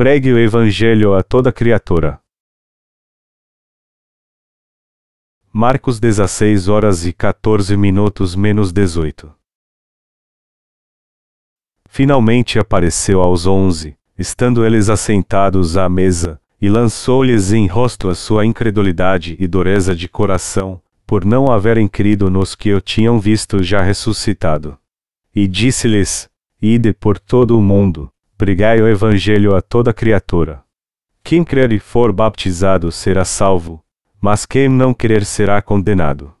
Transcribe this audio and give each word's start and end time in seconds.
Pregue 0.00 0.32
o 0.32 0.38
Evangelho 0.38 1.14
a 1.14 1.22
toda 1.22 1.52
criatura. 1.52 2.18
Marcos 5.52 6.00
16 6.00 6.68
horas 6.68 7.04
e 7.04 7.12
14 7.12 7.76
minutos 7.76 8.34
menos 8.34 8.72
18. 8.72 9.30
Finalmente 11.86 12.58
apareceu 12.58 13.20
aos 13.20 13.44
onze, 13.44 13.94
estando 14.18 14.64
eles 14.64 14.88
assentados 14.88 15.76
à 15.76 15.86
mesa, 15.86 16.40
e 16.58 16.70
lançou-lhes 16.70 17.52
em 17.52 17.66
rosto 17.66 18.08
a 18.08 18.14
sua 18.14 18.46
incredulidade 18.46 19.36
e 19.38 19.46
dureza 19.46 19.94
de 19.94 20.08
coração, 20.08 20.80
por 21.06 21.26
não 21.26 21.52
haverem 21.52 21.86
crido 21.86 22.30
nos 22.30 22.54
que 22.54 22.72
o 22.72 22.80
tinham 22.80 23.20
visto 23.20 23.62
já 23.62 23.82
ressuscitado. 23.82 24.78
E 25.34 25.46
disse-lhes: 25.46 26.30
Ide 26.58 26.94
por 26.94 27.18
todo 27.18 27.58
o 27.58 27.60
mundo, 27.60 28.10
pregai 28.40 28.80
o 28.80 28.88
evangelho 28.88 29.54
a 29.54 29.60
toda 29.60 29.92
criatura. 29.92 30.64
Quem 31.22 31.44
crer 31.44 31.72
e 31.72 31.78
for 31.78 32.10
baptizado 32.10 32.90
será 32.90 33.22
salvo, 33.22 33.84
mas 34.18 34.46
quem 34.46 34.66
não 34.66 34.94
crer 34.94 35.26
será 35.26 35.60
condenado. 35.60 36.34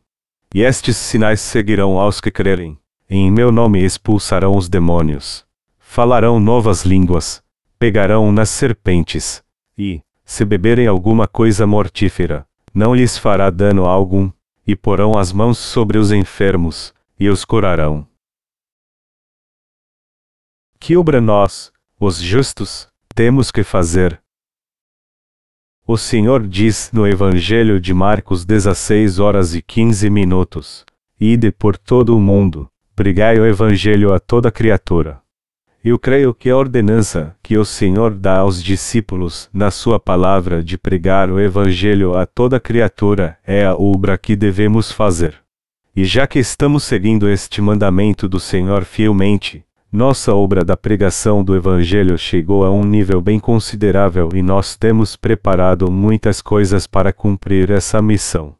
E 0.54 0.62
estes 0.62 0.96
sinais 0.96 1.42
seguirão 1.42 2.00
aos 2.00 2.18
que 2.18 2.30
crerem. 2.30 2.78
Em 3.06 3.30
meu 3.30 3.52
nome 3.52 3.84
expulsarão 3.84 4.56
os 4.56 4.66
demônios. 4.66 5.44
Falarão 5.78 6.40
novas 6.40 6.86
línguas. 6.86 7.42
Pegarão 7.78 8.32
nas 8.32 8.48
serpentes. 8.48 9.44
E, 9.76 10.00
se 10.24 10.42
beberem 10.42 10.86
alguma 10.86 11.28
coisa 11.28 11.66
mortífera, 11.66 12.46
não 12.72 12.94
lhes 12.94 13.18
fará 13.18 13.50
dano 13.50 13.84
algum. 13.84 14.30
E 14.66 14.74
porão 14.74 15.18
as 15.18 15.34
mãos 15.34 15.58
sobre 15.58 15.98
os 15.98 16.12
enfermos, 16.12 16.94
e 17.18 17.28
os 17.28 17.44
curarão. 17.44 18.08
Que 20.78 20.96
obra 20.96 21.20
nós, 21.20 21.70
os 22.00 22.18
justos, 22.18 22.88
temos 23.14 23.50
que 23.50 23.62
fazer, 23.62 24.20
o 25.86 25.98
Senhor 25.98 26.46
diz 26.46 26.88
no 26.92 27.04
Evangelho 27.04 27.80
de 27.80 27.92
Marcos 27.92 28.44
16 28.44 29.18
horas 29.18 29.56
e 29.56 29.60
15 29.60 30.08
minutos: 30.08 30.84
Ide 31.20 31.50
por 31.50 31.76
todo 31.76 32.16
o 32.16 32.20
mundo, 32.20 32.70
pregai 32.94 33.40
o 33.40 33.44
Evangelho 33.44 34.14
a 34.14 34.20
toda 34.20 34.52
criatura. 34.52 35.20
Eu 35.82 35.98
creio 35.98 36.32
que 36.32 36.48
a 36.48 36.56
ordenança 36.56 37.34
que 37.42 37.58
o 37.58 37.64
Senhor 37.64 38.14
dá 38.14 38.38
aos 38.38 38.62
discípulos 38.62 39.50
na 39.52 39.70
sua 39.72 39.98
palavra 39.98 40.62
de 40.62 40.78
pregar 40.78 41.28
o 41.28 41.40
Evangelho 41.40 42.16
a 42.16 42.24
toda 42.24 42.60
criatura 42.60 43.36
é 43.44 43.64
a 43.64 43.74
obra 43.74 44.16
que 44.16 44.36
devemos 44.36 44.92
fazer. 44.92 45.42
E 45.96 46.04
já 46.04 46.24
que 46.24 46.38
estamos 46.38 46.84
seguindo 46.84 47.28
este 47.28 47.60
mandamento 47.60 48.28
do 48.28 48.38
Senhor 48.38 48.84
fielmente, 48.84 49.64
nossa 49.92 50.32
obra 50.32 50.64
da 50.64 50.76
pregação 50.76 51.42
do 51.42 51.56
Evangelho 51.56 52.16
chegou 52.16 52.64
a 52.64 52.70
um 52.70 52.84
nível 52.84 53.20
bem 53.20 53.40
considerável 53.40 54.28
e 54.32 54.40
nós 54.40 54.76
temos 54.76 55.16
preparado 55.16 55.90
muitas 55.90 56.40
coisas 56.40 56.86
para 56.86 57.12
cumprir 57.12 57.72
essa 57.72 58.00
missão. 58.00 58.54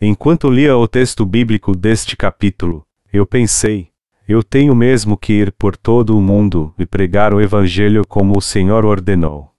Enquanto 0.00 0.48
lia 0.48 0.76
o 0.76 0.86
texto 0.86 1.26
bíblico 1.26 1.74
deste 1.74 2.16
capítulo, 2.16 2.86
eu 3.12 3.26
pensei: 3.26 3.88
eu 4.28 4.40
tenho 4.40 4.72
mesmo 4.72 5.16
que 5.16 5.32
ir 5.32 5.50
por 5.50 5.76
todo 5.76 6.16
o 6.16 6.22
mundo 6.22 6.72
e 6.78 6.86
pregar 6.86 7.34
o 7.34 7.40
Evangelho 7.40 8.06
como 8.06 8.38
o 8.38 8.40
Senhor 8.40 8.84
ordenou. 8.84 9.50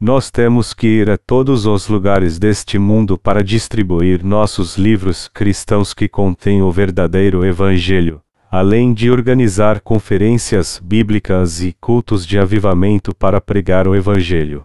Nós 0.00 0.32
temos 0.32 0.74
que 0.74 0.88
ir 0.88 1.08
a 1.08 1.16
todos 1.16 1.64
os 1.64 1.86
lugares 1.86 2.40
deste 2.40 2.76
mundo 2.76 3.16
para 3.16 3.42
distribuir 3.42 4.24
nossos 4.24 4.76
livros 4.76 5.28
cristãos 5.28 5.94
que 5.94 6.08
contêm 6.08 6.60
o 6.60 6.72
verdadeiro 6.72 7.46
Evangelho 7.46 8.20
além 8.50 8.94
de 8.94 9.10
organizar 9.10 9.80
conferências 9.80 10.80
bíblicas 10.82 11.60
e 11.62 11.72
cultos 11.80 12.26
de 12.26 12.38
avivamento 12.38 13.14
para 13.14 13.40
pregar 13.40 13.88
o 13.88 13.94
Evangelho. 13.94 14.64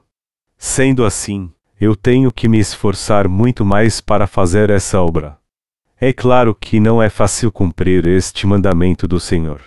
Sendo 0.58 1.04
assim, 1.04 1.52
eu 1.80 1.96
tenho 1.96 2.32
que 2.32 2.48
me 2.48 2.60
esforçar 2.60 3.28
muito 3.28 3.66
mais 3.66 4.00
para 4.00 4.28
fazer 4.28 4.70
essa 4.70 5.02
obra. 5.02 5.38
É 6.00 6.14
claro 6.14 6.54
que 6.54 6.80
não 6.80 7.02
é 7.02 7.10
fácil 7.10 7.52
cumprir 7.52 8.08
este 8.08 8.46
mandamento 8.46 9.08
do 9.08 9.20
Senhor. 9.20 9.62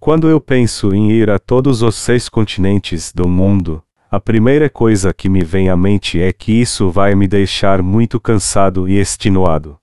Quando 0.00 0.28
eu 0.28 0.40
penso 0.40 0.94
em 0.94 1.12
ir 1.12 1.30
a 1.30 1.38
todos 1.38 1.82
os 1.82 1.94
seis 1.94 2.28
continentes 2.28 3.12
do 3.12 3.28
mundo, 3.28 3.82
a 4.10 4.18
primeira 4.18 4.68
coisa 4.68 5.14
que 5.14 5.28
me 5.28 5.44
vem 5.44 5.70
à 5.70 5.76
mente 5.76 6.20
é 6.20 6.32
que 6.32 6.52
isso 6.52 6.90
vai 6.90 7.14
me 7.14 7.28
deixar 7.28 7.82
muito 7.82 8.18
cansado 8.18 8.88
e 8.88 8.98
extenuado. 8.98 9.78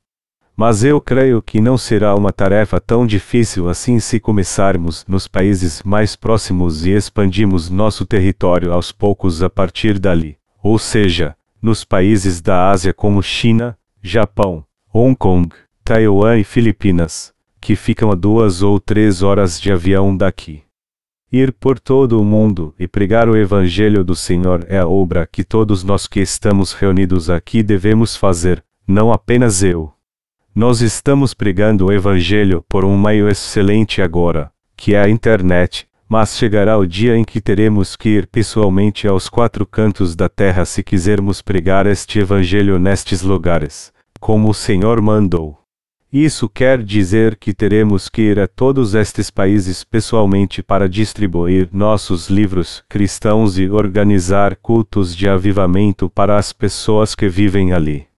Mas 0.59 0.83
eu 0.83 0.99
creio 0.99 1.41
que 1.41 1.61
não 1.61 1.77
será 1.77 2.13
uma 2.13 2.33
tarefa 2.33 2.81
tão 2.81 3.07
difícil 3.07 3.69
assim 3.69 3.97
se 3.97 4.19
começarmos 4.19 5.05
nos 5.07 5.25
países 5.25 5.81
mais 5.83 6.17
próximos 6.17 6.85
e 6.85 6.89
expandirmos 6.89 7.69
nosso 7.69 8.05
território 8.05 8.73
aos 8.73 8.91
poucos 8.91 9.41
a 9.41 9.49
partir 9.49 9.97
dali, 9.97 10.37
ou 10.61 10.77
seja, 10.77 11.33
nos 11.61 11.85
países 11.85 12.41
da 12.41 12.69
Ásia 12.69 12.93
como 12.93 13.23
China, 13.23 13.77
Japão, 14.03 14.65
Hong 14.93 15.15
Kong, 15.15 15.47
Taiwan 15.81 16.37
e 16.37 16.43
Filipinas, 16.43 17.33
que 17.61 17.73
ficam 17.73 18.11
a 18.11 18.15
duas 18.15 18.61
ou 18.61 18.81
três 18.81 19.23
horas 19.23 19.61
de 19.61 19.71
avião 19.71 20.13
daqui. 20.13 20.63
Ir 21.31 21.53
por 21.53 21.79
todo 21.79 22.19
o 22.19 22.25
mundo 22.25 22.75
e 22.77 22.85
pregar 22.85 23.29
o 23.29 23.37
Evangelho 23.37 24.03
do 24.03 24.13
Senhor 24.13 24.65
é 24.67 24.79
a 24.79 24.87
obra 24.89 25.25
que 25.25 25.45
todos 25.45 25.85
nós 25.85 26.05
que 26.05 26.19
estamos 26.19 26.73
reunidos 26.73 27.29
aqui 27.29 27.63
devemos 27.63 28.17
fazer, 28.17 28.61
não 28.85 29.09
apenas 29.09 29.63
eu. 29.63 29.93
Nós 30.59 30.81
estamos 30.81 31.33
pregando 31.33 31.85
o 31.85 31.93
Evangelho 31.93 32.65
por 32.67 32.83
um 32.83 32.99
meio 32.99 33.29
excelente 33.29 34.01
agora, 34.01 34.51
que 34.75 34.93
é 34.93 35.01
a 35.01 35.07
internet, 35.07 35.87
mas 36.05 36.37
chegará 36.37 36.77
o 36.77 36.85
dia 36.85 37.15
em 37.15 37.23
que 37.23 37.39
teremos 37.39 37.95
que 37.95 38.09
ir 38.09 38.27
pessoalmente 38.27 39.07
aos 39.07 39.29
quatro 39.29 39.65
cantos 39.65 40.17
da 40.17 40.27
terra 40.27 40.65
se 40.65 40.83
quisermos 40.83 41.41
pregar 41.41 41.87
este 41.87 42.19
Evangelho 42.19 42.77
nestes 42.77 43.21
lugares, 43.21 43.93
como 44.19 44.49
o 44.49 44.53
Senhor 44.53 45.01
mandou. 45.01 45.57
Isso 46.11 46.49
quer 46.49 46.83
dizer 46.83 47.37
que 47.37 47.53
teremos 47.53 48.09
que 48.09 48.23
ir 48.23 48.37
a 48.37 48.45
todos 48.45 48.95
estes 48.95 49.31
países 49.31 49.85
pessoalmente 49.85 50.61
para 50.61 50.89
distribuir 50.89 51.69
nossos 51.71 52.29
livros 52.29 52.83
cristãos 52.89 53.57
e 53.57 53.69
organizar 53.69 54.57
cultos 54.57 55.15
de 55.15 55.29
avivamento 55.29 56.09
para 56.09 56.37
as 56.37 56.51
pessoas 56.51 57.15
que 57.15 57.29
vivem 57.29 57.71
ali. 57.71 58.08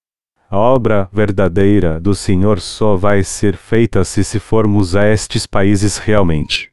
A 0.52 0.58
obra 0.58 1.08
verdadeira 1.10 1.98
do 1.98 2.14
Senhor 2.14 2.60
só 2.60 2.94
vai 2.94 3.24
ser 3.24 3.56
feita 3.56 4.04
se 4.04 4.22
se 4.22 4.38
formos 4.38 4.94
a 4.94 5.08
estes 5.08 5.46
países 5.46 5.96
realmente. 5.96 6.70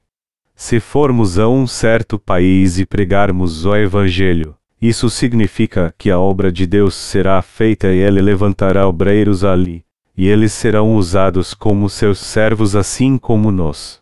Se 0.53 0.81
formos 0.81 1.40
a 1.40 1.47
um 1.47 1.66
certo 1.66 2.19
país 2.19 2.78
e 2.78 2.85
pregarmos 2.85 3.66
o 3.66 3.73
Evangelho, 3.73 4.53
isso 4.81 5.09
significa 5.09 5.95
que 5.97 6.12
a 6.12 6.19
obra 6.19 6.51
de 6.51 6.67
Deus 6.67 6.94
será 6.94 7.41
feita 7.41 7.88
e 7.88 8.00
ele 8.00 8.22
levantará 8.22 8.85
obreiros 8.85 9.45
ali, 9.45 9.85
e 10.17 10.28
eles 10.28 10.51
serão 10.51 10.97
usados 10.97 11.53
como 11.53 11.90
seus 11.90 12.19
servos 12.19 12.75
assim 12.75 13.17
como 13.17 13.50
nós. 13.50 14.01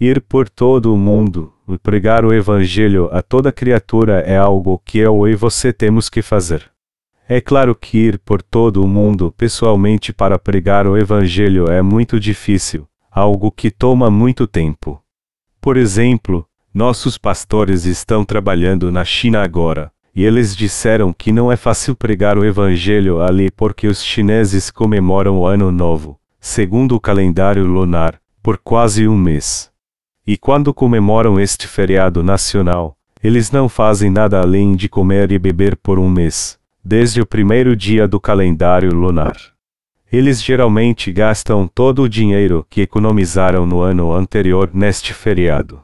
Ir 0.00 0.22
por 0.22 0.48
todo 0.48 0.94
o 0.94 0.96
mundo 0.96 1.52
e 1.68 1.76
pregar 1.76 2.24
o 2.24 2.32
Evangelho 2.32 3.10
a 3.12 3.20
toda 3.20 3.52
criatura 3.52 4.20
é 4.20 4.38
algo 4.38 4.80
que 4.82 4.96
eu 4.96 5.28
e 5.28 5.34
você 5.34 5.74
temos 5.74 6.08
que 6.08 6.22
fazer. 6.22 6.70
É 7.32 7.40
claro 7.40 7.76
que 7.76 7.96
ir 7.96 8.18
por 8.18 8.42
todo 8.42 8.82
o 8.82 8.88
mundo 8.88 9.32
pessoalmente 9.38 10.12
para 10.12 10.36
pregar 10.36 10.84
o 10.84 10.98
Evangelho 10.98 11.70
é 11.70 11.80
muito 11.80 12.18
difícil, 12.18 12.88
algo 13.08 13.52
que 13.52 13.70
toma 13.70 14.10
muito 14.10 14.48
tempo. 14.48 15.00
Por 15.60 15.76
exemplo, 15.76 16.44
nossos 16.74 17.16
pastores 17.16 17.84
estão 17.84 18.24
trabalhando 18.24 18.90
na 18.90 19.04
China 19.04 19.44
agora, 19.44 19.92
e 20.12 20.24
eles 20.24 20.56
disseram 20.56 21.12
que 21.12 21.30
não 21.30 21.52
é 21.52 21.56
fácil 21.56 21.94
pregar 21.94 22.36
o 22.36 22.44
Evangelho 22.44 23.22
ali 23.22 23.48
porque 23.48 23.86
os 23.86 24.02
chineses 24.02 24.68
comemoram 24.68 25.38
o 25.38 25.46
Ano 25.46 25.70
Novo, 25.70 26.18
segundo 26.40 26.96
o 26.96 27.00
calendário 27.00 27.64
lunar, 27.64 28.20
por 28.42 28.58
quase 28.58 29.06
um 29.06 29.16
mês. 29.16 29.70
E 30.26 30.36
quando 30.36 30.74
comemoram 30.74 31.38
este 31.38 31.68
feriado 31.68 32.24
nacional, 32.24 32.96
eles 33.22 33.52
não 33.52 33.68
fazem 33.68 34.10
nada 34.10 34.40
além 34.40 34.74
de 34.74 34.88
comer 34.88 35.30
e 35.30 35.38
beber 35.38 35.76
por 35.76 35.96
um 35.96 36.08
mês 36.10 36.58
desde 36.84 37.20
o 37.20 37.26
primeiro 37.26 37.76
dia 37.76 38.08
do 38.08 38.18
calendário 38.18 38.92
lunar. 38.92 39.36
Eles 40.10 40.42
geralmente 40.42 41.12
gastam 41.12 41.68
todo 41.68 42.02
o 42.02 42.08
dinheiro 42.08 42.66
que 42.68 42.80
economizaram 42.80 43.64
no 43.64 43.80
ano 43.80 44.12
anterior 44.12 44.70
neste 44.72 45.14
feriado. 45.14 45.82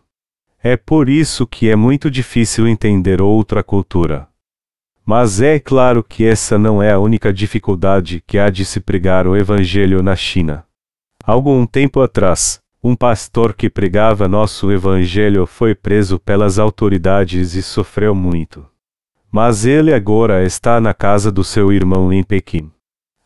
É 0.60 0.76
por 0.76 1.08
isso 1.08 1.46
que 1.46 1.70
é 1.70 1.76
muito 1.76 2.10
difícil 2.10 2.66
entender 2.66 3.22
outra 3.22 3.62
cultura. 3.62 4.26
Mas 5.04 5.40
é 5.40 5.60
claro 5.60 6.02
que 6.02 6.24
essa 6.24 6.58
não 6.58 6.82
é 6.82 6.90
a 6.90 6.98
única 6.98 7.32
dificuldade 7.32 8.20
que 8.26 8.36
há 8.36 8.50
de 8.50 8.64
se 8.64 8.80
pregar 8.80 9.28
o 9.28 9.36
Evangelho 9.36 10.02
na 10.02 10.16
China. 10.16 10.64
Algum 11.22 11.64
tempo 11.64 12.00
atrás, 12.00 12.60
um 12.82 12.96
pastor 12.96 13.54
que 13.54 13.70
pregava 13.70 14.26
nosso 14.26 14.72
Evangelho 14.72 15.46
foi 15.46 15.72
preso 15.72 16.18
pelas 16.18 16.58
autoridades 16.58 17.54
e 17.54 17.62
sofreu 17.62 18.12
muito 18.12 18.66
mas 19.36 19.66
ele 19.66 19.92
agora 19.92 20.46
está 20.46 20.80
na 20.80 20.94
casa 20.94 21.30
do 21.30 21.44
seu 21.44 21.70
irmão 21.70 22.10
em 22.10 22.22
Pequim. 22.22 22.72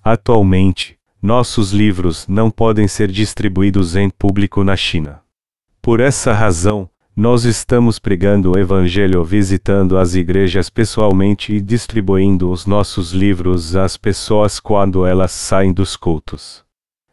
Atualmente, 0.02 0.98
nossos 1.22 1.70
livros 1.70 2.26
não 2.26 2.50
podem 2.50 2.88
ser 2.88 3.08
distribuídos 3.12 3.94
em 3.94 4.10
público 4.10 4.64
na 4.64 4.74
China. 4.76 5.20
Por 5.80 6.00
essa 6.00 6.32
razão, 6.32 6.90
Nós 7.16 7.44
estamos 7.44 7.98
pregando 7.98 8.52
o 8.52 8.58
Evangelho 8.58 9.22
visitando 9.22 9.98
as 9.98 10.14
igrejas 10.14 10.70
pessoalmente 10.70 11.52
e 11.52 11.60
distribuindo 11.60 12.50
os 12.50 12.66
nossos 12.66 13.12
livros 13.12 13.76
às 13.76 13.96
pessoas 13.96 14.58
quando 14.58 15.04
elas 15.04 15.30
saem 15.30 15.72
dos 15.72 15.96
cultos. 15.96 16.64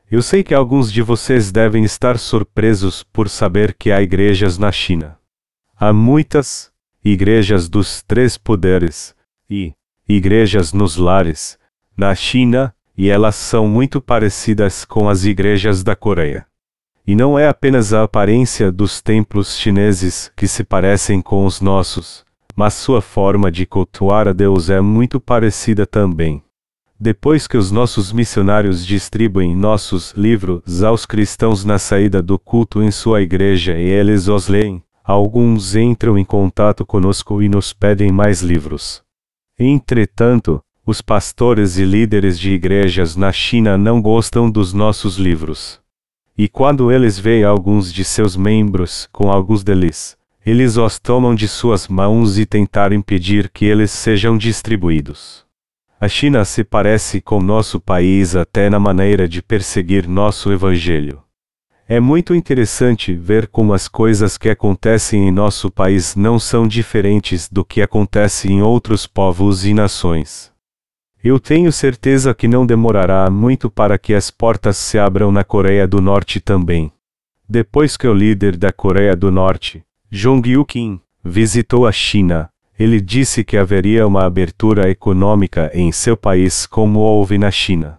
Eu 0.09 0.21
sei 0.21 0.43
que 0.43 0.53
alguns 0.53 0.91
de 0.91 1.01
vocês 1.01 1.51
devem 1.51 1.83
estar 1.83 2.17
surpresos 2.17 3.03
por 3.03 3.27
saber 3.27 3.75
que 3.77 3.91
há 3.91 4.01
igrejas 4.01 4.57
na 4.57 4.71
China. 4.71 5.17
Há 5.77 5.91
muitas 5.91 6.71
igrejas 7.12 7.69
dos 7.69 8.01
três 8.01 8.38
poderes 8.38 9.15
e 9.50 9.74
igrejas 10.07 10.74
nos 10.74 10.98
lares 10.98 11.57
na 11.95 12.13
China, 12.13 12.74
e 12.98 13.09
elas 13.09 13.36
são 13.36 13.68
muito 13.68 14.00
parecidas 14.00 14.86
com 14.86 15.09
as 15.09 15.24
igrejas 15.24 15.83
da 15.83 15.95
Coreia. 15.95 16.45
E 17.06 17.15
não 17.15 17.39
é 17.39 17.48
apenas 17.48 17.94
a 17.94 18.04
aparência 18.04 18.71
dos 18.71 19.01
templos 19.01 19.57
chineses 19.57 20.31
que 20.36 20.48
se 20.48 20.63
parecem 20.63 21.21
com 21.21 21.45
os 21.45 21.62
nossos, 21.62 22.25
mas 22.56 22.74
sua 22.74 23.01
forma 23.01 23.51
de 23.51 23.65
cultuar 23.65 24.27
a 24.27 24.33
Deus 24.33 24.69
é 24.69 24.81
muito 24.81 25.19
parecida 25.19 25.86
também. 25.86 26.44
Depois 27.00 27.48
que 27.48 27.56
os 27.56 27.71
nossos 27.71 28.12
missionários 28.12 28.86
distribuem 28.86 29.56
nossos 29.56 30.12
livros 30.13 30.83
aos 30.83 31.06
cristãos 31.06 31.63
na 31.63 31.80
saída 31.80 32.21
do 32.21 32.38
culto 32.38 32.81
em 32.83 32.92
sua 32.92 33.21
igreja 33.21 33.77
e 33.77 33.83
eles 33.83 34.27
os 34.27 34.48
leem, 34.48 34.83
alguns 35.07 35.74
entram 35.74 36.18
em 36.18 36.25
contato 36.25 36.86
conosco 36.86 37.42
e 37.42 37.48
nos 37.48 37.71
pedem 37.71 38.12
mais 38.12 38.42
livros. 38.42 39.01
Entretanto, 39.57 40.62
os 40.86 41.01
pastores 41.01 41.77
e 41.77 41.86
líderes 41.86 42.38
de 42.38 42.51
igrejas 42.51 43.15
na 43.15 43.31
China 43.31 43.77
não 43.77 44.01
gostam 44.01 44.51
dos 44.51 44.74
nossos 44.74 45.18
livros. 45.18 45.80
E 46.38 46.50
quando 46.50 46.92
eles 46.92 47.18
veem 47.18 47.45
alguns 47.45 47.92
de 47.92 48.04
seus 48.04 48.36
membros 48.36 49.07
com 49.13 49.31
alguns 49.31 49.63
deles, 49.63 50.18
eles 50.45 50.75
os 50.75 51.00
tomam 51.00 51.33
de 51.33 51.48
suas 51.48 51.88
mãos 51.88 52.38
e 52.38 52.45
tentam 52.45 52.92
impedir 52.92 53.50
que 53.50 53.63
eles 53.63 53.92
sejam 53.92 54.38
distribuídos. 54.38 55.45
A 56.01 56.10
China 56.10 56.44
se 56.44 56.65
parece 56.65 57.21
com 57.21 57.42
nosso 57.42 57.80
país 57.80 58.36
até 58.36 58.69
na 58.69 58.77
maneira 58.77 59.27
de 59.27 59.42
perseguir 59.42 60.06
nosso 60.06 60.51
evangelho. 60.51 61.24
É 61.89 62.01
muito 62.01 62.36
interessante 62.36 63.13
ver 63.13 63.48
como 63.48 63.74
as 63.74 63.88
coisas 63.88 64.38
que 64.38 64.50
acontecem 64.50 65.25
em 65.25 65.31
nosso 65.31 65.72
país 65.72 66.18
não 66.18 66.38
são 66.38 66.68
diferentes 66.68 67.48
do 67.48 67.63
que 67.63 67.81
acontece 67.81 68.51
em 68.51 68.62
outros 68.62 69.07
povos 69.07 69.66
e 69.66 69.74
nações. 69.74 70.51
Eu 71.24 71.39
tenho 71.39 71.72
certeza 71.72 72.34
que 72.34 72.45
não 72.45 72.66
demorará 72.66 73.30
muito 73.30 73.69
para 73.69 73.98
que 73.98 74.13
as 74.13 74.30
portas 74.30 74.75
se 74.75 75.00
abram 75.00 75.31
na 75.31 75.45
Coreia 75.45 75.88
do 75.88 76.01
Norte 76.01 76.42
também. 76.42 76.92
Depois 77.48 77.95
que 77.95 78.06
o 78.06 78.13
líder 78.13 78.57
da 78.57 78.74
Coreia 78.74 79.16
do 79.16 79.31
Norte, 79.31 79.81
Jong 80.12 80.50
Yu-kim, 80.50 81.00
visitou 81.24 81.88
a 81.88 81.92
China, 81.94 82.50
ele 82.78 83.00
disse 83.00 83.45
que 83.45 83.56
haveria 83.56 84.06
uma 84.06 84.25
abertura 84.25 84.89
econômica 84.89 85.72
em 85.74 85.94
seu 85.94 86.18
país 86.18 86.66
como 86.66 87.00
houve 87.00 87.38
na 87.38 87.50
China. 87.50 87.96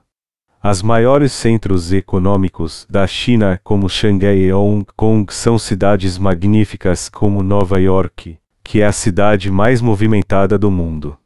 As 0.61 0.83
maiores 0.83 1.31
centros 1.31 1.93
econômicos 1.93 2.85
da 2.91 3.07
China, 3.07 3.61
como 3.63 3.89
Xangai 3.89 4.39
e 4.39 4.53
Hong 4.53 4.85
Kong, 4.97 5.33
são 5.33 5.57
cidades 5.57 6.19
magníficas 6.19 7.09
como 7.09 7.45
Nova 7.45 7.81
York, 7.81 8.37
que 8.65 8.81
é 8.81 8.87
a 8.87 8.91
cidade 8.91 9.53
mais 9.53 9.81
movimentada 9.81 10.59
do 10.59 10.69
mundo. 10.69 11.17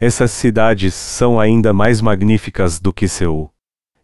Essas 0.00 0.30
cidades 0.30 0.94
são 0.94 1.40
ainda 1.40 1.72
mais 1.72 2.00
magníficas 2.00 2.78
do 2.78 2.92
que 2.92 3.08
Seul. 3.08 3.50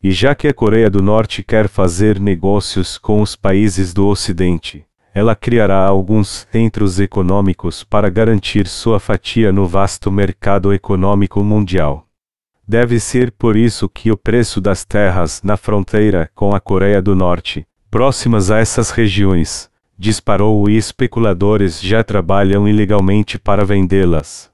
E 0.03 0.11
já 0.11 0.35
que 0.35 0.49
a 0.49 0.53
Coreia 0.53 0.91
do 0.91 1.01
Norte 1.01 1.45
quer 1.45 1.69
fazer 1.69 2.19
negócios 2.19 2.99
com 2.99 3.23
os 3.23 3.37
países 3.37 3.95
do 3.95 4.09
Ocidente, 4.09 4.85
ela 5.15 5.37
criará 5.37 5.87
alguns 5.87 6.49
centros 6.51 6.99
econômicos 6.99 7.85
para 7.85 8.11
garantir 8.11 8.67
sua 8.67 8.99
fatia 8.99 9.53
no 9.53 9.69
vasto 9.69 10.11
mercado 10.11 10.75
econômico 10.75 11.45
mundial. 11.45 12.04
Deve 12.67 12.99
ser 12.99 13.31
por 13.33 13.57
isso 13.57 13.89
que 13.89 14.11
o 14.11 14.17
preço 14.17 14.61
das 14.61 14.85
terras 14.85 15.43
na 15.43 15.57
fronteira 15.57 16.31
com 16.35 16.55
a 16.55 16.61
Coreia 16.61 17.03
do 17.03 17.15
Norte, 17.15 17.67
próximas 17.91 18.51
a 18.51 18.59
essas 18.59 18.91
regiões, 18.91 19.71
disparou 19.99 20.69
e 20.69 20.77
especuladores 20.77 21.81
já 21.81 22.03
trabalham 22.03 22.67
ilegalmente 22.67 23.39
para 23.39 23.65
vendê-las. 23.65 24.51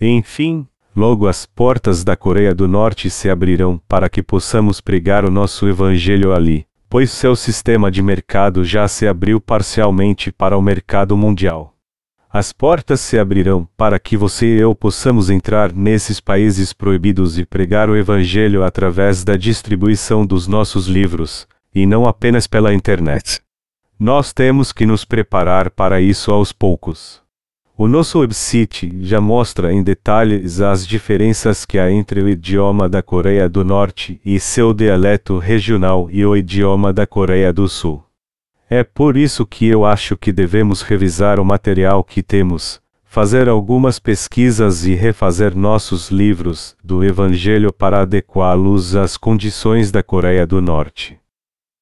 Enfim, 0.00 0.66
Logo 0.94 1.28
as 1.28 1.46
portas 1.46 2.02
da 2.02 2.16
Coreia 2.16 2.52
do 2.54 2.66
Norte 2.66 3.08
se 3.08 3.30
abrirão 3.30 3.80
para 3.88 4.08
que 4.08 4.22
possamos 4.22 4.80
pregar 4.80 5.24
o 5.24 5.30
nosso 5.30 5.68
evangelho 5.68 6.34
ali, 6.34 6.66
pois 6.88 7.10
seu 7.12 7.36
sistema 7.36 7.90
de 7.90 8.02
mercado 8.02 8.64
já 8.64 8.88
se 8.88 9.06
abriu 9.06 9.40
parcialmente 9.40 10.32
para 10.32 10.58
o 10.58 10.62
mercado 10.62 11.16
mundial. 11.16 11.74
As 12.32 12.52
portas 12.52 13.00
se 13.00 13.18
abrirão 13.18 13.66
para 13.76 13.98
que 13.98 14.16
você 14.16 14.46
e 14.46 14.60
eu 14.60 14.72
possamos 14.72 15.30
entrar 15.30 15.72
nesses 15.72 16.20
países 16.20 16.72
proibidos 16.72 17.36
e 17.36 17.44
pregar 17.44 17.90
o 17.90 17.96
Evangelho 17.96 18.62
através 18.62 19.24
da 19.24 19.36
distribuição 19.36 20.24
dos 20.24 20.46
nossos 20.46 20.86
livros, 20.86 21.48
e 21.74 21.84
não 21.86 22.06
apenas 22.06 22.46
pela 22.46 22.72
internet. 22.72 23.40
Nós 23.98 24.32
temos 24.32 24.70
que 24.70 24.86
nos 24.86 25.04
preparar 25.04 25.70
para 25.70 26.00
isso 26.00 26.30
aos 26.30 26.52
poucos. 26.52 27.20
O 27.76 27.88
nosso 27.88 28.20
website 28.20 28.96
já 29.00 29.20
mostra 29.20 29.72
em 29.72 29.82
detalhes 29.82 30.60
as 30.60 30.86
diferenças 30.86 31.64
que 31.64 31.80
há 31.80 31.90
entre 31.90 32.22
o 32.22 32.28
idioma 32.28 32.88
da 32.88 33.02
Coreia 33.02 33.48
do 33.48 33.64
Norte 33.64 34.20
e 34.24 34.38
seu 34.38 34.72
dialeto 34.72 35.38
regional 35.38 36.08
e 36.12 36.24
o 36.24 36.36
idioma 36.36 36.92
da 36.92 37.08
Coreia 37.08 37.52
do 37.52 37.66
Sul. 37.66 38.04
É 38.72 38.84
por 38.84 39.16
isso 39.16 39.44
que 39.44 39.66
eu 39.66 39.84
acho 39.84 40.16
que 40.16 40.30
devemos 40.30 40.80
revisar 40.80 41.40
o 41.40 41.44
material 41.44 42.04
que 42.04 42.22
temos, 42.22 42.80
fazer 43.04 43.48
algumas 43.48 43.98
pesquisas 43.98 44.86
e 44.86 44.94
refazer 44.94 45.56
nossos 45.56 46.12
livros 46.12 46.76
do 46.80 47.02
Evangelho 47.02 47.72
para 47.72 48.02
adequá-los 48.02 48.94
às 48.94 49.16
condições 49.16 49.90
da 49.90 50.04
Coreia 50.04 50.46
do 50.46 50.62
Norte. 50.62 51.18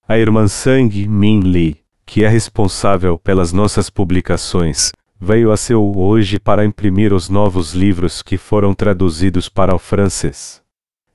A 0.09 0.17
irmã 0.17 0.49
Sang 0.49 1.07
Min 1.07 1.41
Lee, 1.41 1.77
que 2.07 2.25
é 2.25 2.29
responsável 2.29 3.19
pelas 3.19 3.53
nossas 3.53 3.91
publicações, 3.91 4.91
veio 5.21 5.53
a 5.53 5.59
Seul 5.59 5.99
hoje 5.99 6.41
para 6.41 6.65
imprimir 6.65 7.13
os 7.13 7.29
novos 7.29 7.75
livros 7.75 8.23
que 8.23 8.39
foram 8.39 8.73
traduzidos 8.73 9.47
para 9.47 9.75
o 9.75 9.79
francês. 9.79 10.63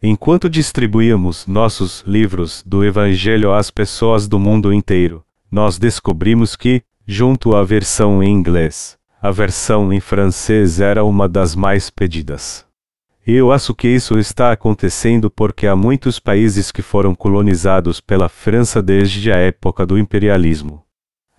Enquanto 0.03 0.47
distribuíamos 0.47 1.47
nossos 1.47 2.03
livros 2.05 2.61
do 2.63 2.85
Evangelho 2.85 3.51
às 3.51 3.71
pessoas 3.71 4.27
do 4.27 4.37
mundo 4.37 4.71
inteiro, 4.71 5.23
nós 5.53 5.77
descobrimos 5.77 6.55
que, 6.55 6.81
junto 7.05 7.55
à 7.55 7.63
versão 7.63 8.23
em 8.23 8.31
inglês, 8.33 8.97
a 9.21 9.29
versão 9.29 9.93
em 9.93 9.99
francês 9.99 10.81
era 10.81 11.03
uma 11.03 11.29
das 11.29 11.55
mais 11.55 11.91
pedidas. 11.91 12.65
Eu 13.23 13.51
acho 13.51 13.75
que 13.75 13.87
isso 13.87 14.17
está 14.17 14.51
acontecendo 14.51 15.29
porque 15.29 15.67
há 15.67 15.75
muitos 15.75 16.19
países 16.19 16.71
que 16.71 16.81
foram 16.81 17.13
colonizados 17.13 18.01
pela 18.01 18.27
França 18.29 18.81
desde 18.81 19.31
a 19.31 19.35
época 19.35 19.85
do 19.85 19.95
imperialismo. 19.95 20.83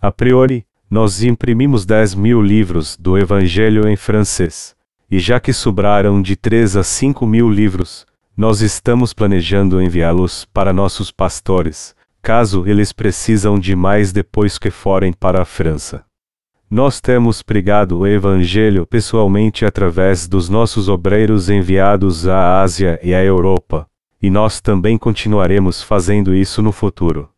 A 0.00 0.12
priori, 0.12 0.64
nós 0.88 1.24
imprimimos 1.24 1.84
10 1.84 2.14
mil 2.14 2.40
livros 2.40 2.96
do 2.96 3.18
Evangelho 3.18 3.88
em 3.88 3.96
francês. 3.96 4.76
E 5.10 5.18
já 5.18 5.40
que 5.40 5.52
sobraram 5.52 6.22
de 6.22 6.36
3 6.36 6.76
a 6.76 6.84
5 6.84 7.26
mil 7.26 7.50
livros, 7.50 8.06
nós 8.36 8.60
estamos 8.60 9.12
planejando 9.12 9.82
enviá-los 9.82 10.44
para 10.44 10.72
nossos 10.72 11.10
pastores, 11.10 11.96
caso 12.24 12.66
eles 12.66 12.90
precisam 12.90 13.58
de 13.58 13.76
mais 13.76 14.10
depois 14.10 14.56
que 14.56 14.70
forem 14.70 15.12
para 15.12 15.42
a 15.42 15.44
França. 15.44 16.06
Nós 16.70 16.98
temos 16.98 17.42
pregado 17.42 17.98
o 17.98 18.06
Evangelho 18.06 18.86
pessoalmente 18.86 19.66
através 19.66 20.26
dos 20.26 20.48
nossos 20.48 20.88
obreiros 20.88 21.50
enviados 21.50 22.26
à 22.26 22.62
Ásia 22.62 22.98
e 23.02 23.14
à 23.14 23.22
Europa, 23.22 23.86
e 24.22 24.30
nós 24.30 24.58
também 24.58 24.96
continuaremos 24.96 25.82
fazendo 25.82 26.34
isso 26.34 26.62
no 26.62 26.72
futuro. 26.72 27.28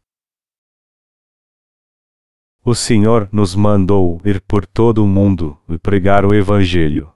O 2.64 2.73
Senhor 2.73 3.28
nos 3.33 3.57
mandou 3.57 4.21
ir 4.25 4.40
por 4.40 4.64
todo 4.64 5.02
o 5.02 5.09
mundo 5.09 5.59
e 5.69 5.76
pregar 5.76 6.25
o 6.25 6.33
Evangelho. 6.33 7.12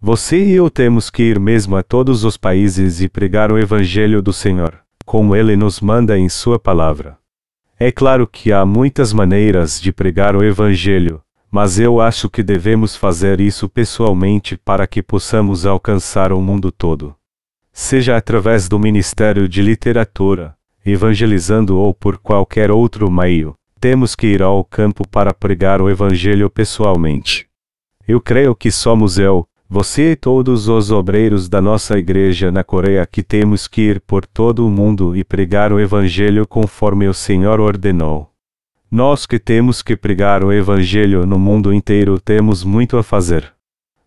Você 0.00 0.44
e 0.44 0.52
eu 0.52 0.70
temos 0.70 1.10
que 1.10 1.24
ir 1.24 1.40
mesmo 1.40 1.74
a 1.74 1.82
todos 1.82 2.22
os 2.22 2.36
países 2.36 3.00
e 3.00 3.08
pregar 3.08 3.50
o 3.50 3.58
Evangelho 3.58 4.22
do 4.22 4.32
Senhor, 4.32 4.85
como 5.06 5.36
Ele 5.36 5.56
nos 5.56 5.80
manda 5.80 6.18
em 6.18 6.28
Sua 6.28 6.58
palavra. 6.58 7.16
É 7.78 7.92
claro 7.92 8.26
que 8.26 8.52
há 8.52 8.66
muitas 8.66 9.12
maneiras 9.12 9.80
de 9.80 9.92
pregar 9.92 10.34
o 10.34 10.42
Evangelho, 10.42 11.22
mas 11.50 11.78
eu 11.78 12.00
acho 12.00 12.28
que 12.28 12.42
devemos 12.42 12.96
fazer 12.96 13.40
isso 13.40 13.68
pessoalmente 13.68 14.56
para 14.56 14.84
que 14.86 15.02
possamos 15.02 15.64
alcançar 15.64 16.32
o 16.32 16.40
mundo 16.40 16.72
todo. 16.72 17.14
Seja 17.72 18.16
através 18.16 18.68
do 18.68 18.78
Ministério 18.80 19.48
de 19.48 19.62
Literatura, 19.62 20.56
evangelizando 20.84 21.78
ou 21.78 21.94
por 21.94 22.18
qualquer 22.18 22.70
outro 22.70 23.08
meio, 23.10 23.54
temos 23.78 24.16
que 24.16 24.26
ir 24.26 24.42
ao 24.42 24.64
campo 24.64 25.06
para 25.06 25.32
pregar 25.32 25.80
o 25.80 25.88
Evangelho 25.88 26.50
pessoalmente. 26.50 27.46
Eu 28.08 28.20
creio 28.20 28.56
que 28.56 28.72
somos 28.72 29.18
eu, 29.18 29.46
você 29.68 30.12
e 30.12 30.16
todos 30.16 30.68
os 30.68 30.92
obreiros 30.92 31.48
da 31.48 31.60
nossa 31.60 31.98
igreja 31.98 32.52
na 32.52 32.62
Coreia 32.62 33.04
que 33.04 33.22
temos 33.22 33.66
que 33.66 33.82
ir 33.82 34.00
por 34.00 34.24
todo 34.24 34.64
o 34.64 34.70
mundo 34.70 35.16
e 35.16 35.24
pregar 35.24 35.72
o 35.72 35.80
Evangelho 35.80 36.46
conforme 36.46 37.08
o 37.08 37.14
Senhor 37.14 37.58
ordenou. 37.60 38.30
Nós 38.88 39.26
que 39.26 39.40
temos 39.40 39.82
que 39.82 39.96
pregar 39.96 40.44
o 40.44 40.52
Evangelho 40.52 41.26
no 41.26 41.38
mundo 41.38 41.74
inteiro 41.74 42.20
temos 42.20 42.62
muito 42.62 42.96
a 42.96 43.02
fazer. 43.02 43.52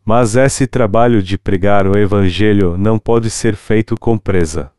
Mas 0.05 0.37
esse 0.37 0.65
trabalho 0.65 1.21
de 1.21 1.37
pregar 1.37 1.85
o 1.85 1.97
Evangelho 1.97 2.77
não 2.77 2.97
pode 2.97 3.29
ser 3.29 3.55
feito 3.55 3.97
com 3.97 4.17
presa. 4.17 4.71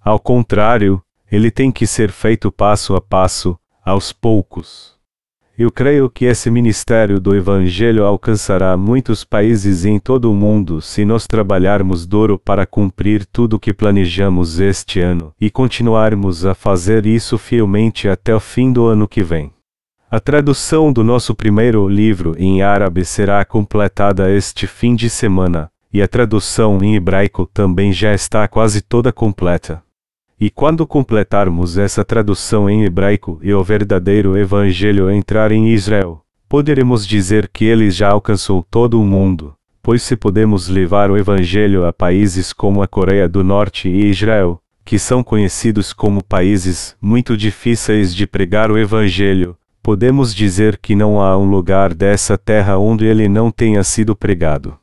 Ao 0.00 0.18
contrário, 0.18 1.02
ele 1.30 1.50
tem 1.50 1.72
que 1.72 1.86
ser 1.86 2.12
feito 2.12 2.52
passo 2.52 2.94
a 2.94 3.00
passo, 3.00 3.58
aos 3.84 4.12
poucos. 4.12 4.99
Eu 5.60 5.70
creio 5.70 6.08
que 6.08 6.24
esse 6.24 6.50
ministério 6.50 7.20
do 7.20 7.36
Evangelho 7.36 8.06
alcançará 8.06 8.74
muitos 8.78 9.24
países 9.24 9.84
em 9.84 9.98
todo 9.98 10.32
o 10.32 10.34
mundo 10.34 10.80
se 10.80 11.04
nós 11.04 11.26
trabalharmos 11.26 12.06
duro 12.06 12.38
para 12.38 12.64
cumprir 12.64 13.26
tudo 13.26 13.56
o 13.56 13.60
que 13.60 13.74
planejamos 13.74 14.58
este 14.58 15.00
ano 15.00 15.34
e 15.38 15.50
continuarmos 15.50 16.46
a 16.46 16.54
fazer 16.54 17.04
isso 17.04 17.36
fielmente 17.36 18.08
até 18.08 18.34
o 18.34 18.40
fim 18.40 18.72
do 18.72 18.86
ano 18.86 19.06
que 19.06 19.22
vem. 19.22 19.52
A 20.10 20.18
tradução 20.18 20.90
do 20.90 21.04
nosso 21.04 21.34
primeiro 21.34 21.86
livro 21.86 22.34
em 22.38 22.62
árabe 22.62 23.04
será 23.04 23.44
completada 23.44 24.30
este 24.30 24.66
fim 24.66 24.94
de 24.94 25.10
semana, 25.10 25.70
e 25.92 26.00
a 26.00 26.08
tradução 26.08 26.78
em 26.82 26.96
hebraico 26.96 27.44
também 27.52 27.92
já 27.92 28.14
está 28.14 28.48
quase 28.48 28.80
toda 28.80 29.12
completa. 29.12 29.82
E 30.40 30.48
quando 30.48 30.86
completarmos 30.86 31.76
essa 31.76 32.02
tradução 32.02 32.70
em 32.70 32.84
hebraico 32.84 33.38
e 33.42 33.52
o 33.52 33.62
verdadeiro 33.62 34.38
evangelho 34.38 35.10
entrar 35.10 35.52
em 35.52 35.68
Israel, 35.68 36.22
poderemos 36.48 37.06
dizer 37.06 37.46
que 37.52 37.66
ele 37.66 37.90
já 37.90 38.08
alcançou 38.08 38.64
todo 38.70 38.98
o 38.98 39.04
mundo, 39.04 39.54
pois 39.82 40.02
se 40.02 40.16
podemos 40.16 40.66
levar 40.66 41.10
o 41.10 41.18
evangelho 41.18 41.84
a 41.84 41.92
países 41.92 42.54
como 42.54 42.82
a 42.82 42.88
Coreia 42.88 43.28
do 43.28 43.44
Norte 43.44 43.90
e 43.90 44.06
Israel, 44.06 44.58
que 44.82 44.98
são 44.98 45.22
conhecidos 45.22 45.92
como 45.92 46.24
países 46.24 46.96
muito 47.02 47.36
difíceis 47.36 48.14
de 48.14 48.26
pregar 48.26 48.70
o 48.70 48.78
evangelho, 48.78 49.54
podemos 49.82 50.34
dizer 50.34 50.78
que 50.78 50.94
não 50.96 51.20
há 51.20 51.36
um 51.36 51.44
lugar 51.44 51.92
dessa 51.92 52.38
terra 52.38 52.78
onde 52.78 53.04
ele 53.04 53.28
não 53.28 53.50
tenha 53.50 53.84
sido 53.84 54.16
pregado. 54.16 54.79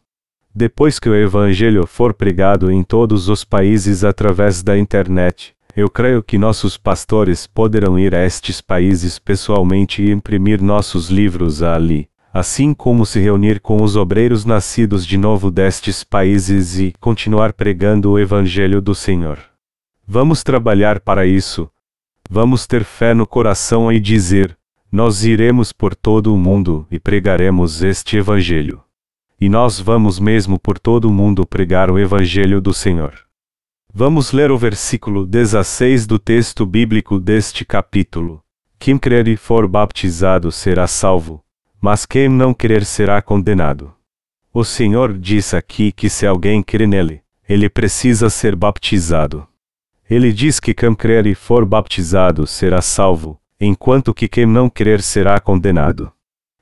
Depois 0.59 0.97
que 0.97 1.07
o 1.07 1.13
Evangelho 1.13 1.85
for 1.85 2.15
pregado 2.15 2.71
em 2.71 2.81
todos 2.81 3.29
os 3.29 3.43
países 3.43 4.03
através 4.03 4.63
da 4.63 4.75
internet, 4.75 5.53
eu 5.75 5.87
creio 5.87 6.23
que 6.23 6.35
nossos 6.35 6.77
pastores 6.77 7.45
poderão 7.45 7.99
ir 7.99 8.15
a 8.15 8.25
estes 8.25 8.59
países 8.59 9.19
pessoalmente 9.19 10.01
e 10.01 10.09
imprimir 10.09 10.59
nossos 10.59 11.11
livros 11.11 11.61
ali, 11.61 12.09
assim 12.33 12.73
como 12.73 13.05
se 13.05 13.19
reunir 13.19 13.59
com 13.59 13.83
os 13.83 13.95
obreiros 13.95 14.45
nascidos 14.45 15.05
de 15.05 15.15
novo 15.15 15.51
destes 15.51 16.03
países 16.03 16.79
e 16.79 16.91
continuar 16.99 17.53
pregando 17.53 18.13
o 18.13 18.17
Evangelho 18.17 18.81
do 18.81 18.95
Senhor. 18.95 19.37
Vamos 20.07 20.41
trabalhar 20.41 20.99
para 21.01 21.27
isso. 21.27 21.69
Vamos 22.27 22.65
ter 22.65 22.83
fé 22.83 23.13
no 23.13 23.27
coração 23.27 23.91
e 23.91 23.99
dizer: 23.99 24.57
Nós 24.91 25.23
iremos 25.23 25.71
por 25.71 25.93
todo 25.93 26.33
o 26.33 26.37
mundo 26.37 26.87
e 26.89 26.97
pregaremos 26.99 27.83
este 27.83 28.17
Evangelho. 28.17 28.86
E 29.39 29.49
nós 29.49 29.79
vamos 29.79 30.19
mesmo 30.19 30.59
por 30.59 30.79
todo 30.79 31.05
o 31.05 31.13
mundo 31.13 31.45
pregar 31.45 31.91
o 31.91 31.99
Evangelho 31.99 32.59
do 32.59 32.73
Senhor. 32.73 33.13
Vamos 33.93 34.31
ler 34.31 34.49
o 34.49 34.57
versículo 34.57 35.27
16 35.27 36.07
do 36.07 36.17
texto 36.17 36.65
bíblico 36.65 37.19
deste 37.19 37.63
capítulo. 37.63 38.43
Quem 38.79 38.97
crer 38.97 39.27
e 39.27 39.37
for 39.37 39.67
baptizado 39.67 40.51
será 40.51 40.87
salvo, 40.87 41.43
mas 41.79 42.03
quem 42.03 42.27
não 42.27 42.51
crer 42.51 42.83
será 42.83 43.21
condenado. 43.21 43.93
O 44.51 44.63
Senhor 44.63 45.15
diz 45.15 45.53
aqui 45.53 45.91
que 45.91 46.09
se 46.09 46.25
alguém 46.25 46.63
crer 46.63 46.87
nele, 46.87 47.21
ele 47.47 47.69
precisa 47.69 48.31
ser 48.31 48.55
baptizado. 48.55 49.47
Ele 50.09 50.33
diz 50.33 50.59
que 50.59 50.73
quem 50.73 50.95
crer 50.95 51.27
e 51.27 51.35
for 51.35 51.63
baptizado 51.63 52.47
será 52.47 52.81
salvo, 52.81 53.39
enquanto 53.59 54.15
que 54.15 54.27
quem 54.27 54.47
não 54.47 54.67
crer 54.67 55.01
será 55.01 55.39
condenado. 55.39 56.11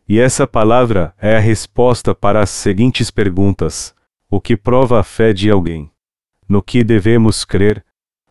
E 0.08 0.20
essa 0.20 0.46
palavra 0.46 1.16
é 1.20 1.36
a 1.36 1.40
resposta 1.40 2.14
para 2.14 2.40
as 2.40 2.52
seguintes 2.52 3.10
perguntas: 3.10 3.96
O 4.30 4.40
que 4.40 4.56
prova 4.56 5.00
a 5.00 5.04
fé 5.04 5.34
de 5.34 5.50
alguém? 5.50 5.90
No 6.48 6.62
que 6.62 6.84
devemos 6.84 7.44
crer? 7.44 7.84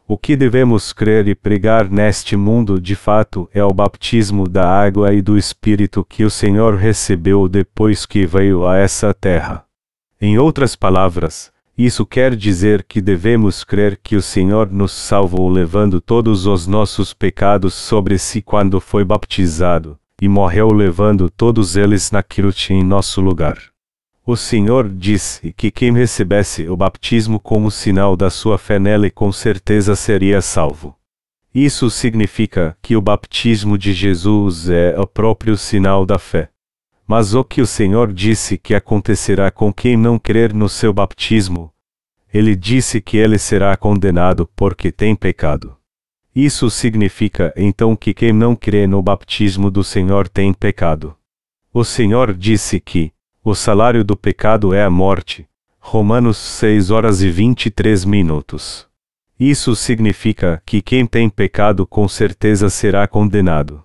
O 0.07 0.17
que 0.17 0.37
devemos 0.37 0.93
crer 0.93 1.27
e 1.27 1.35
pregar 1.35 1.91
neste 1.91 2.37
mundo 2.37 2.81
de 2.81 2.95
fato 2.95 3.49
é 3.53 3.65
o 3.65 3.73
batismo 3.73 4.47
da 4.47 4.69
água 4.69 5.13
e 5.13 5.21
do 5.21 5.37
Espírito 5.37 6.05
que 6.05 6.25
o 6.25 6.31
Senhor 6.31 6.77
recebeu 6.77 7.49
depois 7.49 8.07
que 8.07 8.25
veio 8.25 8.67
a 8.67 8.77
essa 8.77 9.13
terra. 9.13 9.65
Em 10.21 10.39
outras 10.39 10.77
palavras, 10.77 11.51
isso 11.77 12.07
quer 12.07 12.37
dizer 12.37 12.85
que 12.85 13.01
devemos 13.01 13.65
crer 13.65 13.99
que 14.01 14.15
o 14.15 14.23
Senhor 14.23 14.71
nos 14.71 14.93
salvou 14.93 15.49
levando 15.49 16.01
todos 16.01 16.47
os 16.47 16.69
nossos 16.69 17.13
pecados 17.13 17.75
sobre 17.75 18.17
si 18.17 18.41
quando 18.41 18.81
foi 18.81 19.05
baptizado, 19.05 19.99
e 20.25 20.29
morreu 20.29 20.73
levando 20.73 21.29
todos 21.29 21.77
eles 21.77 22.11
na 22.11 22.23
cruz 22.23 22.69
em 22.71 22.83
nosso 22.83 23.21
lugar. 23.21 23.59
O 24.27 24.37
Senhor 24.37 24.89
disse 24.89 25.53
que 25.53 25.71
quem 25.71 25.93
recebesse 25.93 26.67
o 26.67 26.75
batismo 26.75 27.39
como 27.39 27.71
sinal 27.71 28.17
da 28.17 28.31
sua 28.31 28.57
fé 28.57 28.79
nele 28.79 29.11
com 29.11 29.31
certeza 29.31 29.95
seria 29.95 30.41
salvo. 30.41 30.97
Isso 31.55 31.91
significa 31.91 32.75
que 32.81 32.97
o 32.97 33.03
batismo 33.03 33.77
de 33.77 33.93
Jesus 33.93 34.71
é 34.71 34.99
o 34.99 35.07
próprio 35.07 35.59
sinal 35.59 36.07
da 36.07 36.19
fé. 36.19 36.49
Mas 37.07 37.35
o 37.35 37.45
que 37.45 37.61
o 37.61 37.67
Senhor 37.67 38.11
disse 38.11 38.57
que 38.57 38.75
acontecerá 38.75 39.51
com 39.51 39.71
quem 39.71 39.95
não 39.95 40.19
crer 40.19 40.55
no 40.55 40.71
seu 40.71 40.91
batismo? 40.91 41.71
Ele 42.33 42.57
disse 42.57 42.99
que 42.99 43.19
ele 43.19 43.37
será 43.37 43.77
condenado 43.77 44.49
porque 44.57 44.91
tem 44.91 45.15
pecado. 45.15 45.74
Isso 46.35 46.69
significa 46.69 47.55
então 47.57 47.95
que 47.95 48.13
quem 48.13 48.33
não 48.33 48.57
crê 48.57 48.87
no 48.89 49.01
batismo 49.01 49.71
do 49.71 49.85
Senhor 49.85 50.29
tem 50.29 50.53
pecado. 50.53 51.15
O 51.73 51.85
Senhor 51.85 52.35
disse 52.35 52.81
que 52.81 53.13
o 53.45 53.55
salário 53.55 54.03
do 54.03 54.17
pecado 54.17 54.75
é 54.75 54.83
a 54.83 54.91
morte. 54.91 55.47
Romanos 55.79 56.39
6 56.39 56.91
horas 56.91 57.23
e 57.23 57.31
23 57.31 58.05
minutos. 58.05 58.87
Isso 59.39 59.77
significa 59.77 60.63
que 60.65 60.81
quem 60.81 61.07
tem 61.07 61.29
pecado 61.29 61.87
com 61.87 62.09
certeza 62.09 62.71
será 62.71 63.07
condenado. 63.07 63.85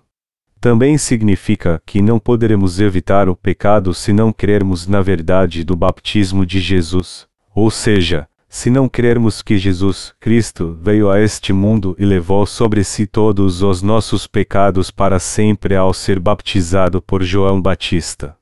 Também 0.60 0.98
significa 0.98 1.80
que 1.84 2.02
não 2.02 2.18
poderemos 2.18 2.80
evitar 2.80 3.28
o 3.28 3.36
pecado 3.36 3.94
se 3.94 4.12
não 4.12 4.32
crermos 4.32 4.86
na 4.86 5.00
verdade 5.00 5.62
do 5.62 5.76
batismo 5.76 6.44
de 6.44 6.58
Jesus, 6.58 7.28
ou 7.54 7.70
seja, 7.70 8.28
se 8.52 8.68
não 8.68 8.88
crermos 8.88 9.42
que 9.42 9.56
Jesus 9.56 10.12
Cristo 10.18 10.76
veio 10.82 11.08
a 11.08 11.20
este 11.20 11.52
mundo 11.52 11.94
e 11.96 12.04
levou 12.04 12.44
sobre 12.44 12.82
si 12.82 13.06
todos 13.06 13.62
os 13.62 13.80
nossos 13.80 14.26
pecados 14.26 14.90
para 14.90 15.20
sempre 15.20 15.76
ao 15.76 15.94
ser 15.94 16.18
baptizado 16.18 17.00
por 17.00 17.22
João 17.22 17.62
Batista. 17.62 18.36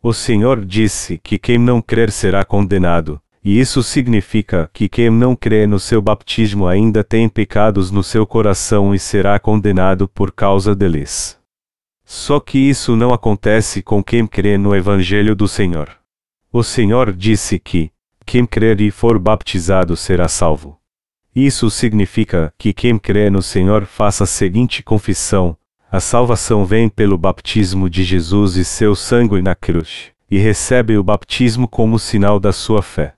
O 0.00 0.12
Senhor 0.12 0.64
disse 0.64 1.18
que 1.18 1.40
quem 1.40 1.58
não 1.58 1.82
crer 1.82 2.12
será 2.12 2.44
condenado, 2.44 3.20
e 3.44 3.58
isso 3.58 3.82
significa 3.82 4.70
que 4.72 4.88
quem 4.88 5.10
não 5.10 5.34
crê 5.34 5.66
no 5.66 5.80
seu 5.80 6.00
batismo 6.00 6.68
ainda 6.68 7.02
tem 7.02 7.28
pecados 7.28 7.90
no 7.90 8.04
seu 8.04 8.24
coração 8.24 8.94
e 8.94 8.98
será 8.98 9.40
condenado 9.40 10.06
por 10.06 10.30
causa 10.30 10.72
deles. 10.72 11.36
Só 12.04 12.38
que 12.38 12.58
isso 12.58 12.94
não 12.94 13.12
acontece 13.12 13.82
com 13.82 14.04
quem 14.04 14.24
crê 14.24 14.56
no 14.56 14.74
Evangelho 14.74 15.34
do 15.34 15.48
Senhor. 15.48 15.90
O 16.52 16.62
Senhor 16.62 17.12
disse 17.12 17.58
que, 17.58 17.90
quem 18.28 18.44
crer 18.44 18.78
e 18.82 18.90
for 18.90 19.18
baptizado 19.18 19.96
será 19.96 20.28
salvo. 20.28 20.78
Isso 21.34 21.70
significa 21.70 22.52
que 22.58 22.74
quem 22.74 22.98
crê 22.98 23.30
no 23.30 23.40
Senhor 23.40 23.86
faça 23.86 24.24
a 24.24 24.26
seguinte 24.26 24.82
confissão: 24.82 25.56
a 25.90 25.98
salvação 25.98 26.66
vem 26.66 26.90
pelo 26.90 27.16
batismo 27.16 27.88
de 27.88 28.04
Jesus 28.04 28.56
e 28.56 28.66
seu 28.66 28.94
sangue 28.94 29.40
na 29.40 29.54
cruz, 29.54 30.10
e 30.30 30.36
recebe 30.36 30.98
o 30.98 31.02
batismo 31.02 31.66
como 31.66 31.98
sinal 31.98 32.38
da 32.38 32.52
sua 32.52 32.82
fé. 32.82 33.14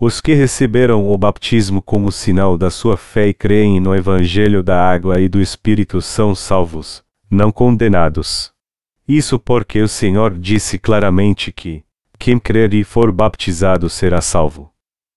Os 0.00 0.20
que 0.20 0.34
receberam 0.34 1.08
o 1.08 1.16
batismo 1.16 1.80
como 1.80 2.10
sinal 2.10 2.58
da 2.58 2.68
sua 2.68 2.96
fé 2.96 3.28
e 3.28 3.34
creem 3.34 3.78
no 3.78 3.94
Evangelho 3.94 4.60
da 4.60 4.84
água 4.84 5.20
e 5.20 5.28
do 5.28 5.40
Espírito 5.40 6.02
são 6.02 6.34
salvos, 6.34 7.04
não 7.30 7.52
condenados. 7.52 8.50
Isso 9.06 9.38
porque 9.38 9.80
o 9.80 9.88
Senhor 9.88 10.36
disse 10.36 10.80
claramente 10.80 11.52
que, 11.52 11.84
quem 12.18 12.38
crer 12.38 12.74
e 12.74 12.82
for 12.82 13.12
baptizado 13.12 13.88
será 13.88 14.20
salvo. 14.20 14.70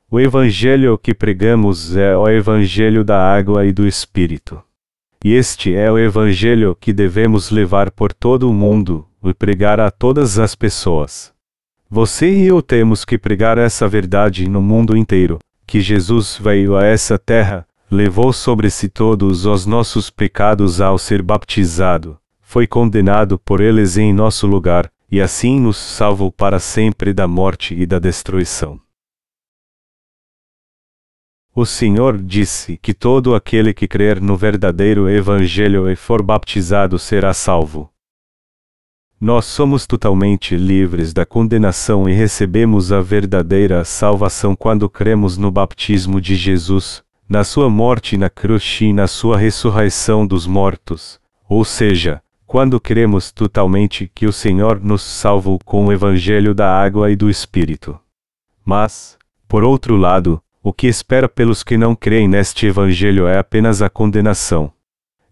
O 0.10 0.20
evangelho 0.20 0.98
que 0.98 1.14
pregamos 1.14 1.96
é 1.96 2.16
o 2.16 2.28
evangelho 2.28 3.04
da 3.04 3.18
água 3.18 3.66
e 3.66 3.72
do 3.72 3.88
Espírito. 3.88 4.62
E 5.24 5.34
este 5.34 5.74
é 5.74 5.92
o 5.92 5.98
evangelho 5.98 6.76
que 6.80 6.92
devemos 6.92 7.50
levar 7.50 7.92
por 7.92 8.12
todo 8.14 8.50
o 8.50 8.54
mundo 8.54 9.08
e 9.24 9.34
pregar 9.34 9.80
a 9.80 9.90
todas 9.90 10.38
as 10.38 10.56
pessoas. 10.56 11.32
Você 11.90 12.30
e 12.30 12.48
eu 12.48 12.62
temos 12.62 13.06
que 13.06 13.18
pregar 13.18 13.58
essa 13.58 13.88
verdade 13.88 14.50
no 14.50 14.62
mundo 14.62 14.96
inteiro, 14.96 15.40
que 15.66 15.80
Jesus 15.80 16.40
veio 16.42 16.76
a 16.76 16.84
essa 16.84 17.18
terra, 17.18 17.66
levou 17.90 18.32
sobre 18.32 18.70
si 18.70 18.90
todos 18.90 19.46
os 19.46 19.66
nossos 19.66 20.10
pecados 20.10 20.82
ao 20.82 20.98
ser 20.98 21.22
baptizado, 21.22 22.18
foi 22.42 22.68
condenado 22.68 23.40
por 23.40 23.62
eles 23.62 23.98
em 23.98 24.14
nosso 24.14 24.46
lugar, 24.46 24.92
e 25.12 25.20
assim 25.20 25.60
nos 25.60 25.76
salvou 25.76 26.32
para 26.32 26.58
sempre 26.58 27.14
da 27.14 27.28
morte 27.28 27.76
e 27.76 27.86
da 27.86 28.00
destruição. 28.00 28.80
O 31.54 31.66
Senhor 31.66 32.18
disse 32.18 32.78
que 32.78 32.94
todo 32.94 33.36
aquele 33.36 33.74
que 33.74 33.86
crer 33.86 34.22
no 34.22 34.38
verdadeiro 34.38 35.10
Evangelho 35.10 35.90
e 35.90 35.98
for 35.98 36.24
baptizado 36.24 36.98
será 36.98 37.34
salvo. 37.34 37.92
Nós 39.20 39.46
somos 39.46 39.86
totalmente 39.86 40.56
livres 40.56 41.12
da 41.12 41.26
condenação 41.26 42.08
e 42.08 42.14
recebemos 42.14 42.94
a 42.94 43.02
verdadeira 43.02 43.84
salvação 43.84 44.56
quando 44.56 44.90
cremos 44.90 45.38
no 45.38 45.52
baptismo 45.52 46.22
de 46.22 46.36
Jesus, 46.36 47.04
na 47.28 47.44
sua 47.44 47.70
morte 47.70 48.16
na 48.18 48.30
cruz 48.30 48.80
e 48.82 48.94
na 48.94 49.08
sua 49.08 49.38
ressurreição 49.38 50.26
dos 50.26 50.48
mortos. 50.48 51.20
Ou 51.50 51.66
seja, 51.66 52.24
quando 52.52 52.82
cremos 52.82 53.32
totalmente 53.32 54.12
que 54.14 54.26
o 54.26 54.34
Senhor 54.34 54.78
nos 54.84 55.02
salvou 55.02 55.58
com 55.64 55.86
o 55.86 55.94
evangelho 55.94 56.54
da 56.54 56.70
água 56.70 57.10
e 57.10 57.16
do 57.16 57.30
Espírito. 57.30 57.98
Mas, 58.66 59.18
por 59.48 59.64
outro 59.64 59.96
lado, 59.96 60.44
o 60.62 60.74
que 60.74 60.86
espera 60.86 61.30
pelos 61.30 61.64
que 61.64 61.78
não 61.78 61.96
creem 61.96 62.28
neste 62.28 62.66
evangelho 62.66 63.26
é 63.26 63.38
apenas 63.38 63.82
a 63.82 63.90
condenação. 63.90 64.70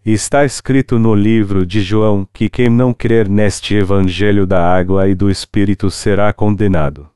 Está 0.02 0.46
escrito 0.46 0.98
no 0.98 1.14
livro 1.14 1.66
de 1.66 1.82
João 1.82 2.26
que 2.32 2.48
quem 2.48 2.70
não 2.70 2.94
crer 2.94 3.28
neste 3.28 3.74
Evangelho 3.74 4.46
da 4.46 4.74
água 4.74 5.06
e 5.06 5.14
do 5.14 5.30
Espírito 5.30 5.90
será 5.90 6.32
condenado. 6.32 7.06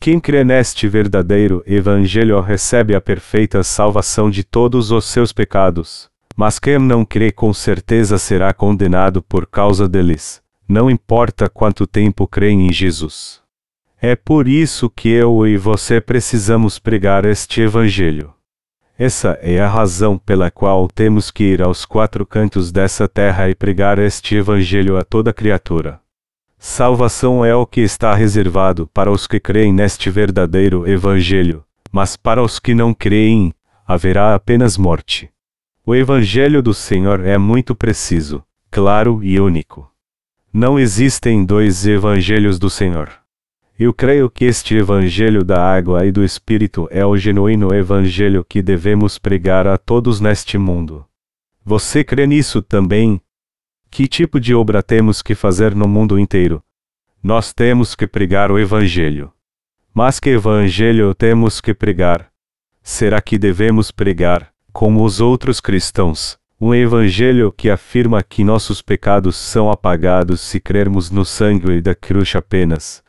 Quem 0.00 0.18
crê 0.18 0.42
neste 0.42 0.88
verdadeiro 0.88 1.62
Evangelho 1.66 2.40
recebe 2.40 2.96
a 2.96 3.00
perfeita 3.00 3.62
salvação 3.62 4.30
de 4.30 4.42
todos 4.42 4.90
os 4.90 5.04
seus 5.04 5.34
pecados, 5.34 6.08
mas 6.36 6.58
quem 6.58 6.78
não 6.78 7.04
crê 7.04 7.30
com 7.30 7.52
certeza 7.52 8.18
será 8.18 8.52
condenado 8.52 9.22
por 9.22 9.46
causa 9.46 9.88
deles, 9.88 10.42
não 10.68 10.90
importa 10.90 11.48
quanto 11.48 11.86
tempo 11.86 12.26
creem 12.26 12.66
em 12.66 12.72
Jesus. 12.72 13.40
É 14.00 14.14
por 14.14 14.48
isso 14.48 14.90
que 14.90 15.08
eu 15.08 15.46
e 15.46 15.56
você 15.56 16.00
precisamos 16.00 16.78
pregar 16.78 17.24
este 17.24 17.62
Evangelho. 17.62 18.34
Essa 18.98 19.38
é 19.40 19.60
a 19.60 19.68
razão 19.68 20.18
pela 20.18 20.50
qual 20.50 20.86
temos 20.88 21.30
que 21.30 21.44
ir 21.44 21.62
aos 21.62 21.84
quatro 21.84 22.24
cantos 22.24 22.70
dessa 22.70 23.08
terra 23.08 23.48
e 23.48 23.54
pregar 23.54 23.98
este 23.98 24.36
Evangelho 24.36 24.96
a 24.96 25.04
toda 25.04 25.32
criatura. 25.32 26.00
Salvação 26.58 27.44
é 27.44 27.54
o 27.54 27.66
que 27.66 27.80
está 27.80 28.14
reservado 28.14 28.88
para 28.94 29.10
os 29.10 29.26
que 29.26 29.40
creem 29.40 29.72
neste 29.72 30.10
verdadeiro 30.10 30.88
Evangelho, 30.88 31.64
mas 31.90 32.16
para 32.16 32.42
os 32.42 32.58
que 32.58 32.74
não 32.74 32.94
creem, 32.94 33.52
haverá 33.86 34.34
apenas 34.34 34.78
morte. 34.78 35.33
O 35.86 35.94
Evangelho 35.94 36.62
do 36.62 36.72
Senhor 36.72 37.20
é 37.26 37.36
muito 37.36 37.74
preciso, 37.74 38.42
claro 38.70 39.22
e 39.22 39.38
único. 39.38 39.92
Não 40.50 40.78
existem 40.78 41.44
dois 41.44 41.86
Evangelhos 41.86 42.58
do 42.58 42.70
Senhor. 42.70 43.12
Eu 43.78 43.92
creio 43.92 44.30
que 44.30 44.46
este 44.46 44.74
Evangelho 44.74 45.44
da 45.44 45.62
água 45.62 46.06
e 46.06 46.10
do 46.10 46.24
Espírito 46.24 46.88
é 46.90 47.04
o 47.04 47.18
genuíno 47.18 47.74
Evangelho 47.74 48.42
que 48.42 48.62
devemos 48.62 49.18
pregar 49.18 49.66
a 49.66 49.76
todos 49.76 50.20
neste 50.20 50.56
mundo. 50.56 51.04
Você 51.62 52.02
crê 52.02 52.26
nisso 52.26 52.62
também? 52.62 53.20
Que 53.90 54.08
tipo 54.08 54.40
de 54.40 54.54
obra 54.54 54.82
temos 54.82 55.20
que 55.20 55.34
fazer 55.34 55.74
no 55.74 55.86
mundo 55.86 56.18
inteiro? 56.18 56.62
Nós 57.22 57.52
temos 57.52 57.94
que 57.94 58.06
pregar 58.06 58.50
o 58.50 58.58
Evangelho. 58.58 59.30
Mas 59.92 60.18
que 60.18 60.30
Evangelho 60.30 61.14
temos 61.14 61.60
que 61.60 61.74
pregar? 61.74 62.32
Será 62.82 63.20
que 63.20 63.36
devemos 63.36 63.90
pregar, 63.90 64.53
como 64.74 65.04
os 65.04 65.20
outros 65.20 65.60
cristãos, 65.60 66.36
um 66.60 66.74
Evangelho 66.74 67.52
que 67.52 67.70
afirma 67.70 68.24
que 68.24 68.42
nossos 68.42 68.82
pecados 68.82 69.36
são 69.36 69.70
apagados 69.70 70.40
se 70.40 70.58
crermos 70.58 71.12
no 71.12 71.24
sangue 71.24 71.80
da 71.80 71.94
cruz 71.94 72.34
apenas? 72.34 73.00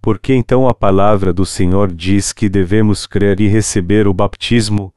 Porque 0.00 0.32
então 0.32 0.68
a 0.68 0.72
palavra 0.72 1.32
do 1.32 1.44
Senhor 1.44 1.92
diz 1.92 2.32
que 2.32 2.48
devemos 2.48 3.08
crer 3.08 3.40
e 3.40 3.48
receber 3.48 4.06
o 4.06 4.14
batismo? 4.14 4.94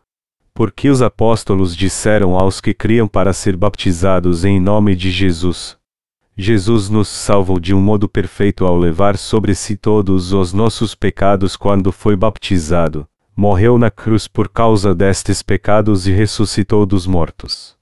Porque 0.53 0.87
os 0.87 1.01
apóstolos 1.01 1.75
disseram 1.75 2.37
aos 2.37 2.61
que 2.61 2.75
criam 2.75 3.07
para 3.07 3.33
ser 3.33 3.57
baptizados 3.57 4.45
em 4.45 4.59
nome 4.59 4.95
de 4.95 5.09
Jesus. 5.09 5.75
Jesus 6.37 6.89
nos 6.89 7.07
salvou 7.07 7.59
de 7.59 7.73
um 7.73 7.81
modo 7.81 8.07
perfeito 8.07 8.67
ao 8.67 8.77
levar 8.77 9.17
sobre 9.17 9.55
si 9.55 9.75
todos 9.75 10.31
os 10.31 10.53
nossos 10.53 10.93
pecados 10.93 11.55
quando 11.55 11.91
foi 11.91 12.15
baptizado, 12.15 13.07
morreu 13.35 13.77
na 13.77 13.89
cruz 13.89 14.27
por 14.27 14.49
causa 14.49 14.93
destes 14.93 15.41
pecados 15.41 16.07
e 16.07 16.11
ressuscitou 16.11 16.85
dos 16.85 17.07
mortos. 17.07 17.75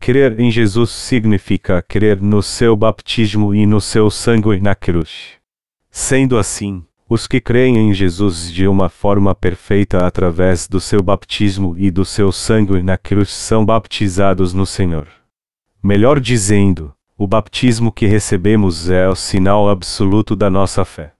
Crer 0.00 0.38
em 0.38 0.50
Jesus 0.50 0.90
significa 0.90 1.82
crer 1.82 2.20
no 2.20 2.42
seu 2.42 2.76
batismo 2.76 3.54
e 3.54 3.66
no 3.66 3.80
seu 3.80 4.10
sangue 4.10 4.60
na 4.60 4.74
cruz. 4.74 5.32
Sendo 5.90 6.38
assim, 6.38 6.84
os 7.08 7.26
que 7.26 7.40
creem 7.40 7.90
em 7.90 7.94
Jesus 7.94 8.52
de 8.52 8.68
uma 8.68 8.88
forma 8.88 9.34
perfeita 9.34 10.06
através 10.06 10.68
do 10.68 10.78
seu 10.80 11.02
batismo 11.02 11.74
e 11.78 11.90
do 11.90 12.04
seu 12.04 12.30
sangue 12.30 12.82
na 12.82 12.98
cruz 12.98 13.30
são 13.30 13.64
baptizados 13.64 14.52
no 14.52 14.66
Senhor. 14.66 15.08
Melhor 15.82 16.20
dizendo, 16.20 16.92
o 17.16 17.26
batismo 17.26 17.90
que 17.90 18.06
recebemos 18.06 18.90
é 18.90 19.08
o 19.08 19.14
sinal 19.14 19.68
absoluto 19.68 20.36
da 20.36 20.50
nossa 20.50 20.84
fé. 20.84 21.17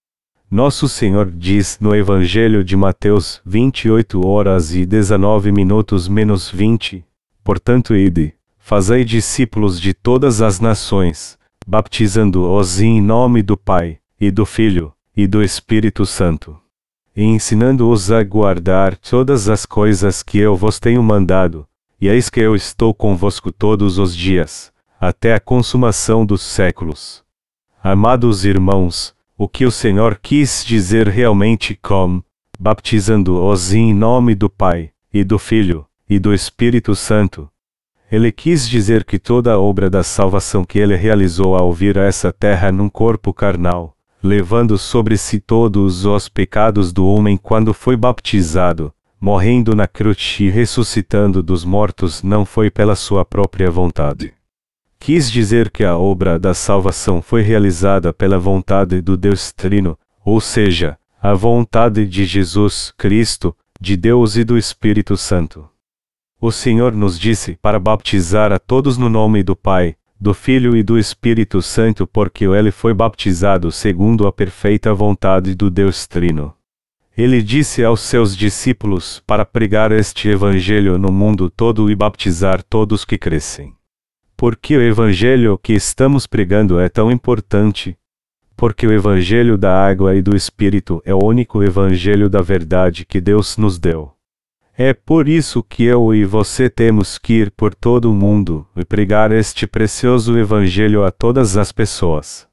Nosso 0.51 0.89
Senhor 0.89 1.31
diz 1.31 1.77
no 1.79 1.95
Evangelho 1.95 2.65
de 2.65 2.75
Mateus 2.75 3.39
28 3.45 4.27
horas 4.27 4.75
e 4.75 4.87
19 4.87 5.53
minutos 5.53 6.09
menos 6.09 6.51
20, 6.51 7.05
portanto 7.45 7.95
ide, 7.95 8.33
fazei 8.59 9.05
discípulos 9.05 9.79
de 9.79 9.93
todas 9.93 10.41
as 10.41 10.59
nações, 10.59 11.39
baptizando-os 11.67 12.81
em 12.81 12.99
nome 12.99 13.43
do 13.43 13.59
Pai, 13.59 13.99
e 14.19 14.31
do 14.31 14.47
Filho, 14.47 14.91
e 15.15 15.27
do 15.27 15.43
Espírito 15.43 16.07
Santo. 16.07 16.59
E 17.15 17.23
ensinando-os 17.25 18.11
a 18.11 18.23
guardar 18.23 18.97
todas 18.97 19.51
as 19.51 19.67
coisas 19.67 20.23
que 20.23 20.39
eu 20.39 20.57
vos 20.57 20.81
tenho 20.81 21.03
mandado, 21.03 21.67
e 22.01 22.09
eis 22.09 22.31
que 22.31 22.41
eu 22.41 22.57
estou 22.57 22.95
convosco 22.95 23.53
todos 23.53 23.99
os 23.99 24.17
dias, 24.17 24.73
até 24.99 25.35
a 25.35 25.41
consumação 25.41 26.25
dos 26.25 26.41
séculos. 26.41 27.23
Amados 27.85 28.47
irmãos, 28.47 29.15
o 29.41 29.49
que 29.49 29.65
o 29.65 29.71
Senhor 29.71 30.19
quis 30.21 30.65
dizer 30.67 31.07
realmente 31.07 31.79
com, 31.81 32.21
baptizando-os 32.59 33.73
em 33.73 33.95
nome 33.95 34.35
do 34.35 34.51
Pai, 34.51 34.91
e 35.15 35.23
do 35.23 35.39
Filho, 35.39 35.87
e 36.11 36.19
do 36.19 36.35
Espírito 36.35 36.97
Santo. 36.97 37.49
Ele 38.11 38.33
quis 38.33 38.69
dizer 38.69 39.05
que 39.05 39.17
toda 39.17 39.53
a 39.53 39.59
obra 39.59 39.89
da 39.89 40.03
salvação 40.03 40.65
que 40.65 40.81
ele 40.81 40.97
realizou 40.97 41.55
ao 41.55 41.73
vir 41.73 41.97
a 41.97 42.03
essa 42.03 42.33
terra 42.33 42.73
num 42.73 42.89
corpo 42.89 43.33
carnal, 43.33 43.97
levando 44.21 44.77
sobre 44.77 45.17
si 45.17 45.39
todos 45.39 46.05
os 46.05 46.29
pecados 46.29 46.93
do 46.93 47.07
homem 47.07 47.37
quando 47.37 47.73
foi 47.73 47.97
baptizado, 47.97 48.93
morrendo 49.21 49.73
na 49.73 49.87
cruz 49.87 50.39
e 50.41 50.51
ressuscitando 50.51 51.45
dos 51.45 51.65
mortos 51.65 52.25
não 52.25 52.45
foi 52.45 52.73
pela 52.73 52.97
sua 52.97 53.25
própria 53.25 53.71
vontade. 53.71 54.35
Quis 55.01 55.31
dizer 55.31 55.71
que 55.71 55.85
a 55.85 55.97
obra 55.97 56.39
da 56.39 56.53
salvação 56.53 57.23
foi 57.23 57.43
realizada 57.43 58.13
pela 58.13 58.39
vontade 58.39 59.01
do 59.01 59.17
Deus 59.17 59.53
Trino, 59.53 59.99
ou 60.25 60.41
seja, 60.41 60.99
a 61.21 61.33
vontade 61.33 62.07
de 62.07 62.25
Jesus 62.25 62.93
Cristo, 62.97 63.57
de 63.81 63.97
Deus 63.97 64.37
e 64.37 64.45
do 64.45 64.59
Espírito 64.59 65.17
Santo. 65.17 65.69
O 66.41 66.53
Senhor 66.53 66.93
nos 66.93 67.19
disse 67.19 67.57
para 67.61 67.79
baptizar 67.79 68.53
a 68.53 68.59
todos 68.59 68.99
no 68.99 69.09
nome 69.09 69.43
do 69.43 69.57
Pai, 69.57 69.97
do 70.21 70.35
Filho 70.35 70.77
e 70.77 70.83
do 70.83 70.99
Espírito 70.99 71.63
Santo, 71.63 72.07
porque 72.07 72.45
ele 72.45 72.71
foi 72.71 72.93
baptizado 72.93 73.71
segundo 73.71 74.27
a 74.27 74.33
perfeita 74.33 74.93
vontade 74.93 75.55
do 75.55 75.71
Deus 75.71 76.07
Trino. 76.07 76.55
Ele 77.17 77.43
disse 77.43 77.83
aos 77.85 78.01
seus 78.01 78.37
discípulos 78.37 79.23
para 79.27 79.45
pregar 79.45 79.91
este 79.91 80.29
Evangelho 80.29 80.99
no 80.99 81.11
mundo 81.11 81.51
todo 81.51 81.91
e 81.91 81.97
baptizar 81.97 82.63
todos 82.63 83.05
que 83.05 83.19
crescem. 83.19 83.78
Por 84.41 84.55
que 84.55 84.77
o 84.77 84.81
Evangelho 84.81 85.59
que 85.59 85.73
estamos 85.73 86.25
pregando 86.25 86.79
é 86.79 86.89
tão 86.89 87.11
importante? 87.11 87.99
Porque 88.57 88.87
o 88.87 88.93
Evangelho 88.93 89.59
da 89.59 89.85
água 89.85 90.15
e 90.15 90.23
do 90.23 90.37
Espírito 90.37 91.03
é 91.05 91.13
o 91.13 91.19
único 91.25 91.61
Evangelho 91.61 92.31
da 92.31 92.41
verdade 92.41 93.05
que 93.05 93.21
Deus 93.21 93.57
nos 93.57 93.81
deu. 93.81 94.13
É 94.77 94.95
por 94.95 95.29
isso 95.29 95.61
que 95.61 95.83
eu 95.83 96.15
e 96.15 96.25
você 96.25 96.71
temos 96.71 97.19
que 97.19 97.33
ir 97.33 97.51
por 97.51 97.75
todo 97.75 98.13
o 98.13 98.15
mundo 98.15 98.65
e 98.77 98.85
pregar 98.85 99.33
este 99.33 99.67
precioso 99.67 100.39
Evangelho 100.39 101.03
a 101.03 101.11
todas 101.11 101.57
as 101.57 101.73
pessoas. 101.73 102.47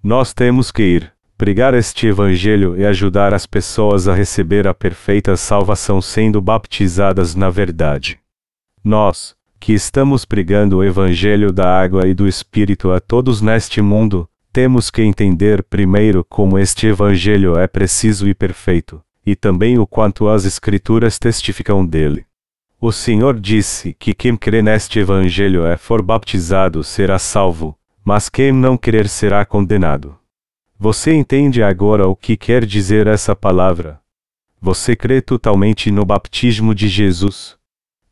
Nós 0.00 0.32
temos 0.32 0.70
que 0.70 0.84
ir, 0.84 1.12
pregar 1.36 1.74
este 1.74 2.06
Evangelho 2.06 2.78
e 2.78 2.86
ajudar 2.86 3.34
as 3.34 3.44
pessoas 3.44 4.06
a 4.06 4.14
receber 4.14 4.68
a 4.68 4.72
perfeita 4.72 5.36
salvação 5.36 6.00
sendo 6.00 6.40
baptizadas 6.40 7.34
na 7.34 7.50
verdade. 7.50 8.20
Nós, 8.84 9.34
que 9.58 9.72
estamos 9.72 10.24
pregando 10.24 10.78
o 10.78 10.84
Evangelho 10.84 11.52
da 11.52 11.80
água 11.80 12.06
e 12.06 12.14
do 12.14 12.28
Espírito 12.28 12.92
a 12.92 13.00
todos 13.00 13.40
neste 13.40 13.80
mundo, 13.80 14.28
temos 14.52 14.90
que 14.90 15.02
entender 15.02 15.62
primeiro 15.62 16.24
como 16.24 16.58
este 16.58 16.86
Evangelho 16.86 17.58
é 17.58 17.66
preciso 17.66 18.28
e 18.28 18.34
perfeito 18.34 19.02
e 19.26 19.34
também 19.34 19.78
o 19.78 19.86
quanto 19.86 20.28
as 20.28 20.44
Escrituras 20.44 21.18
testificam 21.18 21.84
dele. 21.84 22.26
O 22.80 22.92
Senhor 22.92 23.40
disse 23.40 23.94
que 23.94 24.12
quem 24.12 24.36
crê 24.36 24.60
neste 24.60 24.98
Evangelho 24.98 25.66
e 25.66 25.76
for 25.76 26.02
baptizado 26.02 26.84
será 26.84 27.18
salvo, 27.18 27.78
mas 28.04 28.28
quem 28.28 28.52
não 28.52 28.76
crer 28.76 29.08
será 29.08 29.44
condenado. 29.46 30.16
Você 30.78 31.14
entende 31.14 31.62
agora 31.62 32.06
o 32.06 32.14
que 32.14 32.36
quer 32.36 32.66
dizer 32.66 33.06
essa 33.06 33.34
palavra? 33.34 34.00
Você 34.60 34.94
crê 34.94 35.22
totalmente 35.22 35.90
no 35.90 36.04
batismo 36.04 36.74
de 36.74 36.88
Jesus? 36.88 37.56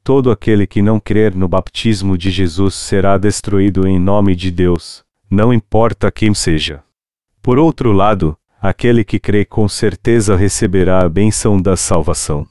Todo 0.05 0.33
aquele 0.33 0.67
que 0.67 0.83
não 0.83 0.99
crer 0.99 1.33
no 1.33 1.47
batismo 1.47 2.19
de 2.19 2.29
Jesus 2.29 2.75
será 2.75 3.17
destruído 3.17 3.87
em 3.87 4.01
nome 4.01 4.35
de 4.35 4.51
Deus, 4.51 5.05
não 5.31 5.53
importa 5.53 6.11
quem 6.11 6.35
seja. 6.35 6.83
Por 7.41 7.57
outro 7.57 7.93
lado, 7.93 8.37
aquele 8.61 9.05
que 9.05 9.21
crê 9.21 9.45
com 9.45 9.69
certeza 9.69 10.35
receberá 10.35 11.05
a 11.05 11.09
bênção 11.09 11.61
da 11.61 11.77
salvação. 11.77 12.45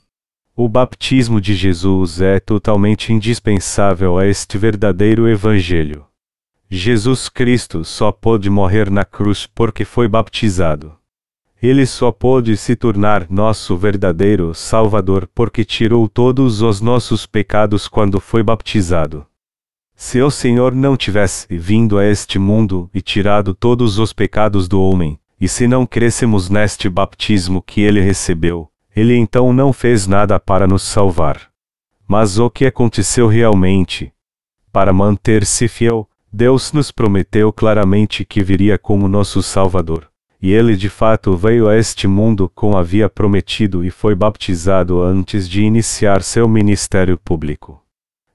O 0.55 0.69
baptismo 0.69 1.41
de 1.41 1.53
Jesus 1.53 2.21
é 2.21 2.39
totalmente 2.39 3.11
indispensável 3.11 4.17
a 4.17 4.25
este 4.25 4.57
verdadeiro 4.57 5.27
Evangelho. 5.27 6.05
Jesus 6.69 7.27
Cristo 7.27 7.83
só 7.83 8.13
pôde 8.13 8.49
morrer 8.49 8.89
na 8.89 9.03
cruz 9.03 9.45
porque 9.45 9.83
foi 9.83 10.07
baptizado. 10.07 11.00
Ele 11.61 11.85
só 11.85 12.11
pôde 12.11 12.57
se 12.57 12.75
tornar 12.75 13.27
nosso 13.29 13.77
verdadeiro 13.77 14.51
Salvador 14.51 15.29
porque 15.33 15.63
tirou 15.63 16.09
todos 16.09 16.63
os 16.63 16.81
nossos 16.81 17.27
pecados 17.27 17.87
quando 17.87 18.19
foi 18.19 18.41
baptizado. 18.41 19.27
Se 19.95 20.19
o 20.19 20.31
Senhor 20.31 20.73
não 20.73 20.97
tivesse 20.97 21.45
vindo 21.51 21.99
a 21.99 22.05
este 22.05 22.39
mundo 22.39 22.89
e 22.91 22.99
tirado 22.99 23.53
todos 23.53 23.99
os 23.99 24.11
pecados 24.11 24.67
do 24.67 24.81
homem, 24.81 25.19
e 25.39 25.47
se 25.47 25.67
não 25.67 25.85
crescemos 25.85 26.49
neste 26.49 26.89
baptismo 26.89 27.61
que 27.61 27.81
ele 27.81 28.01
recebeu, 28.01 28.67
ele 28.95 29.15
então 29.15 29.53
não 29.53 29.71
fez 29.71 30.07
nada 30.07 30.39
para 30.39 30.65
nos 30.65 30.81
salvar. 30.81 31.51
Mas 32.07 32.39
o 32.39 32.49
que 32.49 32.65
aconteceu 32.65 33.27
realmente? 33.27 34.11
Para 34.71 34.91
manter-se 34.91 35.67
fiel, 35.67 36.09
Deus 36.33 36.73
nos 36.73 36.91
prometeu 36.91 37.53
claramente 37.53 38.25
que 38.25 38.43
viria 38.43 38.79
como 38.79 39.07
nosso 39.07 39.43
Salvador. 39.43 40.10
E 40.41 40.51
ele 40.51 40.75
de 40.75 40.89
fato 40.89 41.37
veio 41.37 41.69
a 41.69 41.77
este 41.77 42.07
mundo 42.07 42.49
como 42.55 42.75
havia 42.75 43.07
prometido 43.07 43.85
e 43.85 43.91
foi 43.91 44.15
baptizado 44.15 45.01
antes 45.01 45.47
de 45.47 45.61
iniciar 45.61 46.23
seu 46.23 46.47
ministério 46.49 47.17
público. 47.17 47.79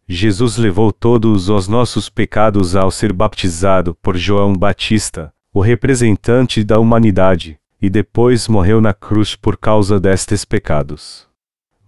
Jesus 0.09 0.57
levou 0.57 0.93
todos 0.93 1.49
os 1.49 1.67
nossos 1.67 2.09
pecados 2.09 2.77
ao 2.77 2.93
ser 2.93 3.13
baptizado 3.13 3.93
por 4.01 4.17
João 4.17 4.55
Batista, 4.55 5.33
o 5.53 5.61
representante 5.61 6.63
da 6.63 6.79
humanidade, 6.79 7.59
e 7.83 7.91
depois 7.91 8.47
morreu 8.47 8.81
na 8.81 8.95
cruz 8.95 9.35
por 9.35 9.57
causa 9.57 9.99
destes 9.99 10.45
pecados. 10.45 11.27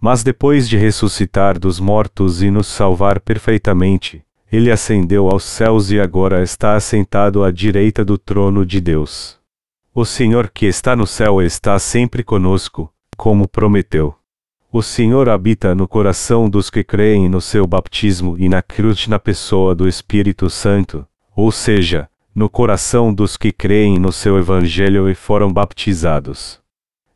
Mas 0.01 0.21
depois 0.21 0.67
de 0.67 0.75
ressuscitar 0.75 1.57
dos 1.57 1.79
mortos 1.79 2.43
e 2.43 2.51
nos 2.51 2.67
salvar 2.67 3.21
perfeitamente, 3.21 4.21
ele 4.51 4.69
ascendeu 4.69 5.29
aos 5.29 5.45
céus 5.45 5.89
e 5.89 5.99
agora 5.99 6.43
está 6.43 6.75
assentado 6.75 7.41
à 7.41 7.51
direita 7.51 8.03
do 8.03 8.17
trono 8.17 8.65
de 8.65 8.81
Deus. 8.81 9.38
O 9.93 10.05
Senhor 10.05 10.51
que 10.53 10.67
está 10.67 10.95
no 10.95 11.07
céu 11.07 11.41
está 11.41 11.77
sempre 11.79 12.23
conosco, 12.23 12.93
como 13.17 13.47
prometeu. 13.47 14.15
O 14.71 14.83
Senhor 14.83 15.27
habita 15.27 15.73
no 15.73 15.87
coração 15.87 16.47
dos 16.47 16.69
que 16.69 16.83
creem 16.83 17.27
no 17.27 17.41
seu 17.41 17.65
baptismo 17.65 18.35
e 18.37 18.47
na 18.47 18.61
cruz 18.61 19.07
na 19.07 19.17
pessoa 19.17 19.73
do 19.73 19.87
Espírito 19.87 20.47
Santo, 20.47 21.07
ou 21.35 21.51
seja, 21.51 22.07
no 22.35 22.47
coração 22.47 23.11
dos 23.11 23.35
que 23.35 23.51
creem 23.51 23.97
no 23.97 24.11
seu 24.11 24.37
Evangelho 24.37 25.09
e 25.09 25.15
foram 25.15 25.51
baptizados. 25.51 26.61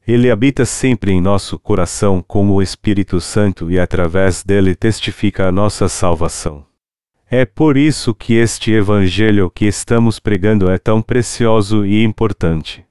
Ele 0.06 0.32
habita 0.32 0.66
sempre 0.66 1.12
em 1.12 1.22
nosso 1.22 1.60
coração 1.60 2.26
como 2.28 2.56
o 2.56 2.62
Espírito 2.62 3.22
Santo 3.22 3.70
e 3.70 3.80
através 3.80 4.44
dele 4.44 4.74
testifica 4.74 5.48
a 5.48 5.52
nossa 5.52 5.88
salvação. 5.88 6.66
É 7.36 7.46
por 7.46 7.78
isso 7.78 8.14
que 8.14 8.36
este 8.36 8.72
evangelho 8.72 9.50
que 9.50 9.66
estamos 9.66 10.20
pregando 10.20 10.70
é 10.70 10.78
tão 10.78 11.02
precioso 11.02 11.84
e 11.84 12.04
importante. 12.04 12.86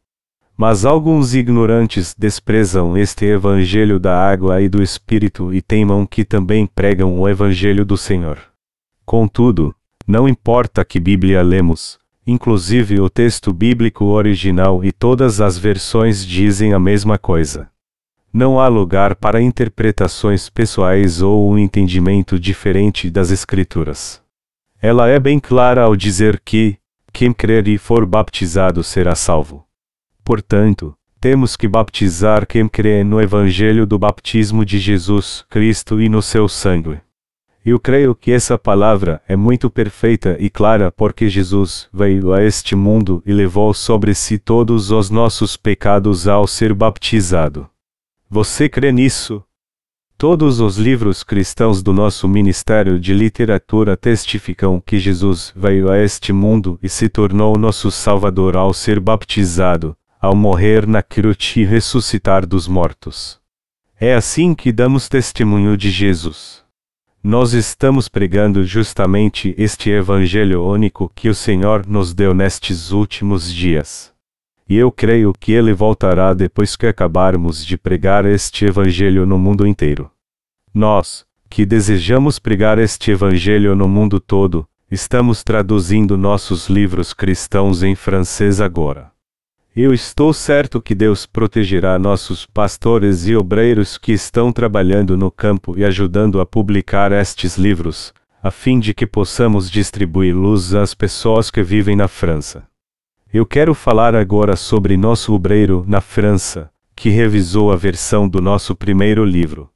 Mas 0.56 0.84
alguns 0.84 1.32
ignorantes 1.32 2.12
desprezam 2.18 2.96
este 2.96 3.24
evangelho 3.24 4.00
da 4.00 4.20
água 4.20 4.60
e 4.60 4.68
do 4.68 4.82
Espírito 4.82 5.54
e 5.54 5.62
teimam 5.62 6.04
que 6.04 6.24
também 6.24 6.66
pregam 6.66 7.20
o 7.20 7.28
evangelho 7.28 7.84
do 7.84 7.96
Senhor. 7.96 8.36
Contudo, 9.06 9.72
não 10.08 10.28
importa 10.28 10.84
que 10.84 10.98
Bíblia 10.98 11.40
lemos, 11.40 11.96
inclusive 12.26 13.00
o 13.00 13.08
texto 13.08 13.52
bíblico 13.52 14.06
original 14.06 14.84
e 14.84 14.90
todas 14.90 15.40
as 15.40 15.56
versões 15.56 16.26
dizem 16.26 16.72
a 16.72 16.80
mesma 16.80 17.16
coisa. 17.16 17.70
Não 18.32 18.58
há 18.58 18.66
lugar 18.66 19.14
para 19.14 19.40
interpretações 19.40 20.50
pessoais 20.50 21.22
ou 21.22 21.48
um 21.48 21.56
entendimento 21.56 22.40
diferente 22.40 23.08
das 23.08 23.30
Escrituras. 23.30 24.21
Ela 24.84 25.08
é 25.08 25.20
bem 25.20 25.38
clara 25.38 25.82
ao 25.82 25.94
dizer 25.94 26.42
que, 26.44 26.76
quem 27.12 27.32
crer 27.32 27.68
e 27.68 27.78
for 27.78 28.04
baptizado 28.04 28.82
será 28.82 29.14
salvo. 29.14 29.64
Portanto, 30.24 30.92
temos 31.20 31.56
que 31.56 31.68
baptizar 31.68 32.44
quem 32.44 32.66
crê 32.66 33.04
no 33.04 33.20
Evangelho 33.20 33.86
do 33.86 33.96
batismo 33.96 34.64
de 34.64 34.80
Jesus 34.80 35.44
Cristo 35.48 36.02
e 36.02 36.08
no 36.08 36.20
seu 36.20 36.48
sangue. 36.48 37.00
Eu 37.64 37.78
creio 37.78 38.12
que 38.12 38.32
essa 38.32 38.58
palavra 38.58 39.22
é 39.28 39.36
muito 39.36 39.70
perfeita 39.70 40.36
e 40.40 40.50
clara 40.50 40.90
porque 40.90 41.28
Jesus 41.28 41.88
veio 41.92 42.32
a 42.32 42.42
este 42.42 42.74
mundo 42.74 43.22
e 43.24 43.32
levou 43.32 43.72
sobre 43.72 44.16
si 44.16 44.36
todos 44.36 44.90
os 44.90 45.10
nossos 45.10 45.56
pecados 45.56 46.26
ao 46.26 46.44
ser 46.44 46.74
baptizado. 46.74 47.70
Você 48.28 48.68
crê 48.68 48.90
nisso? 48.90 49.44
Todos 50.22 50.60
os 50.60 50.76
livros 50.76 51.24
cristãos 51.24 51.82
do 51.82 51.92
nosso 51.92 52.28
Ministério 52.28 52.96
de 52.96 53.12
Literatura 53.12 53.96
testificam 53.96 54.80
que 54.80 54.96
Jesus 54.96 55.52
veio 55.56 55.90
a 55.90 55.98
este 55.98 56.32
mundo 56.32 56.78
e 56.80 56.88
se 56.88 57.08
tornou 57.08 57.58
nosso 57.58 57.90
Salvador 57.90 58.56
ao 58.56 58.72
ser 58.72 59.00
baptizado, 59.00 59.96
ao 60.20 60.36
morrer 60.36 60.86
na 60.86 61.02
cruz 61.02 61.56
e 61.56 61.64
ressuscitar 61.64 62.46
dos 62.46 62.68
mortos. 62.68 63.40
É 64.00 64.14
assim 64.14 64.54
que 64.54 64.70
damos 64.70 65.08
testemunho 65.08 65.76
de 65.76 65.90
Jesus. 65.90 66.62
Nós 67.20 67.52
estamos 67.52 68.08
pregando 68.08 68.62
justamente 68.62 69.52
este 69.58 69.90
Evangelho 69.90 70.64
único 70.64 71.10
que 71.16 71.28
o 71.28 71.34
Senhor 71.34 71.84
nos 71.84 72.14
deu 72.14 72.32
nestes 72.32 72.92
últimos 72.92 73.52
dias 73.52 74.12
e 74.68 74.76
eu 74.76 74.90
creio 74.90 75.34
que 75.38 75.52
ele 75.52 75.74
voltará 75.74 76.32
depois 76.32 76.76
que 76.76 76.86
acabarmos 76.86 77.62
de 77.62 77.76
pregar 77.76 78.24
este 78.24 78.64
Evangelho 78.64 79.26
no 79.26 79.38
mundo 79.38 79.66
inteiro. 79.66 80.10
Nós, 80.74 81.26
que 81.50 81.66
desejamos 81.66 82.38
pregar 82.38 82.78
este 82.78 83.10
Evangelho 83.10 83.76
no 83.76 83.86
mundo 83.86 84.18
todo, 84.18 84.66
estamos 84.90 85.44
traduzindo 85.44 86.16
nossos 86.16 86.70
livros 86.70 87.12
cristãos 87.12 87.82
em 87.82 87.94
francês 87.94 88.58
agora. 88.58 89.12
Eu 89.76 89.92
estou 89.92 90.32
certo 90.32 90.80
que 90.80 90.94
Deus 90.94 91.26
protegerá 91.26 91.98
nossos 91.98 92.46
pastores 92.46 93.26
e 93.26 93.36
obreiros 93.36 93.98
que 93.98 94.12
estão 94.12 94.50
trabalhando 94.50 95.14
no 95.14 95.30
campo 95.30 95.78
e 95.78 95.84
ajudando 95.84 96.40
a 96.40 96.46
publicar 96.46 97.12
estes 97.12 97.58
livros, 97.58 98.14
a 98.42 98.50
fim 98.50 98.80
de 98.80 98.94
que 98.94 99.06
possamos 99.06 99.70
distribuir 99.70 100.34
luz 100.34 100.74
às 100.74 100.94
pessoas 100.94 101.50
que 101.50 101.62
vivem 101.62 101.96
na 101.96 102.08
França. 102.08 102.64
Eu 103.30 103.44
quero 103.44 103.74
falar 103.74 104.14
agora 104.14 104.56
sobre 104.56 104.96
nosso 104.96 105.34
obreiro 105.34 105.84
na 105.86 106.00
França, 106.00 106.70
que 106.96 107.10
revisou 107.10 107.70
a 107.70 107.76
versão 107.76 108.26
do 108.26 108.40
nosso 108.40 108.74
primeiro 108.74 109.22
livro. 109.22 109.68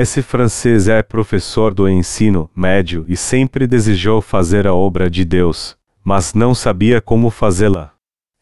Esse 0.00 0.22
francês 0.22 0.86
é 0.86 1.02
professor 1.02 1.74
do 1.74 1.88
ensino 1.88 2.48
médio 2.54 3.04
e 3.08 3.16
sempre 3.16 3.66
desejou 3.66 4.22
fazer 4.22 4.64
a 4.64 4.72
obra 4.72 5.10
de 5.10 5.24
Deus, 5.24 5.76
mas 6.04 6.34
não 6.34 6.54
sabia 6.54 7.00
como 7.00 7.30
fazê-la. 7.30 7.90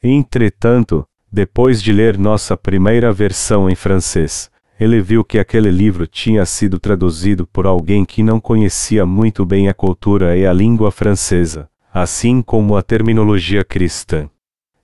Entretanto, 0.03 1.07
depois 1.33 1.83
de 1.83 1.95
ler 1.95 2.19
nossa 2.19 2.59
primeira 2.59 3.11
versão 3.11 3.71
em 3.71 3.75
francês, 3.75 4.51
ele 4.79 5.01
viu 5.01 5.25
que 5.25 5.38
aquele 5.38 5.71
livro 5.71 6.07
tinha 6.07 6.45
sido 6.45 6.79
traduzido 6.79 7.47
por 7.47 7.64
alguém 7.64 8.05
que 8.05 8.23
não 8.23 8.38
conhecia 8.38 9.07
muito 9.07 9.47
bem 9.47 9.66
a 9.66 9.73
cultura 9.73 10.37
e 10.37 10.47
a 10.47 10.53
língua 10.53 10.90
francesa, 10.90 11.71
assim 11.90 12.42
como 12.42 12.77
a 12.77 12.83
terminologia 12.83 13.64
cristã. 13.64 14.29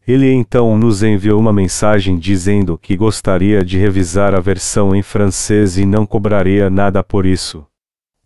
Ele 0.06 0.32
então 0.32 0.76
nos 0.76 1.02
enviou 1.02 1.38
uma 1.38 1.52
mensagem 1.52 2.18
dizendo 2.18 2.76
que 2.76 2.96
gostaria 2.96 3.64
de 3.64 3.78
revisar 3.78 4.34
a 4.34 4.40
versão 4.40 4.94
em 4.94 5.02
francês 5.02 5.78
e 5.78 5.86
não 5.86 6.04
cobraria 6.04 6.68
nada 6.68 7.04
por 7.04 7.24
isso. 7.24 7.64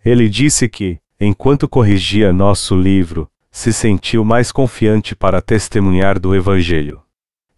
Ele 0.04 0.28
disse 0.28 0.68
que, 0.68 0.98
enquanto 1.20 1.68
corrigia 1.68 2.32
nosso 2.32 2.74
livro, 2.74 3.28
se 3.50 3.72
sentiu 3.72 4.24
mais 4.24 4.50
confiante 4.50 5.14
para 5.14 5.42
testemunhar 5.42 6.18
do 6.18 6.34
Evangelho. 6.34 7.02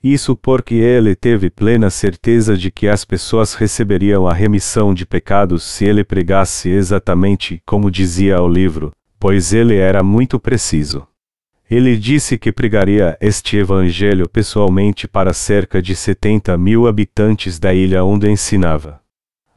Isso 0.02 0.36
porque 0.36 0.76
ele 0.76 1.16
teve 1.16 1.50
plena 1.50 1.90
certeza 1.90 2.56
de 2.56 2.70
que 2.70 2.86
as 2.86 3.04
pessoas 3.04 3.54
receberiam 3.54 4.26
a 4.26 4.32
remissão 4.32 4.94
de 4.94 5.04
pecados 5.04 5.64
se 5.64 5.84
ele 5.84 6.04
pregasse 6.04 6.68
exatamente 6.68 7.60
como 7.66 7.90
dizia 7.90 8.40
o 8.40 8.48
livro, 8.48 8.92
pois 9.18 9.52
ele 9.52 9.76
era 9.76 10.02
muito 10.02 10.38
preciso. 10.38 11.06
Ele 11.70 11.98
disse 11.98 12.38
que 12.38 12.50
pregaria 12.50 13.18
este 13.20 13.58
evangelho 13.58 14.26
pessoalmente 14.26 15.06
para 15.06 15.34
cerca 15.34 15.82
de 15.82 15.94
70 15.94 16.56
mil 16.56 16.86
habitantes 16.86 17.58
da 17.58 17.74
ilha 17.74 18.02
onde 18.02 18.30
ensinava. 18.30 19.00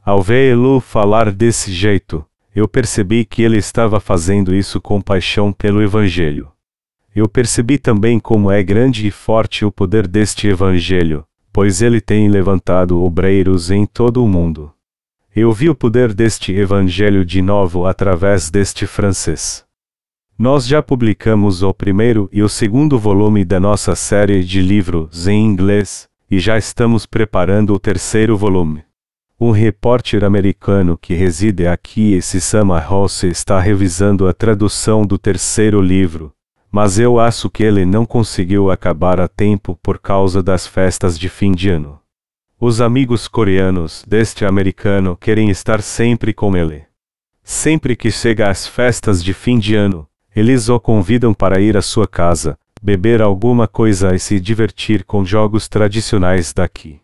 Ao 0.04 0.20
vê-lo 0.20 0.78
falar 0.78 1.32
desse 1.32 1.72
jeito, 1.72 2.24
eu 2.54 2.68
percebi 2.68 3.24
que 3.24 3.42
ele 3.42 3.56
estava 3.56 3.98
fazendo 3.98 4.54
isso 4.54 4.78
com 4.78 5.00
paixão 5.00 5.52
pelo 5.52 5.82
evangelho. 5.82 6.52
Eu 7.14 7.26
percebi 7.28 7.78
também 7.78 8.20
como 8.20 8.50
é 8.50 8.62
grande 8.62 9.06
e 9.06 9.10
forte 9.10 9.64
o 9.64 9.72
poder 9.72 10.06
deste 10.06 10.48
evangelho, 10.48 11.24
pois 11.50 11.80
ele 11.80 12.00
tem 12.00 12.28
levantado 12.28 13.02
obreiros 13.02 13.70
em 13.70 13.86
todo 13.86 14.22
o 14.22 14.28
mundo. 14.28 14.70
Eu 15.34 15.50
vi 15.50 15.70
o 15.70 15.74
poder 15.74 16.12
deste 16.12 16.52
evangelho 16.52 17.24
de 17.24 17.40
novo 17.40 17.86
através 17.86 18.50
deste 18.50 18.86
francês. 18.86 19.64
Nós 20.38 20.66
já 20.66 20.82
publicamos 20.82 21.62
o 21.62 21.72
primeiro 21.74 22.28
e 22.32 22.42
o 22.42 22.48
segundo 22.48 22.98
volume 22.98 23.44
da 23.44 23.60
nossa 23.60 23.94
série 23.94 24.42
de 24.42 24.60
livros 24.60 25.28
em 25.28 25.44
inglês, 25.44 26.08
e 26.30 26.38
já 26.38 26.56
estamos 26.56 27.04
preparando 27.04 27.74
o 27.74 27.78
terceiro 27.78 28.36
volume. 28.36 28.82
Um 29.38 29.50
repórter 29.50 30.24
americano 30.24 30.96
que 30.96 31.14
reside 31.14 31.66
aqui 31.66 32.14
e 32.14 32.22
se 32.22 32.40
chama 32.40 32.82
está 33.30 33.60
revisando 33.60 34.26
a 34.26 34.32
tradução 34.32 35.04
do 35.04 35.18
terceiro 35.18 35.80
livro, 35.80 36.32
mas 36.70 36.98
eu 36.98 37.20
acho 37.20 37.50
que 37.50 37.62
ele 37.62 37.84
não 37.84 38.06
conseguiu 38.06 38.70
acabar 38.70 39.20
a 39.20 39.28
tempo 39.28 39.78
por 39.82 39.98
causa 39.98 40.42
das 40.42 40.66
festas 40.66 41.18
de 41.18 41.28
fim 41.28 41.52
de 41.52 41.68
ano. 41.68 42.00
Os 42.58 42.80
amigos 42.80 43.28
coreanos 43.28 44.04
deste 44.08 44.46
americano 44.46 45.16
querem 45.16 45.50
estar 45.50 45.82
sempre 45.82 46.32
com 46.32 46.56
ele. 46.56 46.84
Sempre 47.42 47.94
que 47.94 48.10
chega 48.10 48.48
às 48.48 48.66
festas 48.66 49.22
de 49.22 49.34
fim 49.34 49.58
de 49.58 49.74
ano, 49.74 50.08
eles 50.34 50.68
o 50.68 50.80
convidam 50.80 51.34
para 51.34 51.60
ir 51.60 51.76
à 51.76 51.82
sua 51.82 52.06
casa, 52.06 52.58
beber 52.82 53.20
alguma 53.20 53.68
coisa 53.68 54.14
e 54.14 54.18
se 54.18 54.40
divertir 54.40 55.04
com 55.04 55.24
jogos 55.24 55.68
tradicionais 55.68 56.52
daqui. 56.52 57.00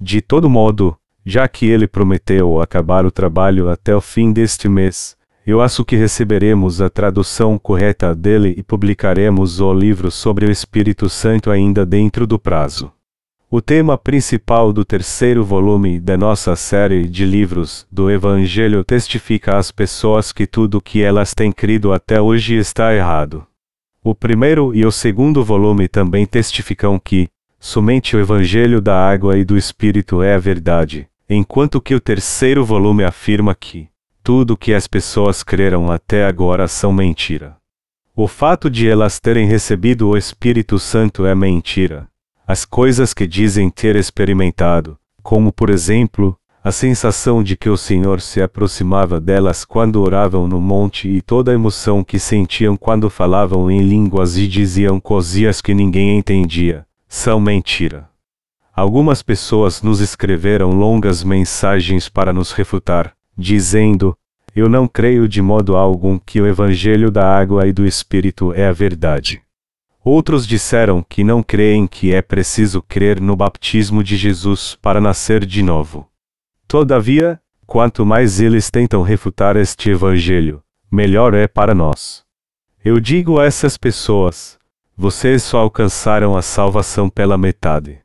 De 0.00 0.20
todo 0.20 0.50
modo, 0.50 0.96
já 1.24 1.48
que 1.48 1.66
ele 1.66 1.86
prometeu 1.86 2.60
acabar 2.60 3.06
o 3.06 3.10
trabalho 3.10 3.70
até 3.70 3.94
o 3.96 4.00
fim 4.00 4.32
deste 4.32 4.68
mês, 4.68 5.16
eu 5.46 5.60
acho 5.60 5.84
que 5.84 5.96
receberemos 5.96 6.80
a 6.80 6.88
tradução 6.88 7.58
correta 7.58 8.14
dele 8.14 8.54
e 8.56 8.62
publicaremos 8.62 9.60
o 9.60 9.72
livro 9.72 10.10
sobre 10.10 10.46
o 10.46 10.50
Espírito 10.50 11.08
Santo 11.08 11.50
ainda 11.50 11.84
dentro 11.84 12.26
do 12.26 12.38
prazo. 12.38 12.90
O 13.56 13.62
tema 13.62 13.96
principal 13.96 14.72
do 14.72 14.84
terceiro 14.84 15.44
volume 15.44 16.00
da 16.00 16.16
nossa 16.16 16.56
série 16.56 17.06
de 17.06 17.24
livros 17.24 17.86
do 17.88 18.10
Evangelho 18.10 18.82
testifica 18.82 19.56
às 19.56 19.70
pessoas 19.70 20.32
que 20.32 20.44
tudo 20.44 20.78
o 20.78 20.80
que 20.80 21.00
elas 21.00 21.34
têm 21.34 21.52
crido 21.52 21.92
até 21.92 22.20
hoje 22.20 22.56
está 22.56 22.92
errado. 22.92 23.46
O 24.02 24.12
primeiro 24.12 24.74
e 24.74 24.84
o 24.84 24.90
segundo 24.90 25.44
volume 25.44 25.86
também 25.86 26.26
testificam 26.26 26.98
que, 26.98 27.28
somente 27.60 28.16
o 28.16 28.18
Evangelho 28.18 28.80
da 28.80 28.96
água 29.08 29.38
e 29.38 29.44
do 29.44 29.56
Espírito 29.56 30.20
é 30.20 30.34
a 30.34 30.38
verdade, 30.38 31.06
enquanto 31.30 31.80
que 31.80 31.94
o 31.94 32.00
terceiro 32.00 32.64
volume 32.64 33.04
afirma 33.04 33.54
que, 33.54 33.86
tudo 34.20 34.56
que 34.56 34.74
as 34.74 34.88
pessoas 34.88 35.44
creram 35.44 35.92
até 35.92 36.26
agora 36.26 36.66
são 36.66 36.92
mentira. 36.92 37.56
O 38.16 38.26
fato 38.26 38.68
de 38.68 38.88
elas 38.88 39.20
terem 39.20 39.46
recebido 39.46 40.08
o 40.08 40.16
Espírito 40.16 40.76
Santo 40.76 41.24
é 41.24 41.36
mentira. 41.36 42.12
As 42.46 42.66
coisas 42.66 43.14
que 43.14 43.26
dizem 43.26 43.70
ter 43.70 43.96
experimentado, 43.96 44.98
como 45.22 45.50
por 45.50 45.70
exemplo, 45.70 46.36
a 46.62 46.70
sensação 46.70 47.42
de 47.42 47.56
que 47.56 47.70
o 47.70 47.76
Senhor 47.76 48.20
se 48.20 48.42
aproximava 48.42 49.18
delas 49.18 49.64
quando 49.64 50.02
oravam 50.02 50.46
no 50.46 50.60
monte 50.60 51.08
e 51.08 51.22
toda 51.22 51.50
a 51.50 51.54
emoção 51.54 52.04
que 52.04 52.18
sentiam 52.18 52.76
quando 52.76 53.08
falavam 53.08 53.70
em 53.70 53.80
línguas 53.80 54.36
e 54.36 54.46
diziam 54.46 55.00
coisas 55.00 55.62
que 55.62 55.72
ninguém 55.72 56.18
entendia, 56.18 56.86
são 57.08 57.40
mentira. 57.40 58.10
Algumas 58.76 59.22
pessoas 59.22 59.80
nos 59.80 60.00
escreveram 60.00 60.72
longas 60.72 61.24
mensagens 61.24 62.10
para 62.10 62.30
nos 62.30 62.52
refutar, 62.52 63.14
dizendo: 63.38 64.14
Eu 64.54 64.68
não 64.68 64.86
creio 64.86 65.26
de 65.26 65.40
modo 65.40 65.76
algum 65.76 66.18
que 66.18 66.42
o 66.42 66.46
Evangelho 66.46 67.10
da 67.10 67.26
água 67.26 67.66
e 67.66 67.72
do 67.72 67.86
Espírito 67.86 68.52
é 68.52 68.66
a 68.66 68.72
verdade. 68.72 69.40
Outros 70.04 70.46
disseram 70.46 71.02
que 71.02 71.24
não 71.24 71.42
creem 71.42 71.86
que 71.86 72.12
é 72.12 72.20
preciso 72.20 72.82
crer 72.82 73.18
no 73.22 73.34
batismo 73.34 74.04
de 74.04 74.18
Jesus 74.18 74.76
para 74.82 75.00
nascer 75.00 75.46
de 75.46 75.62
novo. 75.62 76.06
Todavia, 76.68 77.40
quanto 77.66 78.04
mais 78.04 78.38
eles 78.38 78.70
tentam 78.70 79.00
refutar 79.00 79.56
este 79.56 79.88
Evangelho, 79.88 80.62
melhor 80.92 81.32
é 81.32 81.48
para 81.48 81.74
nós. 81.74 82.22
Eu 82.84 83.00
digo 83.00 83.40
a 83.40 83.46
essas 83.46 83.78
pessoas: 83.78 84.58
vocês 84.94 85.42
só 85.42 85.60
alcançaram 85.60 86.36
a 86.36 86.42
salvação 86.42 87.08
pela 87.08 87.38
metade. 87.38 88.00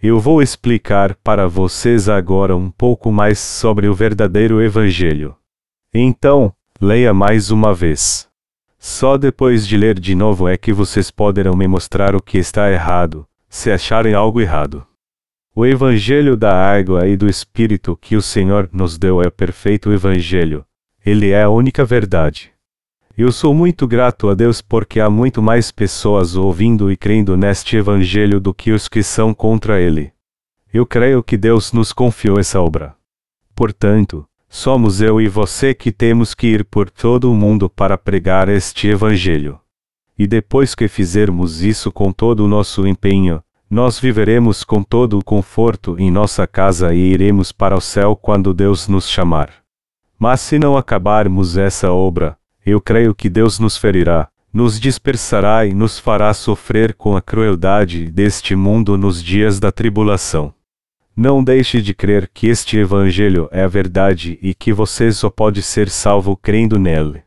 Eu 0.00 0.20
vou 0.20 0.40
explicar 0.40 1.16
para 1.16 1.48
vocês 1.48 2.08
agora 2.08 2.54
um 2.54 2.70
pouco 2.70 3.10
mais 3.10 3.40
sobre 3.40 3.88
o 3.88 3.94
verdadeiro 3.94 4.62
Evangelho. 4.62 5.34
Então, 5.92 6.54
leia 6.80 7.12
mais 7.12 7.50
uma 7.50 7.74
vez. 7.74 8.31
Só 8.84 9.16
depois 9.16 9.64
de 9.64 9.76
ler 9.76 10.00
de 10.00 10.12
novo 10.12 10.48
é 10.48 10.56
que 10.56 10.72
vocês 10.72 11.08
poderão 11.08 11.54
me 11.54 11.68
mostrar 11.68 12.16
o 12.16 12.20
que 12.20 12.36
está 12.36 12.68
errado, 12.68 13.24
se 13.48 13.70
acharem 13.70 14.12
algo 14.12 14.40
errado. 14.40 14.84
O 15.54 15.64
Evangelho 15.64 16.36
da 16.36 16.52
água 16.52 17.06
e 17.06 17.16
do 17.16 17.28
Espírito 17.28 17.96
que 17.96 18.16
o 18.16 18.20
Senhor 18.20 18.68
nos 18.72 18.98
deu 18.98 19.22
é 19.22 19.28
o 19.28 19.30
perfeito 19.30 19.92
Evangelho. 19.92 20.66
Ele 21.06 21.30
é 21.30 21.44
a 21.44 21.48
única 21.48 21.84
verdade. 21.84 22.50
Eu 23.16 23.30
sou 23.30 23.54
muito 23.54 23.86
grato 23.86 24.28
a 24.28 24.34
Deus 24.34 24.60
porque 24.60 24.98
há 24.98 25.08
muito 25.08 25.40
mais 25.40 25.70
pessoas 25.70 26.34
ouvindo 26.34 26.90
e 26.90 26.96
crendo 26.96 27.36
neste 27.36 27.76
Evangelho 27.76 28.40
do 28.40 28.52
que 28.52 28.72
os 28.72 28.88
que 28.88 29.04
são 29.04 29.32
contra 29.32 29.80
ele. 29.80 30.12
Eu 30.74 30.84
creio 30.84 31.22
que 31.22 31.36
Deus 31.36 31.72
nos 31.72 31.92
confiou 31.92 32.40
essa 32.40 32.60
obra. 32.60 32.96
Portanto, 33.54 34.26
somos 34.54 35.00
eu 35.00 35.18
e 35.18 35.28
você 35.28 35.72
que 35.72 35.90
temos 35.90 36.34
que 36.34 36.46
ir 36.46 36.62
por 36.62 36.90
todo 36.90 37.32
o 37.32 37.34
mundo 37.34 37.70
para 37.70 37.96
pregar 37.96 38.50
este 38.50 38.86
Evangelho. 38.86 39.58
E 40.18 40.26
depois 40.26 40.74
que 40.74 40.88
fizermos 40.88 41.62
isso 41.62 41.90
com 41.90 42.12
todo 42.12 42.40
o 42.40 42.48
nosso 42.48 42.86
empenho, 42.86 43.42
nós 43.70 43.98
viveremos 43.98 44.62
com 44.62 44.82
todo 44.82 45.18
o 45.18 45.24
conforto 45.24 45.96
em 45.98 46.10
nossa 46.10 46.46
casa 46.46 46.92
e 46.92 46.98
iremos 46.98 47.50
para 47.50 47.74
o 47.74 47.80
céu 47.80 48.14
quando 48.14 48.52
Deus 48.52 48.88
nos 48.88 49.08
chamar. 49.08 49.48
Mas 50.18 50.42
se 50.42 50.58
não 50.58 50.76
acabarmos 50.76 51.56
essa 51.56 51.90
obra, 51.90 52.36
eu 52.64 52.78
creio 52.78 53.14
que 53.14 53.30
Deus 53.30 53.58
nos 53.58 53.78
ferirá, 53.78 54.28
nos 54.52 54.78
dispersará 54.78 55.64
e 55.64 55.72
nos 55.72 55.98
fará 55.98 56.34
sofrer 56.34 56.92
com 56.92 57.16
a 57.16 57.22
crueldade 57.22 58.10
deste 58.10 58.54
mundo 58.54 58.98
nos 58.98 59.24
dias 59.24 59.58
da 59.58 59.72
tribulação. 59.72 60.52
Não 61.14 61.44
deixe 61.44 61.82
de 61.82 61.92
crer 61.92 62.30
que 62.32 62.46
este 62.46 62.78
Evangelho 62.78 63.48
é 63.52 63.62
a 63.62 63.68
verdade 63.68 64.38
e 64.40 64.54
que 64.54 64.72
você 64.72 65.12
só 65.12 65.28
pode 65.28 65.62
ser 65.62 65.90
salvo 65.90 66.36
crendo 66.36 66.78
nele. 66.78 67.22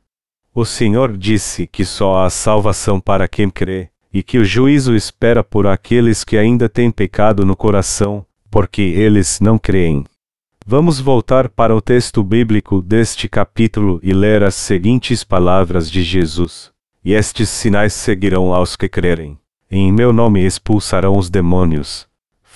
O 0.53 0.65
Senhor 0.65 1.15
disse 1.15 1.67
que 1.67 1.85
só 1.85 2.23
há 2.23 2.29
salvação 2.29 2.99
para 2.99 3.27
quem 3.27 3.49
crê, 3.49 3.89
e 4.11 4.23
que 4.23 4.37
o 4.37 4.45
juízo 4.45 4.95
espera 4.95 5.43
por 5.43 5.67
aqueles 5.67 6.23
que 6.23 6.37
ainda 6.37 6.69
têm 6.69 6.89
pecado 6.89 7.45
no 7.45 7.55
coração, 7.55 8.25
porque 8.49 8.81
eles 8.81 9.39
não 9.39 9.57
creem. 9.57 10.05
Vamos 10.65 10.99
voltar 10.99 11.47
para 11.49 11.75
o 11.75 11.81
texto 11.81 12.23
bíblico 12.23 12.81
deste 12.81 13.29
capítulo 13.29 13.99
e 14.01 14.13
ler 14.13 14.43
as 14.43 14.55
seguintes 14.55 15.23
palavras 15.23 15.91
de 15.91 16.01
Jesus. 16.01 16.71
E 17.03 17.13
estes 17.13 17.49
sinais 17.49 17.93
seguirão 17.93 18.51
aos 18.51 18.75
que 18.75 18.89
crerem. 18.89 19.37
Em 19.69 19.91
meu 19.91 20.11
nome 20.11 20.43
expulsarão 20.43 21.17
os 21.19 21.29
demônios. 21.29 22.07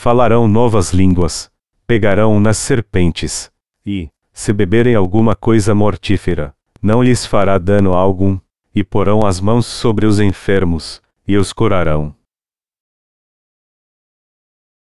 Falarão 0.02 0.48
novas 0.48 0.94
línguas. 0.94 1.52
Pegarão 1.86 2.40
nas 2.40 2.58
serpentes. 2.58 3.52
E, 3.86 4.10
se 4.32 4.54
beberem 4.54 4.96
alguma 4.96 5.36
coisa 5.36 5.76
mortífera, 5.76 6.56
não 6.82 7.04
lhes 7.04 7.26
fará 7.26 7.58
dano 7.58 7.92
algum. 7.92 8.40
E 8.74 8.82
porão 8.82 9.26
as 9.26 9.42
mãos 9.42 9.66
sobre 9.66 10.06
os 10.06 10.22
enfermos, 10.22 11.02
e 11.28 11.36
os 11.36 11.52
curarão. 11.52 12.16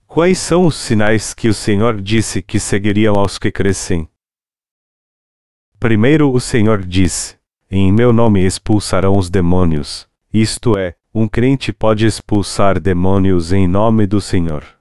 Quais 0.07 0.39
são 0.39 0.65
os 0.65 0.77
sinais 0.77 1.35
que 1.35 1.49
o 1.49 1.55
Senhor 1.55 2.01
disse 2.01 2.41
que 2.41 2.61
seguiriam 2.61 3.17
aos 3.17 3.41
que 3.41 3.51
crescem? 3.51 4.09
Primeiro 5.81 6.33
o 6.33 6.39
Senhor 6.39 6.87
disse: 6.87 7.37
Em 7.69 7.91
meu 7.91 8.13
nome 8.13 8.47
expulsarão 8.47 9.19
os 9.19 9.29
demônios. 9.29 10.09
Isto 10.33 10.79
é, 10.79 10.95
um 11.13 11.27
crente 11.27 11.73
pode 11.73 12.07
expulsar 12.07 12.79
demônios 12.79 13.53
em 13.53 13.67
nome 13.67 14.07
do 14.07 14.21
Senhor. 14.21 14.78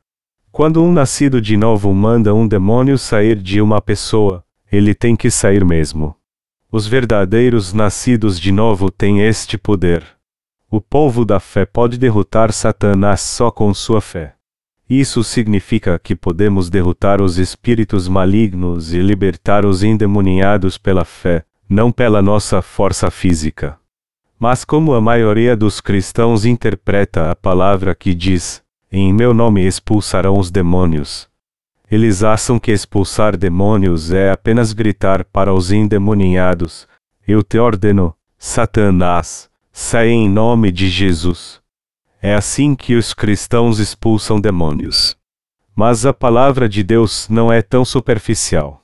Quando 0.57 0.81
um 0.83 0.91
nascido 0.91 1.39
de 1.39 1.55
novo 1.55 1.93
manda 1.93 2.33
um 2.33 2.47
demônio 2.47 2.97
sair 2.97 3.35
de 3.35 3.61
uma 3.61 3.79
pessoa, 3.79 4.43
ele 4.71 4.95
tem 4.95 5.15
que 5.15 5.29
sair 5.29 5.63
mesmo. 5.63 6.15
Os 6.71 6.87
verdadeiros 6.87 7.73
nascidos 7.73 8.39
de 8.39 8.51
novo 8.51 8.89
têm 8.89 9.21
este 9.21 9.55
poder. 9.55 10.03
O 10.67 10.81
povo 10.81 11.23
da 11.23 11.39
fé 11.39 11.63
pode 11.63 11.99
derrotar 11.99 12.51
Satanás 12.51 13.21
só 13.21 13.51
com 13.51 13.71
sua 13.71 14.01
fé. 14.01 14.33
Isso 14.89 15.23
significa 15.23 15.99
que 15.99 16.15
podemos 16.15 16.71
derrotar 16.71 17.21
os 17.21 17.37
espíritos 17.37 18.07
malignos 18.07 18.95
e 18.95 18.97
libertar 18.97 19.63
os 19.63 19.83
endemoniados 19.83 20.75
pela 20.75 21.05
fé, 21.05 21.45
não 21.69 21.91
pela 21.91 22.19
nossa 22.19 22.63
força 22.63 23.11
física. 23.11 23.77
Mas 24.39 24.65
como 24.65 24.95
a 24.95 24.99
maioria 24.99 25.55
dos 25.55 25.79
cristãos 25.79 26.45
interpreta 26.45 27.29
a 27.29 27.35
palavra 27.35 27.93
que 27.93 28.15
diz: 28.15 28.65
Em 28.91 29.11
meu 29.11 29.33
nome 29.33 29.65
expulsarão 29.65 30.39
os 30.39 30.49
demônios. 30.49 31.27
Eles 31.91 32.23
acham 32.23 32.57
que 32.57 32.71
expulsar 32.71 33.35
demônios 33.35 34.11
é 34.11 34.31
apenas 34.31 34.71
gritar 34.71 35.25
para 35.25 35.53
os 35.53 35.71
endemoniados: 35.71 36.87
Eu 37.27 37.43
te 37.43 37.57
ordeno, 37.57 38.15
Satanás, 38.37 39.49
sai 39.73 40.09
em 40.09 40.29
nome 40.29 40.71
de 40.71 40.89
Jesus. 40.89 41.61
É 42.21 42.33
assim 42.33 42.75
que 42.75 42.95
os 42.95 43.13
cristãos 43.13 43.79
expulsam 43.79 44.39
demônios. 44.39 45.17
Mas 45.75 46.05
a 46.05 46.13
palavra 46.13 46.67
de 46.67 46.81
Deus 46.81 47.27
não 47.29 47.51
é 47.51 47.61
tão 47.61 47.83
superficial. 47.83 48.81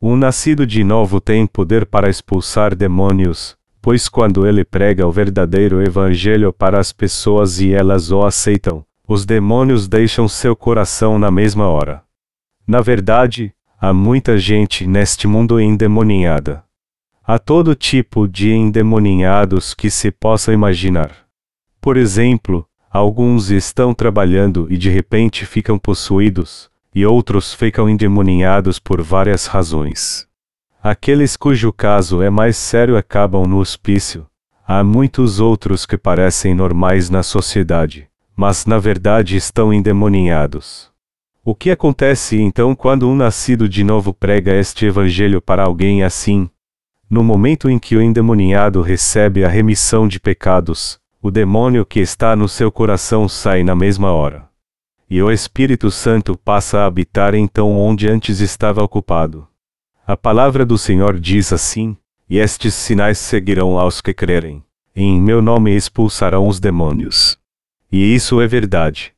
Um 0.00 0.16
nascido 0.16 0.66
de 0.66 0.82
novo 0.82 1.20
tem 1.20 1.46
poder 1.46 1.86
para 1.86 2.08
expulsar 2.08 2.74
demônios, 2.74 3.56
pois 3.82 4.08
quando 4.08 4.46
ele 4.46 4.64
prega 4.64 5.06
o 5.06 5.12
verdadeiro 5.12 5.82
evangelho 5.82 6.52
para 6.52 6.80
as 6.80 6.92
pessoas 6.92 7.60
e 7.60 7.72
elas 7.72 8.10
o 8.10 8.22
aceitam, 8.22 8.84
os 9.12 9.26
demônios 9.26 9.88
deixam 9.88 10.28
seu 10.28 10.54
coração 10.54 11.18
na 11.18 11.32
mesma 11.32 11.66
hora. 11.66 12.04
Na 12.64 12.80
verdade, 12.80 13.52
há 13.76 13.92
muita 13.92 14.38
gente 14.38 14.86
neste 14.86 15.26
mundo 15.26 15.58
endemoniada. 15.58 16.62
Há 17.24 17.36
todo 17.36 17.74
tipo 17.74 18.28
de 18.28 18.52
endemoninhados 18.52 19.74
que 19.74 19.90
se 19.90 20.12
possa 20.12 20.52
imaginar. 20.52 21.10
Por 21.80 21.96
exemplo, 21.96 22.64
alguns 22.88 23.50
estão 23.50 23.92
trabalhando 23.92 24.68
e 24.70 24.78
de 24.78 24.88
repente 24.88 25.44
ficam 25.44 25.76
possuídos, 25.76 26.70
e 26.94 27.04
outros 27.04 27.52
ficam 27.52 27.90
endemoninhados 27.90 28.78
por 28.78 29.02
várias 29.02 29.46
razões. 29.46 30.28
Aqueles 30.80 31.36
cujo 31.36 31.72
caso 31.72 32.22
é 32.22 32.30
mais 32.30 32.56
sério 32.56 32.96
acabam 32.96 33.44
no 33.44 33.58
hospício. 33.58 34.24
Há 34.64 34.84
muitos 34.84 35.40
outros 35.40 35.84
que 35.84 35.98
parecem 35.98 36.54
normais 36.54 37.10
na 37.10 37.24
sociedade, 37.24 38.08
mas 38.40 38.64
na 38.64 38.78
verdade 38.78 39.36
estão 39.36 39.70
endemoninhados. 39.70 40.90
O 41.44 41.54
que 41.54 41.70
acontece 41.70 42.40
então 42.40 42.74
quando 42.74 43.06
um 43.06 43.14
nascido 43.14 43.68
de 43.68 43.84
novo 43.84 44.14
prega 44.14 44.54
este 44.54 44.86
evangelho 44.86 45.42
para 45.42 45.62
alguém 45.62 46.02
assim? 46.02 46.48
No 47.10 47.22
momento 47.22 47.68
em 47.68 47.78
que 47.78 47.96
o 47.96 48.00
endemoniado 48.00 48.80
recebe 48.80 49.44
a 49.44 49.48
remissão 49.50 50.08
de 50.08 50.18
pecados, 50.18 50.98
o 51.20 51.30
demônio 51.30 51.84
que 51.84 52.00
está 52.00 52.34
no 52.34 52.48
seu 52.48 52.72
coração 52.72 53.28
sai 53.28 53.62
na 53.62 53.74
mesma 53.74 54.10
hora. 54.10 54.48
E 55.10 55.22
o 55.22 55.30
Espírito 55.30 55.90
Santo 55.90 56.34
passa 56.34 56.78
a 56.78 56.86
habitar 56.86 57.34
então 57.34 57.76
onde 57.78 58.08
antes 58.08 58.40
estava 58.40 58.82
ocupado. 58.82 59.46
A 60.06 60.16
palavra 60.16 60.64
do 60.64 60.78
Senhor 60.78 61.20
diz 61.20 61.52
assim: 61.52 61.94
E 62.26 62.38
estes 62.38 62.72
sinais 62.72 63.18
seguirão 63.18 63.78
aos 63.78 64.00
que 64.00 64.14
crerem. 64.14 64.64
Em 64.96 65.20
meu 65.20 65.42
nome 65.42 65.76
expulsarão 65.76 66.48
os 66.48 66.58
demônios. 66.58 67.39
E 67.92 68.14
isso 68.14 68.40
é 68.40 68.46
verdade. 68.46 69.12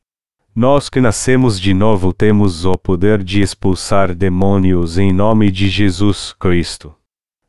Nós 0.55 0.89
que 0.89 0.99
nascemos 0.99 1.59
de 1.59 1.73
novo 1.73 2.13
temos 2.13 2.65
o 2.65 2.77
poder 2.77 3.23
de 3.23 3.41
expulsar 3.41 4.13
demônios 4.15 4.97
em 4.97 5.11
nome 5.11 5.51
de 5.51 5.67
Jesus 5.67 6.33
Cristo. 6.39 6.95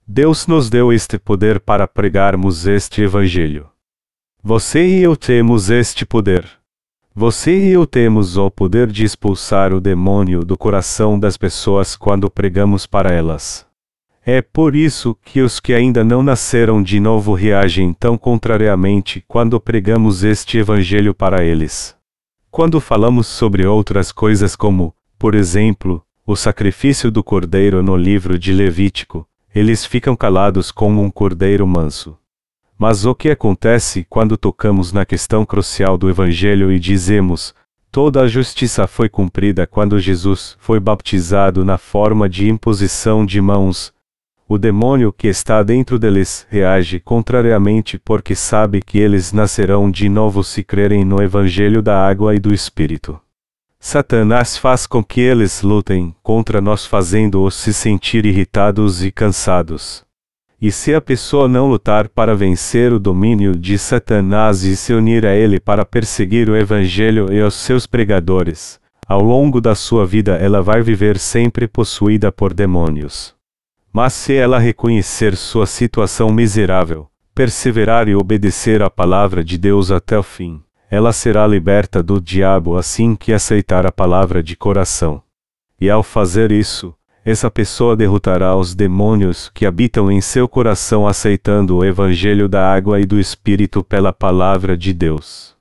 Deus 0.07 0.47
nos 0.47 0.69
deu 0.69 0.93
este 0.93 1.19
poder 1.19 1.61
para 1.61 1.89
pregarmos 1.89 2.67
este 2.67 3.03
Evangelho. 3.03 3.69
Você 4.43 4.87
e 4.87 5.03
eu 5.03 5.17
temos 5.17 5.71
este 5.71 6.05
poder. 6.05 6.47
Você 7.15 7.69
e 7.69 7.71
eu 7.71 7.87
temos 7.87 8.37
o 8.37 8.51
poder 8.51 8.89
de 8.89 9.05
expulsar 9.05 9.73
o 9.73 9.81
demônio 9.81 10.45
do 10.45 10.59
coração 10.59 11.19
das 11.19 11.39
pessoas 11.39 11.97
quando 11.97 12.31
pregamos 12.31 12.87
para 12.87 13.15
elas. 13.15 13.67
É 14.27 14.41
por 14.41 14.75
isso 14.75 15.15
que 15.23 15.43
os 15.43 15.61
que 15.61 15.75
ainda 15.75 16.03
não 16.03 16.23
nasceram 16.23 16.83
de 16.83 16.99
novo 16.99 17.35
reagem 17.35 17.93
tão 17.93 18.17
contrariamente 18.17 19.23
quando 19.29 19.61
pregamos 19.61 20.25
este 20.25 20.57
evangelho 20.57 21.13
para 21.13 21.45
eles. 21.45 21.95
Quando 22.51 22.81
falamos 22.81 23.27
sobre 23.27 23.67
outras 23.67 24.11
coisas 24.11 24.57
como, 24.57 24.95
por 25.19 25.35
exemplo, 25.35 26.03
o 26.27 26.35
sacrifício 26.35 27.11
do 27.11 27.23
cordeiro 27.23 27.83
no 27.83 27.95
livro 27.99 28.39
de 28.39 28.51
Levítico, 28.51 29.29
eles 29.55 29.85
ficam 29.85 30.17
calados 30.17 30.73
como 30.73 31.03
um 31.03 31.11
cordeiro 31.11 31.67
manso. 31.67 32.17
Mas 32.79 33.05
o 33.05 33.15
que 33.15 33.29
acontece 33.29 34.07
quando 34.09 34.39
tocamos 34.39 34.91
na 34.91 35.05
questão 35.05 35.45
crucial 35.45 35.99
do 35.99 36.09
Evangelho 36.09 36.73
e 36.73 36.79
dizemos: 36.79 37.55
toda 37.93 38.23
a 38.23 38.27
justiça 38.27 38.87
foi 38.87 39.11
cumprida 39.11 39.67
quando 39.67 40.01
Jesus 40.01 40.57
foi 40.59 40.81
baptizado 40.81 41.63
na 41.63 41.77
forma 41.77 42.27
de 42.27 42.49
imposição 42.49 43.27
de 43.27 43.39
mãos? 43.39 43.94
O 44.47 44.59
demônio 44.59 45.11
que 45.11 45.27
está 45.27 45.63
dentro 45.63 45.99
deles 45.99 46.47
reage 46.51 47.01
contrariamente 47.01 47.99
porque 47.99 48.35
sabe 48.35 48.83
que 48.83 48.99
eles 48.99 49.33
nascerão 49.33 49.91
de 49.91 50.07
novo 50.07 50.45
se 50.45 50.63
crerem 50.63 51.03
no 51.03 51.23
Evangelho 51.23 51.81
da 51.81 52.07
água 52.07 52.35
e 52.35 52.39
do 52.39 52.53
Espírito. 52.53 53.19
Satanás 53.81 54.57
faz 54.57 54.87
com 54.87 55.03
que 55.03 55.21
eles 55.21 55.63
lutem 55.63 56.15
contra 56.23 56.61
nós, 56.61 56.85
fazendo-os 56.85 57.55
se 57.55 57.73
sentir 57.73 58.27
irritados 58.27 59.03
e 59.03 59.11
cansados. 59.11 60.05
E 60.61 60.71
se 60.71 60.95
a 60.95 61.01
pessoa 61.01 61.49
não 61.49 61.69
lutar 61.69 62.09
para 62.09 62.35
vencer 62.35 62.93
o 62.93 62.99
domínio 62.99 63.55
de 63.55 63.79
Satanás 63.79 64.63
e 64.63 64.77
se 64.77 64.93
unir 64.93 65.27
a 65.27 65.35
ele 65.35 65.59
para 65.59 65.85
perseguir 65.85 66.49
o 66.49 66.57
Evangelho 66.57 67.33
e 67.33 67.43
os 67.43 67.55
seus 67.55 67.87
pregadores, 67.87 68.81
ao 69.07 69.23
longo 69.23 69.61
da 69.61 69.75
sua 69.75 70.07
vida 70.07 70.37
ela 70.37 70.63
vai 70.63 70.83
viver 70.83 71.19
sempre 71.19 71.67
possuída 71.67 72.31
por 72.31 72.55
demônios. 72.55 73.34
Mas 73.97 74.13
se 74.13 74.35
ela 74.35 74.59
reconhecer 74.59 75.37
sua 75.37 75.67
situação 75.67 76.33
miserável, 76.33 77.07
perseverar 77.33 78.09
e 78.09 78.17
obedecer 78.17 78.83
à 78.83 78.91
palavra 78.91 79.45
de 79.45 79.57
Deus 79.57 79.93
até 79.93 80.19
o 80.19 80.23
fim, 80.25 80.61
ela 80.91 81.13
será 81.13 81.47
liberta 81.47 82.03
do 82.03 82.21
diabo 82.21 82.77
assim 82.77 83.15
que 83.15 83.33
aceitar 83.33 83.87
a 83.87 83.93
palavra 83.93 84.43
de 84.43 84.57
coração. 84.57 85.23
E 85.81 85.89
ao 85.89 86.03
fazer 86.03 86.51
isso, 86.51 86.93
essa 87.25 87.49
pessoa 87.49 87.95
derrotará 87.95 88.57
os 88.57 88.75
demônios 88.75 89.49
que 89.55 89.65
habitam 89.65 90.11
em 90.11 90.21
seu 90.21 90.49
coração 90.49 91.07
aceitando 91.07 91.77
o 91.77 91.85
evangelho 91.85 92.49
da 92.49 92.69
água 92.75 93.01
e 93.01 93.07
do 93.07 93.21
Espírito 93.21 93.85
pela 93.85 94.13
palavra 94.13 94.77
de 94.77 94.93
Deus. 94.93 95.55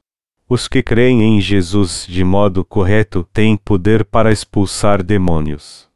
Os 0.49 0.67
que 0.67 0.81
creem 0.81 1.21
em 1.21 1.39
Jesus 1.39 2.07
de 2.09 2.23
modo 2.23 2.65
correto 2.65 3.27
têm 3.31 3.55
poder 3.55 4.03
para 4.03 4.31
expulsar 4.31 5.03
demônios. 5.03 5.92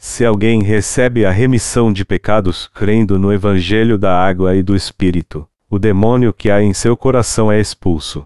Se 0.00 0.24
alguém 0.24 0.62
recebe 0.62 1.26
a 1.26 1.30
remissão 1.32 1.92
de 1.92 2.04
pecados 2.04 2.70
crendo 2.72 3.18
no 3.18 3.32
evangelho 3.32 3.98
da 3.98 4.16
água 4.16 4.54
e 4.54 4.62
do 4.62 4.76
Espírito, 4.76 5.46
o 5.68 5.76
demônio 5.76 6.32
que 6.32 6.50
há 6.50 6.62
em 6.62 6.72
seu 6.72 6.96
coração 6.96 7.50
é 7.50 7.60
expulso. 7.60 8.24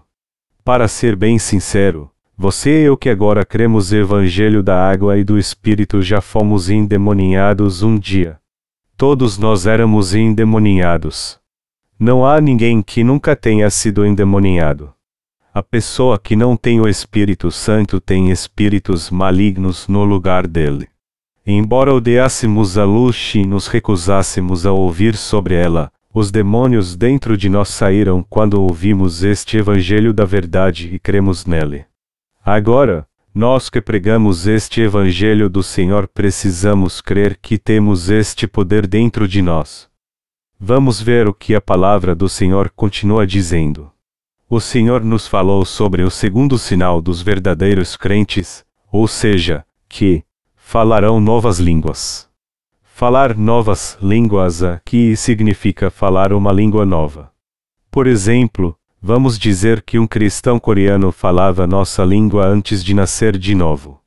Para 0.63 0.87
ser 0.87 1.15
bem 1.15 1.39
sincero, 1.39 2.11
você 2.37 2.81
e 2.81 2.85
eu 2.85 2.95
que 2.95 3.09
agora 3.09 3.43
cremos 3.43 3.91
Evangelho 3.91 4.61
da 4.61 4.87
água 4.87 5.17
e 5.17 5.23
do 5.23 5.37
Espírito 5.37 6.01
já 6.01 6.21
fomos 6.21 6.69
endemoninhados 6.69 7.81
um 7.81 7.97
dia. 7.97 8.39
Todos 8.95 9.37
nós 9.37 9.65
éramos 9.65 10.13
endemoninhados. 10.13 11.39
Não 11.99 12.25
há 12.25 12.39
ninguém 12.39 12.81
que 12.81 13.03
nunca 13.03 13.35
tenha 13.35 13.69
sido 13.69 14.05
endemoninhado. 14.05 14.93
A 15.53 15.61
pessoa 15.61 16.19
que 16.19 16.35
não 16.35 16.55
tem 16.55 16.79
o 16.79 16.87
Espírito 16.87 17.51
Santo 17.51 17.99
tem 17.99 18.31
espíritos 18.31 19.09
malignos 19.09 19.87
no 19.87 20.03
lugar 20.03 20.47
dele. 20.47 20.92
Embora 21.45 21.93
odiássemos 21.93 22.77
a 22.77 22.85
luz 22.85 23.33
e 23.35 23.45
nos 23.45 23.67
recusássemos 23.67 24.65
a 24.65 24.71
ouvir 24.71 25.17
sobre 25.17 25.55
ela, 25.55 25.91
os 26.13 26.31
demônios 26.31 26.95
dentro 26.95 27.35
de 27.35 27.49
nós 27.49 27.67
saíram 27.67 28.25
quando 28.29 28.61
ouvimos 28.61 29.23
este 29.23 29.57
Evangelho 29.57 30.13
da 30.13 30.23
verdade 30.23 30.89
e 30.93 30.99
cremos 30.99 31.45
nele. 31.45 31.85
Agora, 32.45 33.05
nós 33.35 33.69
que 33.69 33.81
pregamos 33.81 34.47
este 34.47 34.79
Evangelho 34.79 35.49
do 35.49 35.61
Senhor 35.61 36.07
precisamos 36.07 37.01
crer 37.01 37.37
que 37.41 37.57
temos 37.57 38.09
este 38.09 38.47
poder 38.47 38.87
dentro 38.87 39.27
de 39.27 39.41
nós. 39.41 39.89
Vamos 40.57 41.01
ver 41.01 41.27
o 41.27 41.33
que 41.33 41.55
a 41.55 41.59
palavra 41.59 42.15
do 42.15 42.29
Senhor 42.29 42.69
continua 42.69 43.27
dizendo. 43.27 43.91
O 44.49 44.61
Senhor 44.61 45.03
nos 45.03 45.27
falou 45.27 45.65
sobre 45.65 46.03
o 46.03 46.09
segundo 46.09 46.57
sinal 46.57 47.01
dos 47.01 47.21
verdadeiros 47.21 47.97
crentes, 47.97 48.63
ou 48.89 49.07
seja, 49.07 49.65
que 49.89 50.23
falarão 50.73 51.19
novas 51.19 51.59
línguas. 51.59 52.27
Falar 52.81 53.37
novas 53.37 53.95
línguas 54.01 54.63
aqui 54.63 55.15
significa 55.15 55.91
falar 55.91 56.33
uma 56.33 56.51
língua 56.51 56.83
nova. 56.83 57.31
Por 57.91 58.07
exemplo, 58.07 58.75
Vamos 58.99 59.37
dizer 59.37 59.83
que 59.83 59.99
um 59.99 60.07
cristão 60.07 60.57
coreano 60.57 61.11
falava 61.11 61.67
nossa 61.67 62.03
língua 62.03 62.47
antes 62.47 62.83
de 62.83 62.93
nascer 62.95 63.37
de 63.37 63.53
novo. 63.53 63.99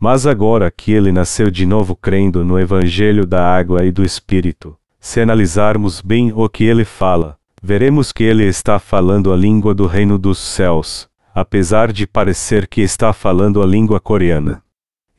Mas 0.00 0.26
agora 0.26 0.68
que 0.68 0.90
ele 0.90 1.12
nasceu 1.12 1.48
de 1.48 1.64
novo 1.64 1.94
crendo 1.94 2.42
no 2.42 2.58
Evangelho 2.58 3.24
da 3.24 3.46
Água 3.46 3.84
e 3.84 3.92
do 3.92 4.02
Espírito, 4.02 4.76
se 4.98 5.20
analisarmos 5.20 6.00
bem 6.00 6.32
o 6.34 6.48
que 6.48 6.64
ele 6.64 6.84
fala, 6.84 7.38
veremos 7.62 8.10
que 8.10 8.24
ele 8.24 8.44
está 8.44 8.80
falando 8.80 9.32
a 9.32 9.36
língua 9.36 9.74
do 9.74 9.86
reino 9.86 10.18
dos 10.18 10.38
céus, 10.38 11.08
apesar 11.32 11.92
de 11.92 12.04
parecer 12.04 12.66
que 12.66 12.80
está 12.80 13.12
falando 13.12 13.62
a 13.62 13.66
língua 13.66 14.00
coreana. 14.00 14.60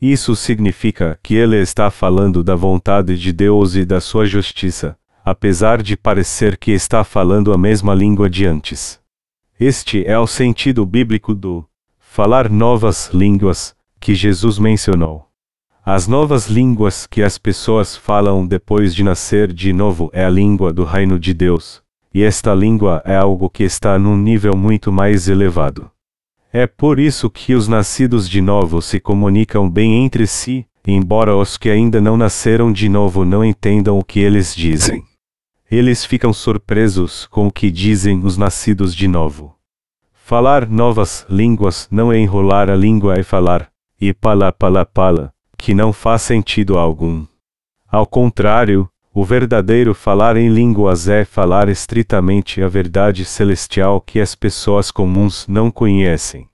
Isso 0.02 0.36
significa 0.36 1.20
que 1.22 1.36
ele 1.36 1.58
está 1.58 1.91
falando 1.91 2.43
da 2.43 2.56
vontade 2.56 3.16
de 3.20 3.32
Deus 3.32 3.76
e 3.76 3.86
da 3.86 4.02
sua 4.02 4.26
justiça, 4.26 4.97
apesar 5.24 5.84
de 5.84 5.95
parecer 5.95 6.58
que 6.58 6.72
está 6.72 7.04
falando 7.04 7.54
a 7.54 7.58
mesma 7.58 7.93
língua 7.93 8.28
de 8.28 8.47
antes. 8.47 8.99
Este 9.60 10.04
é 10.08 10.18
o 10.18 10.26
sentido 10.26 10.84
bíblico 10.88 11.36
do 11.36 11.64
falar 11.99 12.49
novas 12.49 13.12
línguas 13.14 13.76
que 13.99 14.16
Jesus 14.16 14.58
mencionou. 14.58 15.28
As 15.86 16.08
novas 16.08 16.47
línguas 16.47 17.06
que 17.06 17.22
as 17.22 17.38
pessoas 17.38 17.95
falam 17.95 18.47
depois 18.47 18.95
de 18.95 19.04
nascer 19.04 19.54
de 19.54 19.72
novo 19.72 20.10
é 20.14 20.26
a 20.26 20.30
língua 20.32 20.74
do 20.74 20.84
reino 20.84 21.20
de 21.20 21.32
Deus, 21.32 21.80
e 22.12 22.24
esta 22.24 22.56
língua 22.56 23.04
é 23.06 23.16
algo 23.16 23.47
que 23.52 23.64
está 23.64 23.99
num 23.99 24.18
nível 24.18 24.58
muito 24.58 24.91
mais 24.91 25.30
elevado. 25.30 25.91
É 26.54 26.68
por 26.68 26.99
isso 26.99 27.30
que 27.30 27.56
os 27.56 27.68
nascidos 27.68 28.28
de 28.30 28.41
novo 28.41 28.82
se 28.82 28.99
comunicam 28.99 29.70
bem 29.70 30.04
entre 30.04 30.28
si, 30.28 30.66
embora 30.86 31.36
os 31.36 31.58
que 31.58 31.70
ainda 31.70 32.02
não 32.02 32.18
nasceram 32.18 32.74
de 32.74 32.89
novo 32.89 33.24
não 33.24 33.43
entendam 33.43 33.97
o 33.97 34.04
que 34.04 34.20
eles 34.20 34.54
dizem. 34.54 35.04
eles 35.72 36.04
ficam 36.04 36.34
surpresos 36.34 37.26
com 37.28 37.47
o 37.47 37.52
que 37.52 37.72
dizem 37.72 38.20
os 38.26 38.36
nascidos 38.36 38.93
de 38.93 39.08
novo. 39.08 39.56
Falar 40.12 40.68
novas 40.68 41.26
línguas 41.30 41.88
não 41.89 42.12
é 42.12 42.18
enrolar 42.18 42.70
a 42.70 42.76
língua 42.76 43.18
e 43.18 43.24
falar, 43.24 43.72
e 43.99 44.14
pala 44.14 44.52
pala 44.52 44.86
pala, 44.86 45.34
que 45.58 45.74
não 45.74 45.93
faz 45.93 46.24
sentido 46.24 46.78
algum. 46.78 47.26
Ao 47.89 48.06
contrário, 48.06 48.89
o 49.14 49.26
verdadeiro 49.26 49.93
falar 49.93 50.38
em 50.38 50.47
línguas 50.47 51.09
é 51.09 51.26
falar 51.26 51.68
estritamente 51.68 52.62
a 52.62 52.68
verdade 52.70 53.26
celestial 53.26 53.99
que 53.99 54.22
as 54.22 54.36
pessoas 54.36 54.89
comuns 54.89 55.45
não 55.47 55.70
conhecem. 55.70 56.47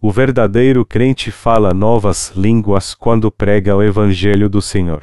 O 0.00 0.12
verdadeiro 0.12 0.86
crente 0.86 1.32
fala 1.32 1.74
novas 1.74 2.32
línguas 2.36 2.94
quando 2.94 3.30
prega 3.30 3.74
o 3.74 3.82
Evangelho 3.82 4.48
do 4.48 4.62
Senhor. 4.62 5.02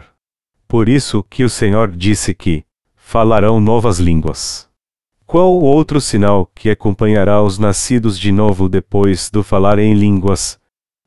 Por 0.66 0.88
isso 0.88 1.22
que 1.30 1.44
o 1.44 1.50
Senhor 1.50 1.92
disse 1.92 2.34
que, 2.34 2.64
falarão 2.96 3.60
novas 3.60 4.00
línguas. 4.00 4.70
Qual 5.26 5.52
outro 5.60 6.00
sinal 6.00 6.50
que 6.56 6.70
acompanhará 6.70 7.42
os 7.44 7.58
nascidos 7.58 8.18
de 8.18 8.32
novo 8.32 8.70
depois 8.70 9.30
do 9.30 9.44
falar 9.44 9.78
em 9.78 9.94
línguas? 9.94 10.58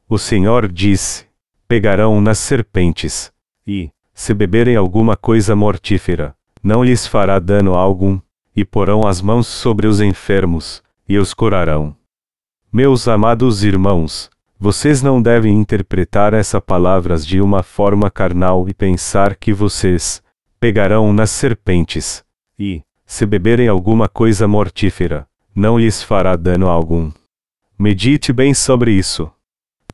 O 0.07 0.19
Senhor 0.19 0.71
disse: 0.71 1.25
pegarão 1.67 2.21
nas 2.21 2.39
serpentes, 2.39 3.33
e, 3.67 3.91
se 4.17 4.33
beberem 4.33 4.77
alguma 4.77 5.15
coisa 5.15 5.55
mortífera, 5.55 6.35
não 6.63 6.83
lhes 6.83 7.07
fará 7.07 7.39
dano 7.39 7.75
algum, 7.75 8.19
e 8.57 8.65
porão 8.65 9.07
as 9.07 9.21
mãos 9.21 9.47
sobre 9.47 9.87
os 9.87 10.01
enfermos, 10.01 10.83
e 11.07 11.19
os 11.19 11.35
curarão. 11.35 11.95
Meus 12.73 13.07
amados 13.07 13.63
irmãos, 13.63 14.31
vocês 14.59 15.03
não 15.03 15.21
devem 15.21 15.55
interpretar 15.55 16.33
essas 16.33 16.63
palavras 16.63 17.27
de 17.27 17.43
uma 17.43 17.63
forma 17.63 18.11
carnal 18.11 18.67
e 18.71 18.73
pensar 18.73 19.37
que 19.37 19.53
vocês, 19.53 20.23
pegarão 20.59 21.13
nas 21.13 21.31
serpentes, 21.31 22.25
e, 22.59 22.83
se 23.05 23.27
beberem 23.27 23.69
alguma 23.69 24.09
coisa 24.09 24.49
mortífera, 24.49 25.29
não 25.55 25.79
lhes 25.79 26.03
fará 26.03 26.37
dano 26.37 26.71
algum. 26.71 27.13
Medite 27.79 28.33
bem 28.33 28.55
sobre 28.55 28.93
isso. 28.93 29.31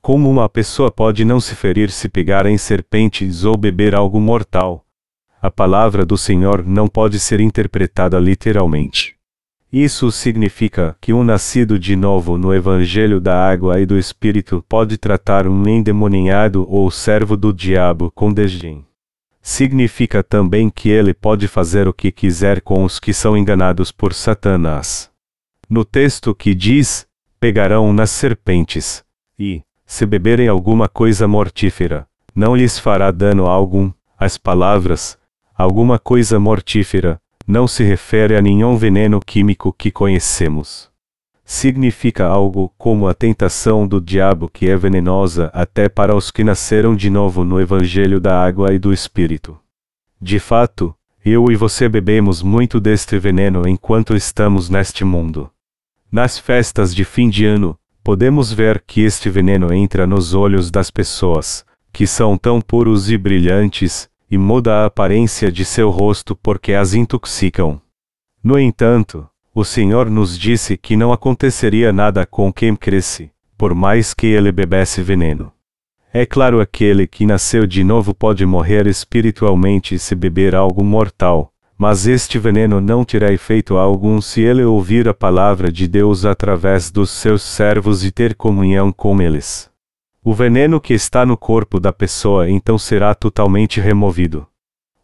Como 0.03 0.29
uma 0.29 0.49
pessoa 0.49 0.91
pode 0.91 1.25
não 1.25 1.41
se 1.41 1.55
ferir 1.55 1.89
se 1.91 2.09
pegar 2.09 2.45
em 2.45 2.59
serpentes 2.59 3.45
ou 3.45 3.57
beber 3.57 3.95
algo 3.95 4.21
mortal? 4.21 4.85
A 5.41 5.51
palavra 5.51 6.05
do 6.05 6.19
Senhor 6.19 6.67
não 6.67 6.89
pode 6.89 7.21
ser 7.21 7.41
interpretada 7.41 8.19
literalmente. 8.19 9.15
Isso 9.73 10.11
significa 10.11 10.97
que 11.01 11.13
um 11.13 11.23
nascido 11.23 11.79
de 11.79 11.95
novo 11.95 12.37
no 12.37 12.53
Evangelho 12.53 13.21
da 13.21 13.49
Água 13.49 13.81
e 13.81 13.87
do 13.87 13.97
Espírito 13.97 14.65
pode 14.69 14.99
tratar 14.99 15.47
um 15.47 15.69
endemoniado 15.69 16.67
ou 16.69 16.91
servo 16.91 17.37
do 17.37 17.53
diabo 17.53 18.11
com 18.15 18.33
desdém 18.33 18.85
significa 19.43 20.23
também 20.23 20.71
que 20.71 20.89
ele 20.89 21.13
pode 21.13 21.49
fazer 21.49 21.89
o 21.89 21.93
que 21.93 22.13
quiser 22.13 22.61
com 22.61 22.85
os 22.85 23.01
que 23.01 23.13
são 23.13 23.37
enganados 23.37 23.91
por 23.91 24.15
Satanás. 24.15 25.11
No 25.69 25.85
texto 25.85 26.33
que 26.35 26.55
diz: 26.55 27.07
pegarão 27.41 27.93
nas 27.93 28.11
serpentes, 28.11 29.05
e, 29.37 29.63
se 29.93 30.07
beberem 30.07 30.49
alguma 30.49 30.89
coisa 30.89 31.29
mortífera, 31.29 32.07
não 32.35 32.57
lhes 32.57 32.79
fará 32.79 33.11
dano 33.11 33.47
algum, 33.47 33.93
as 34.19 34.39
palavras, 34.39 35.19
alguma 35.55 35.99
coisa 35.99 36.41
mortífera, 36.41 37.21
não 37.47 37.69
se 37.69 37.85
refere 37.85 38.37
a 38.37 38.41
nenhum 38.41 38.77
veneno 38.77 39.21
químico 39.21 39.73
que 39.73 39.91
conhecemos 39.91 40.91
significa 41.45 42.27
algo 42.27 42.73
como 42.79 43.07
a 43.07 43.13
tentação 43.13 43.87
do 43.87 44.01
diabo 44.01 44.49
que 44.49 44.71
é 44.71 44.77
venenosa 44.77 45.51
até 45.53 45.87
para 45.87 46.17
os 46.17 46.31
que 46.31 46.43
nasceram 46.43 46.97
de 46.97 47.11
novo 47.11 47.45
no 47.45 47.61
Evangelho 47.61 48.19
da 48.19 48.43
Água 48.43 48.73
e 48.73 48.79
do 48.79 48.91
Espírito. 48.91 49.59
De 50.19 50.39
fato, 50.39 50.95
eu 51.23 51.51
e 51.51 51.57
você 51.57 51.91
bebemos 51.91 52.43
muito 52.43 52.81
deste 52.81 53.19
veneno 53.19 53.69
enquanto 53.69 54.17
estamos 54.17 54.71
neste 54.71 55.05
mundo. 55.05 55.51
Nas 56.11 56.39
festas 56.39 56.95
de 56.95 57.05
fim 57.05 57.29
de 57.29 57.45
ano, 57.45 57.79
podemos 58.03 58.53
ver 58.53 58.83
que 58.87 59.03
este 59.03 59.31
veneno 59.31 59.73
entra 59.73 60.07
nos 60.07 60.35
olhos 60.35 60.71
das 60.71 60.91
pessoas, 60.91 61.65
que 61.93 62.07
são 62.07 62.37
tão 62.37 62.61
puros 62.61 63.11
e 63.11 63.17
brilhantes, 63.17 64.09
e 64.31 64.39
muda 64.39 64.77
a 64.77 64.87
aparência 64.87 65.53
de 65.53 65.65
seu 65.65 65.91
rosto 65.91 66.35
porque 66.35 66.73
as 66.73 66.95
intoxicam. 66.95 67.81
No 68.43 68.59
entanto, 68.59 69.29
o 69.55 69.65
Senhor 69.65 70.09
nos 70.09 70.39
disse 70.39 70.77
que 70.77 70.97
não 70.97 71.13
aconteceria 71.13 71.93
nada 71.93 72.25
com 72.25 72.51
quem 72.51 72.75
cresce, 72.75 73.31
por 73.59 73.75
mais 73.75 74.15
que 74.15 74.27
ele 74.27 74.51
bebesse 74.51 75.03
veneno. 75.03 75.53
É 76.13 76.27
claro 76.27 76.61
aquele 76.61 77.07
que 77.07 77.27
nasceu 77.27 77.67
de 77.67 77.85
novo 77.85 78.15
pode 78.15 78.45
morrer 78.45 78.87
espiritualmente 78.87 79.99
se 79.99 80.15
beber 80.15 80.55
algo 80.55 80.83
mortal, 80.83 81.52
mas 81.83 82.07
este 82.07 82.39
veneno 82.39 82.81
não 82.81 83.05
terá 83.05 83.33
efeito 83.33 83.77
algum 83.77 84.21
se 84.21 84.41
ele 84.41 84.63
ouvir 84.63 85.09
a 85.09 85.13
palavra 85.13 85.69
de 85.69 85.89
Deus 85.89 86.25
através 86.25 86.93
dos 86.93 87.11
seus 87.11 87.43
servos 87.43 88.05
e 88.05 88.13
ter 88.13 88.37
comunhão 88.37 88.93
com 88.93 89.21
eles. 89.21 89.69
O 90.23 90.33
veneno 90.33 90.81
que 90.81 90.95
está 90.95 91.27
no 91.27 91.37
corpo 91.37 91.81
da 91.81 91.93
pessoa 91.93 92.49
então 92.49 92.79
será 92.79 93.17
totalmente 93.17 93.81
removido. 93.81 94.47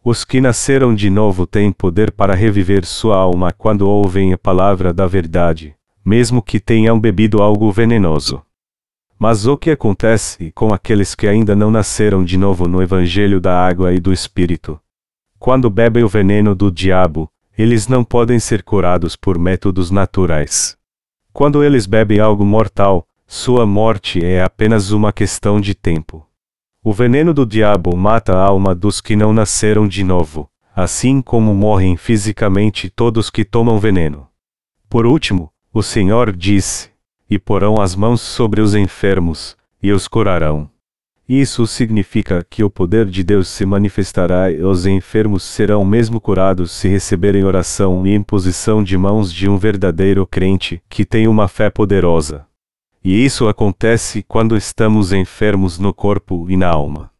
Os 0.01 0.23
que 0.23 0.39
nasceram 0.39 0.95
de 0.95 1.09
novo 1.09 1.45
têm 1.45 1.69
poder 1.69 2.13
para 2.13 2.33
reviver 2.33 2.85
sua 2.85 3.17
alma 3.17 3.51
quando 3.51 3.81
ouvem 3.81 4.31
a 4.31 4.37
palavra 4.37 4.93
da 4.93 5.05
verdade, 5.05 5.75
mesmo 6.05 6.41
que 6.41 6.61
tenham 6.61 6.97
bebido 6.97 7.41
algo 7.41 7.69
venenoso. 7.73 8.41
Mas 9.19 9.45
o 9.45 9.57
que 9.57 9.71
acontece 9.71 10.49
com 10.55 10.73
aqueles 10.73 11.13
que 11.13 11.27
ainda 11.27 11.57
não 11.57 11.71
nasceram 11.71 12.23
de 12.23 12.37
novo 12.37 12.69
no 12.69 12.81
Evangelho 12.81 13.41
da 13.41 13.67
Água 13.67 13.91
e 13.93 13.99
do 13.99 14.13
Espírito? 14.13 14.79
Quando 15.39 15.69
bebem 15.69 16.03
o 16.03 16.07
veneno 16.09 16.53
do 16.53 16.69
diabo, 16.69 17.31
eles 17.57 17.87
não 17.87 18.03
podem 18.03 18.39
ser 18.39 18.61
curados 18.61 19.15
por 19.15 19.39
métodos 19.39 19.89
naturais. 19.89 20.77
Quando 21.31 21.63
eles 21.63 21.85
bebem 21.85 22.19
algo 22.19 22.43
mortal, 22.43 23.07
sua 23.25 23.65
morte 23.65 24.23
é 24.23 24.43
apenas 24.43 24.91
uma 24.91 25.13
questão 25.13 25.61
de 25.61 25.73
tempo. 25.73 26.27
O 26.83 26.91
veneno 26.91 27.33
do 27.33 27.45
diabo 27.45 27.95
mata 27.95 28.35
a 28.35 28.43
alma 28.43 28.75
dos 28.75 28.99
que 28.99 29.15
não 29.15 29.31
nasceram 29.31 29.87
de 29.87 30.03
novo, 30.03 30.49
assim 30.75 31.21
como 31.21 31.55
morrem 31.55 31.95
fisicamente 31.95 32.89
todos 32.89 33.29
que 33.29 33.45
tomam 33.45 33.79
veneno. 33.79 34.27
Por 34.89 35.05
último, 35.05 35.53
o 35.73 35.81
Senhor 35.81 36.35
disse: 36.35 36.89
E 37.29 37.39
porão 37.39 37.79
as 37.79 37.95
mãos 37.95 38.19
sobre 38.19 38.59
os 38.59 38.75
enfermos, 38.75 39.55
e 39.81 39.93
os 39.93 40.05
curarão. 40.05 40.69
Isso 41.29 41.67
significa 41.67 42.43
que 42.49 42.63
o 42.63 42.71
poder 42.71 43.05
de 43.05 43.23
Deus 43.23 43.47
se 43.47 43.63
manifestará 43.63 44.51
e 44.51 44.63
os 44.63 44.87
enfermos 44.87 45.43
serão 45.43 45.85
mesmo 45.85 46.19
curados 46.19 46.71
se 46.71 46.87
receberem 46.87 47.43
oração 47.43 48.07
e 48.07 48.15
imposição 48.15 48.83
de 48.83 48.97
mãos 48.97 49.31
de 49.31 49.47
um 49.47 49.55
verdadeiro 49.55 50.25
crente 50.25 50.81
que 50.89 51.05
tem 51.05 51.27
uma 51.27 51.47
fé 51.47 51.69
poderosa. 51.69 52.47
E 53.03 53.23
isso 53.23 53.47
acontece 53.47 54.25
quando 54.27 54.57
estamos 54.57 55.13
enfermos 55.13 55.77
no 55.77 55.93
corpo 55.93 56.47
e 56.49 56.57
na 56.57 56.67
alma. 56.67 57.11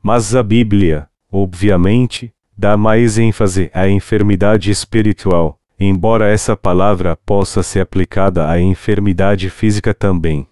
Mas 0.00 0.36
a 0.36 0.42
Bíblia, 0.42 1.08
obviamente, 1.30 2.32
dá 2.56 2.76
mais 2.76 3.18
ênfase 3.18 3.72
à 3.74 3.88
enfermidade 3.88 4.70
espiritual, 4.70 5.58
embora 5.80 6.30
essa 6.30 6.56
palavra 6.56 7.16
possa 7.26 7.64
ser 7.64 7.80
aplicada 7.80 8.48
à 8.48 8.60
enfermidade 8.60 9.50
física 9.50 9.92
também. 9.92 10.47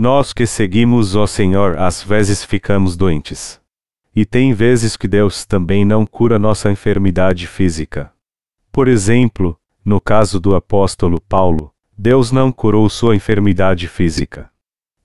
Nós 0.00 0.32
que 0.32 0.46
seguimos 0.46 1.16
o 1.16 1.26
Senhor 1.26 1.76
às 1.76 2.04
vezes 2.04 2.44
ficamos 2.44 2.96
doentes. 2.96 3.60
E 4.14 4.24
tem 4.24 4.54
vezes 4.54 4.96
que 4.96 5.08
Deus 5.08 5.44
também 5.44 5.84
não 5.84 6.06
cura 6.06 6.38
nossa 6.38 6.70
enfermidade 6.70 7.48
física. 7.48 8.12
Por 8.70 8.86
exemplo, 8.86 9.58
no 9.84 10.00
caso 10.00 10.38
do 10.38 10.54
apóstolo 10.54 11.20
Paulo, 11.20 11.72
Deus 11.98 12.30
não 12.30 12.52
curou 12.52 12.88
sua 12.88 13.16
enfermidade 13.16 13.88
física. 13.88 14.48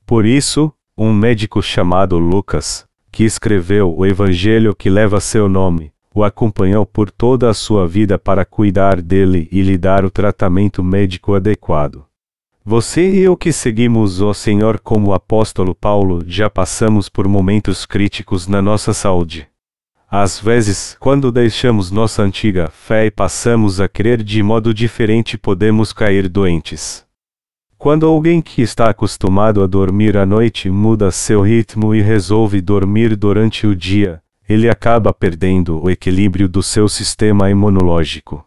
Por 0.06 0.28
isso, 0.28 0.72
um 0.96 1.12
médico 1.12 1.60
chamado 1.60 2.20
Lucas, 2.20 2.86
que 3.12 3.24
escreveu 3.24 3.98
o 3.98 4.06
evangelho 4.06 4.76
que 4.76 4.92
leva 4.92 5.20
seu 5.20 5.50
nome, 5.50 5.92
o 6.14 6.24
acompanhou 6.24 6.86
por 6.86 7.10
toda 7.10 7.50
a 7.50 7.54
sua 7.56 7.88
vida 7.88 8.20
para 8.20 8.46
cuidar 8.46 9.02
dele 9.02 9.50
e 9.52 9.64
lhe 9.64 9.76
dar 9.76 10.06
o 10.06 10.12
tratamento 10.12 10.84
médico 10.84 11.34
adequado. 11.34 12.06
Você 12.66 13.12
e 13.12 13.20
eu 13.20 13.36
que 13.36 13.52
seguimos 13.52 14.22
o 14.22 14.34
Senhor 14.34 14.80
como 14.80 15.10
o 15.10 15.14
apóstolo 15.14 15.76
Paulo 15.76 16.24
já 16.26 16.50
passamos 16.50 17.10
por 17.10 17.28
momentos 17.28 17.86
críticos 17.86 18.48
na 18.48 18.62
nossa 18.62 18.94
saúde. 18.94 19.50
Às 20.10 20.40
vezes, 20.40 20.96
quando 20.98 21.30
deixamos 21.30 21.92
nossa 21.92 22.24
antiga 22.24 22.70
fé 22.70 23.08
e 23.08 23.12
passamos 23.12 23.82
a 23.82 23.90
crer 23.90 24.24
de 24.24 24.42
modo 24.42 24.74
diferente, 24.74 25.38
podemos 25.38 25.92
cair 25.92 26.30
doentes. 26.30 27.06
Quando 27.78 28.06
alguém 28.06 28.42
que 28.42 28.62
está 28.62 28.90
acostumado 28.90 29.62
a 29.62 29.68
dormir 29.68 30.16
à 30.16 30.26
noite 30.26 30.70
muda 30.70 31.12
seu 31.12 31.42
ritmo 31.42 31.94
e 31.94 32.02
resolve 32.02 32.62
dormir 32.62 33.18
durante 33.18 33.68
o 33.68 33.76
dia, 33.76 34.22
ele 34.48 34.70
acaba 34.70 35.14
perdendo 35.14 35.84
o 35.84 35.90
equilíbrio 35.90 36.48
do 36.48 36.64
seu 36.64 36.88
sistema 36.88 37.50
imunológico. 37.50 38.46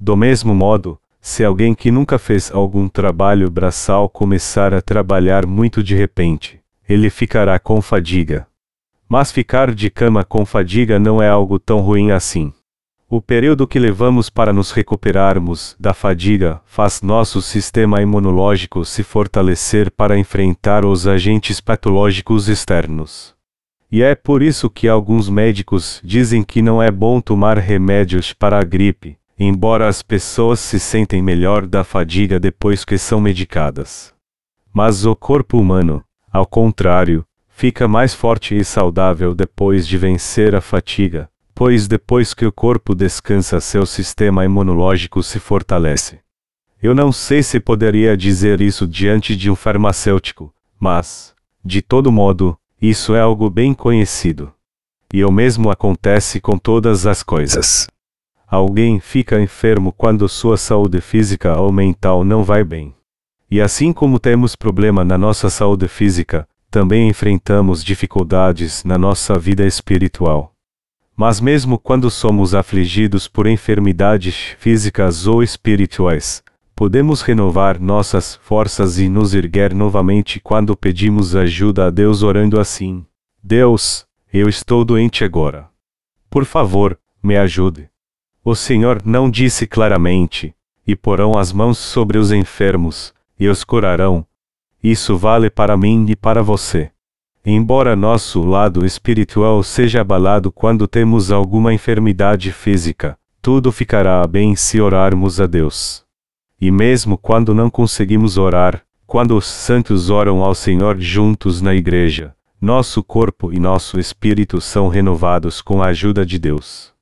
Do 0.00 0.16
mesmo 0.16 0.54
modo, 0.54 0.96
se 1.20 1.44
alguém 1.44 1.74
que 1.74 1.90
nunca 1.90 2.18
fez 2.18 2.50
algum 2.52 2.88
trabalho 2.88 3.50
braçal 3.50 4.08
começar 4.08 4.72
a 4.72 4.80
trabalhar 4.80 5.46
muito 5.46 5.82
de 5.82 5.94
repente, 5.94 6.60
ele 6.88 7.10
ficará 7.10 7.58
com 7.58 7.82
fadiga. 7.82 8.46
Mas 9.08 9.32
ficar 9.32 9.74
de 9.74 9.90
cama 9.90 10.24
com 10.24 10.46
fadiga 10.46 10.98
não 10.98 11.22
é 11.22 11.28
algo 11.28 11.58
tão 11.58 11.80
ruim 11.80 12.10
assim. 12.10 12.52
O 13.10 13.22
período 13.22 13.66
que 13.66 13.78
levamos 13.78 14.28
para 14.28 14.52
nos 14.52 14.70
recuperarmos 14.70 15.74
da 15.80 15.94
fadiga 15.94 16.60
faz 16.66 17.00
nosso 17.00 17.40
sistema 17.40 18.02
imunológico 18.02 18.84
se 18.84 19.02
fortalecer 19.02 19.90
para 19.90 20.18
enfrentar 20.18 20.84
os 20.84 21.06
agentes 21.06 21.58
patológicos 21.58 22.48
externos. 22.48 23.34
E 23.90 24.02
é 24.02 24.14
por 24.14 24.42
isso 24.42 24.68
que 24.68 24.86
alguns 24.86 25.30
médicos 25.30 26.02
dizem 26.04 26.42
que 26.42 26.60
não 26.60 26.82
é 26.82 26.90
bom 26.90 27.18
tomar 27.18 27.56
remédios 27.56 28.34
para 28.34 28.58
a 28.58 28.62
gripe, 28.62 29.17
embora 29.38 29.86
as 29.86 30.02
pessoas 30.02 30.58
se 30.58 30.80
sentem 30.80 31.22
melhor 31.22 31.66
da 31.66 31.84
fadiga 31.84 32.40
depois 32.40 32.84
que 32.84 32.98
são 32.98 33.20
medicadas. 33.20 34.12
Mas 34.72 35.06
o 35.06 35.14
corpo 35.14 35.58
humano, 35.58 36.02
ao 36.30 36.44
contrário, 36.44 37.24
fica 37.48 37.86
mais 37.86 38.14
forte 38.14 38.56
e 38.56 38.64
saudável 38.64 39.34
depois 39.34 39.86
de 39.86 39.96
vencer 39.96 40.54
a 40.54 40.60
fatiga, 40.60 41.28
pois 41.54 41.86
depois 41.88 42.34
que 42.34 42.46
o 42.46 42.52
corpo 42.52 42.94
descansa, 42.94 43.60
seu 43.60 43.86
sistema 43.86 44.44
imunológico 44.44 45.22
se 45.22 45.38
fortalece. 45.38 46.20
Eu 46.80 46.94
não 46.94 47.10
sei 47.10 47.42
se 47.42 47.58
poderia 47.58 48.16
dizer 48.16 48.60
isso 48.60 48.86
diante 48.86 49.34
de 49.34 49.50
um 49.50 49.56
farmacêutico, 49.56 50.54
mas, 50.78 51.34
de 51.64 51.82
todo 51.82 52.12
modo, 52.12 52.56
isso 52.80 53.14
é 53.14 53.20
algo 53.20 53.50
bem 53.50 53.74
conhecido. 53.74 54.52
E 55.12 55.24
o 55.24 55.32
mesmo 55.32 55.70
acontece 55.70 56.40
com 56.40 56.56
todas 56.56 57.06
as 57.06 57.24
coisas. 57.24 57.88
Alguém 58.50 58.98
fica 58.98 59.38
enfermo 59.38 59.92
quando 59.92 60.26
sua 60.26 60.56
saúde 60.56 61.02
física 61.02 61.60
ou 61.60 61.70
mental 61.70 62.24
não 62.24 62.42
vai 62.42 62.64
bem. 62.64 62.94
E 63.50 63.60
assim 63.60 63.92
como 63.92 64.18
temos 64.18 64.56
problema 64.56 65.04
na 65.04 65.18
nossa 65.18 65.50
saúde 65.50 65.86
física, 65.86 66.48
também 66.70 67.08
enfrentamos 67.08 67.84
dificuldades 67.84 68.84
na 68.84 68.96
nossa 68.96 69.38
vida 69.38 69.66
espiritual. 69.66 70.54
Mas 71.14 71.42
mesmo 71.42 71.78
quando 71.78 72.10
somos 72.10 72.54
afligidos 72.54 73.28
por 73.28 73.46
enfermidades 73.46 74.56
físicas 74.58 75.26
ou 75.26 75.42
espirituais, 75.42 76.42
podemos 76.74 77.20
renovar 77.20 77.78
nossas 77.78 78.36
forças 78.36 78.98
e 78.98 79.10
nos 79.10 79.34
erguer 79.34 79.74
novamente 79.74 80.40
quando 80.40 80.76
pedimos 80.76 81.36
ajuda 81.36 81.88
a 81.88 81.90
Deus 81.90 82.22
orando 82.22 82.58
assim: 82.58 83.04
Deus, 83.42 84.06
eu 84.32 84.48
estou 84.48 84.86
doente 84.86 85.22
agora. 85.22 85.68
Por 86.30 86.46
favor, 86.46 86.98
me 87.22 87.36
ajude. 87.36 87.90
O 88.44 88.54
Senhor 88.54 89.02
não 89.04 89.30
disse 89.30 89.66
claramente: 89.66 90.54
E 90.86 90.96
porão 90.96 91.36
as 91.36 91.52
mãos 91.52 91.78
sobre 91.78 92.18
os 92.18 92.32
enfermos, 92.32 93.12
e 93.38 93.48
os 93.48 93.64
curarão. 93.64 94.24
Isso 94.82 95.16
vale 95.16 95.50
para 95.50 95.76
mim 95.76 96.06
e 96.08 96.16
para 96.16 96.42
você. 96.42 96.90
Embora 97.44 97.96
nosso 97.96 98.42
lado 98.42 98.84
espiritual 98.84 99.62
seja 99.62 100.00
abalado 100.00 100.52
quando 100.52 100.86
temos 100.86 101.32
alguma 101.32 101.72
enfermidade 101.72 102.52
física, 102.52 103.18
tudo 103.40 103.72
ficará 103.72 104.26
bem 104.26 104.54
se 104.54 104.80
orarmos 104.80 105.40
a 105.40 105.46
Deus. 105.46 106.04
E 106.60 106.70
mesmo 106.70 107.16
quando 107.16 107.54
não 107.54 107.70
conseguimos 107.70 108.36
orar, 108.36 108.82
quando 109.06 109.36
os 109.36 109.46
santos 109.46 110.10
oram 110.10 110.44
ao 110.44 110.54
Senhor 110.54 111.00
juntos 111.00 111.62
na 111.62 111.74
igreja, 111.74 112.34
nosso 112.60 113.02
corpo 113.02 113.52
e 113.52 113.58
nosso 113.58 113.98
espírito 113.98 114.60
são 114.60 114.88
renovados 114.88 115.62
com 115.62 115.82
a 115.82 115.86
ajuda 115.86 116.26
de 116.26 116.38
Deus. 116.38 116.92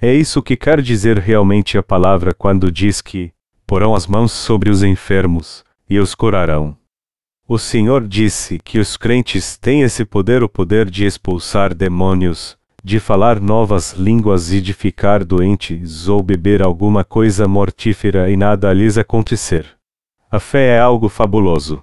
É 0.00 0.12
isso 0.12 0.42
que 0.42 0.56
quer 0.56 0.82
dizer 0.82 1.18
realmente 1.18 1.78
a 1.78 1.82
palavra 1.82 2.34
quando 2.34 2.70
diz 2.70 3.00
que 3.00 3.32
porão 3.66 3.94
as 3.94 4.06
mãos 4.06 4.30
sobre 4.30 4.68
os 4.68 4.82
enfermos 4.82 5.64
e 5.88 5.98
os 5.98 6.14
curarão. 6.14 6.76
O 7.48 7.58
Senhor 7.58 8.06
disse 8.06 8.58
que 8.58 8.78
os 8.78 8.96
crentes 8.96 9.56
têm 9.56 9.82
esse 9.82 10.04
poder, 10.04 10.42
o 10.42 10.48
poder 10.48 10.90
de 10.90 11.06
expulsar 11.06 11.72
demônios, 11.72 12.58
de 12.84 13.00
falar 13.00 13.40
novas 13.40 13.94
línguas 13.94 14.52
e 14.52 14.60
de 14.60 14.74
ficar 14.74 15.24
doentes 15.24 16.08
ou 16.08 16.22
beber 16.22 16.62
alguma 16.62 17.02
coisa 17.02 17.48
mortífera 17.48 18.30
e 18.30 18.36
nada 18.36 18.72
lhes 18.72 18.98
acontecer. 18.98 19.66
A 20.30 20.38
fé 20.38 20.76
é 20.76 20.80
algo 20.80 21.08
fabuloso. 21.08 21.82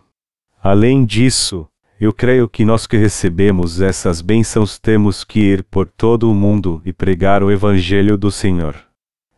Além 0.61 1.03
disso, 1.03 1.67
eu 1.99 2.11
creio 2.11 2.49
que 2.49 2.65
nós 2.65 2.85
que 2.87 2.97
recebemos 2.97 3.81
essas 3.81 4.21
bênçãos 4.21 4.77
temos 4.77 5.23
que 5.23 5.39
ir 5.39 5.63
por 5.63 5.87
todo 5.87 6.29
o 6.29 6.33
mundo 6.33 6.81
e 6.83 6.91
pregar 6.91 7.43
o 7.43 7.51
Evangelho 7.51 8.17
do 8.17 8.31
Senhor. 8.31 8.75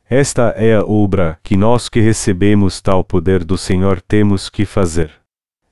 Esta 0.09 0.53
é 0.55 0.75
a 0.75 0.83
obra 0.83 1.37
que 1.43 1.57
nós 1.57 1.89
que 1.89 1.99
recebemos 1.99 2.79
tal 2.79 3.03
poder 3.03 3.43
do 3.43 3.57
Senhor 3.57 4.01
temos 4.01 4.49
que 4.49 4.65
fazer. 4.65 5.11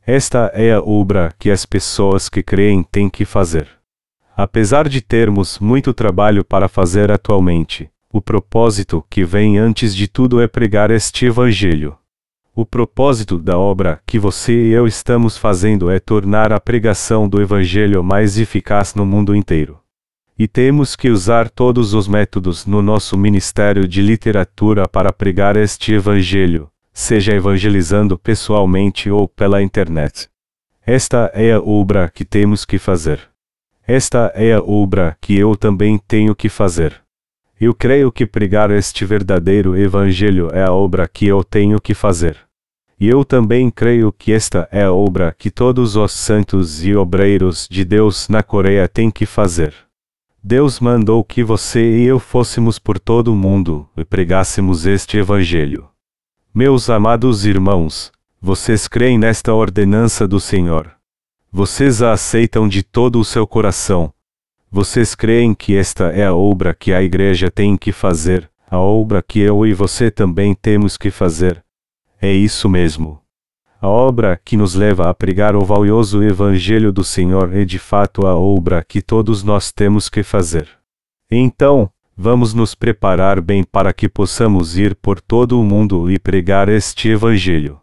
Esta 0.05 0.51
é 0.53 0.73
a 0.73 0.81
obra 0.81 1.33
que 1.39 1.49
as 1.49 1.65
pessoas 1.65 2.27
que 2.27 2.43
creem 2.43 2.83
têm 2.83 3.09
que 3.09 3.25
fazer. 3.25 3.67
Apesar 4.35 4.89
de 4.89 4.99
termos 4.99 5.59
muito 5.59 5.93
trabalho 5.93 6.43
para 6.43 6.67
fazer 6.67 7.11
atualmente, 7.11 7.89
o 8.11 8.21
propósito 8.21 9.05
que 9.09 9.23
vem 9.23 9.57
antes 9.57 9.95
de 9.95 10.07
tudo 10.07 10.41
é 10.41 10.47
pregar 10.47 10.91
este 10.91 11.25
Evangelho. 11.25 11.97
O 12.55 12.67
propósito 12.67 13.39
da 13.39 13.57
obra 13.57 13.99
que 14.05 14.19
você 14.19 14.53
e 14.53 14.71
eu 14.73 14.85
estamos 14.85 15.35
fazendo 15.35 15.89
é 15.89 15.99
tornar 15.99 16.53
a 16.53 16.59
pregação 16.59 17.27
do 17.27 17.41
Evangelho 17.41 18.03
mais 18.03 18.37
eficaz 18.37 18.93
no 18.93 19.07
mundo 19.07 19.35
inteiro. 19.35 19.79
E 20.37 20.47
temos 20.47 20.95
que 20.95 21.09
usar 21.09 21.49
todos 21.49 21.95
os 21.95 22.07
métodos 22.07 22.67
no 22.67 22.79
nosso 22.79 23.17
ministério 23.17 23.87
de 23.87 24.03
literatura 24.03 24.87
para 24.87 25.11
pregar 25.11 25.57
este 25.57 25.93
Evangelho, 25.93 26.69
seja 26.93 27.33
evangelizando 27.33 28.19
pessoalmente 28.19 29.09
ou 29.09 29.27
pela 29.27 29.63
internet. 29.63 30.29
Esta 30.85 31.31
é 31.33 31.53
a 31.53 31.59
obra 31.59 32.07
que 32.07 32.23
temos 32.23 32.65
que 32.65 32.77
fazer. 32.77 33.19
Esta 33.87 34.31
é 34.35 34.53
a 34.53 34.61
obra 34.61 35.17
que 35.19 35.35
eu 35.35 35.55
também 35.55 35.97
tenho 35.97 36.35
que 36.35 36.49
fazer. 36.49 37.02
Eu 37.63 37.73
creio 37.73 38.11
que 38.11 38.25
pregar 38.25 38.69
este 38.71 39.05
verdadeiro 39.05 39.77
Evangelho 39.77 40.49
é 40.51 40.65
a 40.65 40.73
obra 40.73 41.07
que 41.07 41.25
eu 41.25 41.45
tenho 41.45 41.79
que 41.79 41.93
fazer. 41.93 42.35
E 42.99 43.07
eu 43.07 43.23
também 43.23 43.71
creio 43.71 44.11
que 44.11 44.33
esta 44.33 44.67
é 44.69 44.83
a 44.83 44.91
obra 44.91 45.33
que 45.39 45.49
todos 45.49 45.95
os 45.95 46.11
santos 46.11 46.83
e 46.83 46.93
obreiros 46.93 47.65
de 47.71 47.85
Deus 47.85 48.27
na 48.27 48.43
Coreia 48.43 48.85
têm 48.89 49.09
que 49.09 49.25
fazer. 49.25 49.73
Deus 50.43 50.81
mandou 50.81 51.23
que 51.23 51.41
você 51.41 51.99
e 51.99 52.03
eu 52.03 52.19
fôssemos 52.19 52.77
por 52.77 52.99
todo 52.99 53.31
o 53.31 53.35
mundo 53.35 53.87
e 53.95 54.03
pregássemos 54.03 54.85
este 54.85 55.15
Evangelho. 55.15 55.87
Meus 56.53 56.89
amados 56.89 57.45
irmãos, 57.45 58.11
vocês 58.41 58.89
creem 58.89 59.17
nesta 59.17 59.53
ordenança 59.53 60.27
do 60.27 60.37
Senhor. 60.37 60.91
Vocês 61.49 62.01
a 62.01 62.11
aceitam 62.11 62.67
de 62.67 62.83
todo 62.83 63.21
o 63.21 63.23
seu 63.23 63.47
coração. 63.47 64.13
Vocês 64.75 65.13
creem 65.13 65.53
que 65.53 65.75
esta 65.75 66.05
é 66.05 66.25
a 66.25 66.33
obra 66.33 66.73
que 66.73 66.91
a 66.91 67.03
igreja 67.03 67.51
tem 67.51 67.77
que 67.77 67.91
fazer, 67.91 68.49
a 68.67 68.79
obra 68.79 69.21
que 69.21 69.39
eu 69.39 69.67
e 69.67 69.71
você 69.71 70.09
também 70.09 70.55
temos 70.55 70.97
que 70.97 71.11
fazer. 71.11 71.63
É 72.19 72.33
isso 72.33 72.67
mesmo. 72.67 73.21
A 73.79 73.87
obra 73.87 74.35
que 74.43 74.57
nos 74.57 74.73
leva 74.73 75.11
a 75.11 75.13
pregar 75.13 75.55
o 75.55 75.63
valioso 75.63 76.23
Evangelho 76.23 76.91
do 76.91 77.03
Senhor 77.03 77.55
é 77.55 77.63
de 77.63 77.77
fato 77.77 78.25
a 78.25 78.35
obra 78.35 78.83
que 78.83 78.99
todos 78.99 79.43
nós 79.43 79.71
temos 79.71 80.09
que 80.09 80.23
fazer. 80.23 80.67
Então, 81.29 81.87
vamos 82.17 82.55
nos 82.55 82.73
preparar 82.73 83.41
bem 83.41 83.63
para 83.63 83.93
que 83.93 84.09
possamos 84.09 84.75
ir 84.75 84.95
por 84.95 85.21
todo 85.21 85.61
o 85.61 85.63
mundo 85.63 86.09
e 86.09 86.17
pregar 86.17 86.67
este 86.67 87.09
Evangelho. 87.09 87.79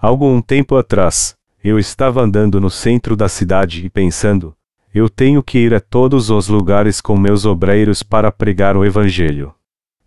Algum 0.00 0.42
tempo 0.42 0.74
atrás, 0.74 1.36
eu 1.62 1.78
estava 1.78 2.20
andando 2.20 2.60
no 2.60 2.70
centro 2.70 3.14
da 3.14 3.28
cidade 3.28 3.86
e 3.86 3.88
pensando: 3.88 4.57
eu 4.94 5.08
tenho 5.08 5.42
que 5.42 5.58
ir 5.58 5.74
a 5.74 5.80
todos 5.80 6.30
os 6.30 6.48
lugares 6.48 7.00
com 7.00 7.16
meus 7.16 7.44
obreiros 7.44 8.02
para 8.02 8.32
pregar 8.32 8.76
o 8.76 8.84
Evangelho. 8.84 9.54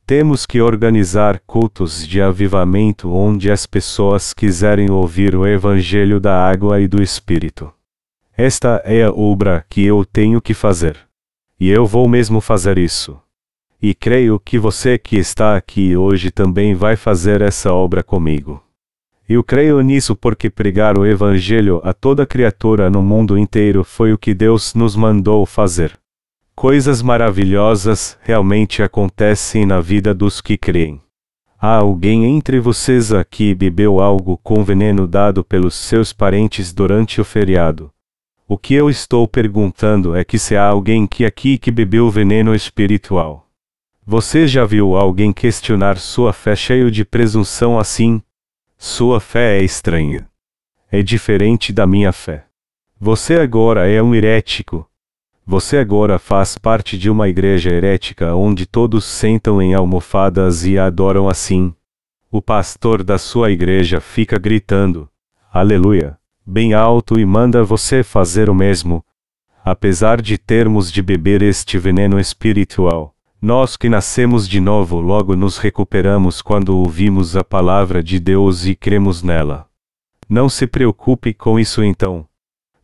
Temos 0.06 0.46
que 0.46 0.60
organizar 0.60 1.40
cultos 1.46 2.06
de 2.06 2.22
avivamento 2.22 3.14
onde 3.14 3.52
as 3.52 3.66
pessoas 3.66 4.34
quiserem 4.34 4.90
ouvir 4.92 5.36
o 5.36 5.48
Evangelho 5.48 6.20
da 6.20 6.36
água 6.46 6.82
e 6.82 6.88
do 6.88 7.02
Espírito. 7.02 7.72
Esta 8.36 8.82
é 8.84 9.04
a 9.04 9.12
obra 9.12 9.66
que 9.70 9.86
eu 9.86 10.04
tenho 10.04 10.42
que 10.42 10.54
fazer. 10.54 10.98
E 11.60 11.70
eu 11.70 11.86
vou 11.86 12.10
mesmo 12.10 12.42
fazer 12.42 12.78
isso. 12.78 13.20
E 13.82 13.94
creio 13.94 14.40
que 14.40 14.60
você 14.60 14.98
que 14.98 15.18
está 15.18 15.56
aqui 15.56 15.96
hoje 15.96 16.32
também 16.32 16.74
vai 16.74 16.96
fazer 16.96 17.42
essa 17.42 17.72
obra 17.72 18.04
comigo. 18.04 18.62
Eu 19.34 19.46
creio 19.46 19.80
nisso 19.80 20.14
porque 20.14 20.50
pregar 20.50 20.98
o 20.98 21.06
Evangelho 21.06 21.80
a 21.86 21.94
toda 21.94 22.26
criatura 22.26 22.90
no 22.90 23.02
mundo 23.02 23.38
inteiro 23.38 23.82
foi 23.82 24.12
o 24.12 24.18
que 24.18 24.34
Deus 24.34 24.76
nos 24.76 24.94
mandou 24.94 25.46
fazer. 25.46 25.98
Coisas 26.54 27.02
maravilhosas 27.02 28.18
realmente 28.24 28.84
acontecem 28.84 29.66
na 29.66 29.80
vida 29.80 30.14
dos 30.14 30.42
que 30.42 30.58
creem. 30.58 31.02
Há 31.58 31.78
alguém 31.78 32.26
entre 32.26 32.60
vocês 32.60 33.14
aqui 33.14 33.56
bebeu 33.56 34.02
algo 34.02 34.38
com 34.44 34.66
veneno 34.66 35.08
dado 35.08 35.46
pelos 35.46 35.76
seus 35.76 36.12
parentes 36.12 36.74
durante 36.74 37.22
o 37.22 37.24
feriado. 37.24 37.90
O 38.46 38.58
que 38.58 38.74
eu 38.74 38.90
estou 38.90 39.26
perguntando 39.30 40.14
é 40.14 40.26
que 40.26 40.38
se 40.38 40.58
há 40.58 40.66
alguém 40.66 41.08
que 41.08 41.24
aqui 41.24 41.58
que 41.58 41.72
bebeu 41.72 42.12
veneno 42.12 42.54
espiritual. 42.54 43.48
Você 44.06 44.46
já 44.46 44.66
viu 44.66 44.98
alguém 44.98 45.32
questionar 45.32 45.98
sua 45.98 46.34
fé 46.34 46.54
cheio 46.54 46.92
de 46.92 47.06
presunção 47.06 47.80
assim? 47.80 48.22
Sua 48.84 49.20
fé 49.20 49.60
é 49.60 49.64
estranha. 49.64 50.28
É 50.92 51.04
diferente 51.04 51.72
da 51.72 51.86
minha 51.86 52.12
fé. 52.12 52.46
Você 53.00 53.36
agora 53.36 53.88
é 53.88 54.02
um 54.02 54.16
herético. 54.16 54.90
Você 55.46 55.78
agora 55.78 56.18
faz 56.18 56.58
parte 56.58 56.98
de 56.98 57.08
uma 57.08 57.30
igreja 57.30 57.70
herética 57.70 58.34
onde 58.34 58.66
todos 58.66 59.06
sentam 59.06 59.62
em 59.62 59.76
almofadas 59.76 60.66
e 60.66 60.80
adoram 60.80 61.30
assim. 61.30 61.76
O 62.32 62.42
pastor 62.42 63.04
da 63.04 63.20
sua 63.20 63.52
igreja 63.52 64.02
fica 64.02 64.40
gritando: 64.40 65.08
Aleluia! 65.54 66.18
Bem 66.44 66.74
alto 66.74 67.20
e 67.20 67.24
manda 67.24 67.64
você 67.64 68.02
fazer 68.02 68.50
o 68.50 68.56
mesmo. 68.56 69.06
Apesar 69.64 70.20
de 70.20 70.40
termos 70.40 70.92
de 70.92 71.04
beber 71.04 71.44
este 71.44 71.78
veneno 71.78 72.20
espiritual, 72.20 73.14
nós 73.42 73.76
que 73.76 73.90
nascemos 73.90 74.48
de 74.48 74.60
novo 74.60 75.02
logo 75.02 75.36
nos 75.36 75.58
recuperamos 75.58 76.44
quando 76.44 76.78
ouvimos 76.78 77.36
a 77.36 77.44
palavra 77.44 78.04
de 78.04 78.20
Deus 78.20 78.68
e 78.68 78.76
cremos 78.76 79.24
nela. 79.24 79.66
Não 80.30 80.48
se 80.48 80.68
preocupe 80.68 81.34
com 81.34 81.60
isso 81.60 81.84
então. 81.84 82.28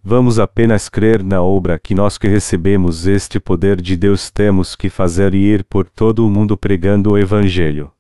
Vamos 0.03 0.39
apenas 0.39 0.89
crer 0.89 1.23
na 1.23 1.43
obra 1.43 1.77
que 1.77 1.93
nós 1.93 2.17
que 2.17 2.27
recebemos 2.27 3.05
este 3.05 3.39
poder 3.39 3.79
de 3.79 3.95
Deus 3.95 4.31
temos 4.31 4.75
que 4.75 4.89
fazer 4.89 5.35
e 5.35 5.37
ir 5.37 5.63
por 5.63 5.87
todo 5.87 6.25
o 6.25 6.29
mundo 6.29 6.57
pregando 6.57 7.11
o 7.11 7.17
Evangelho. 7.19 7.91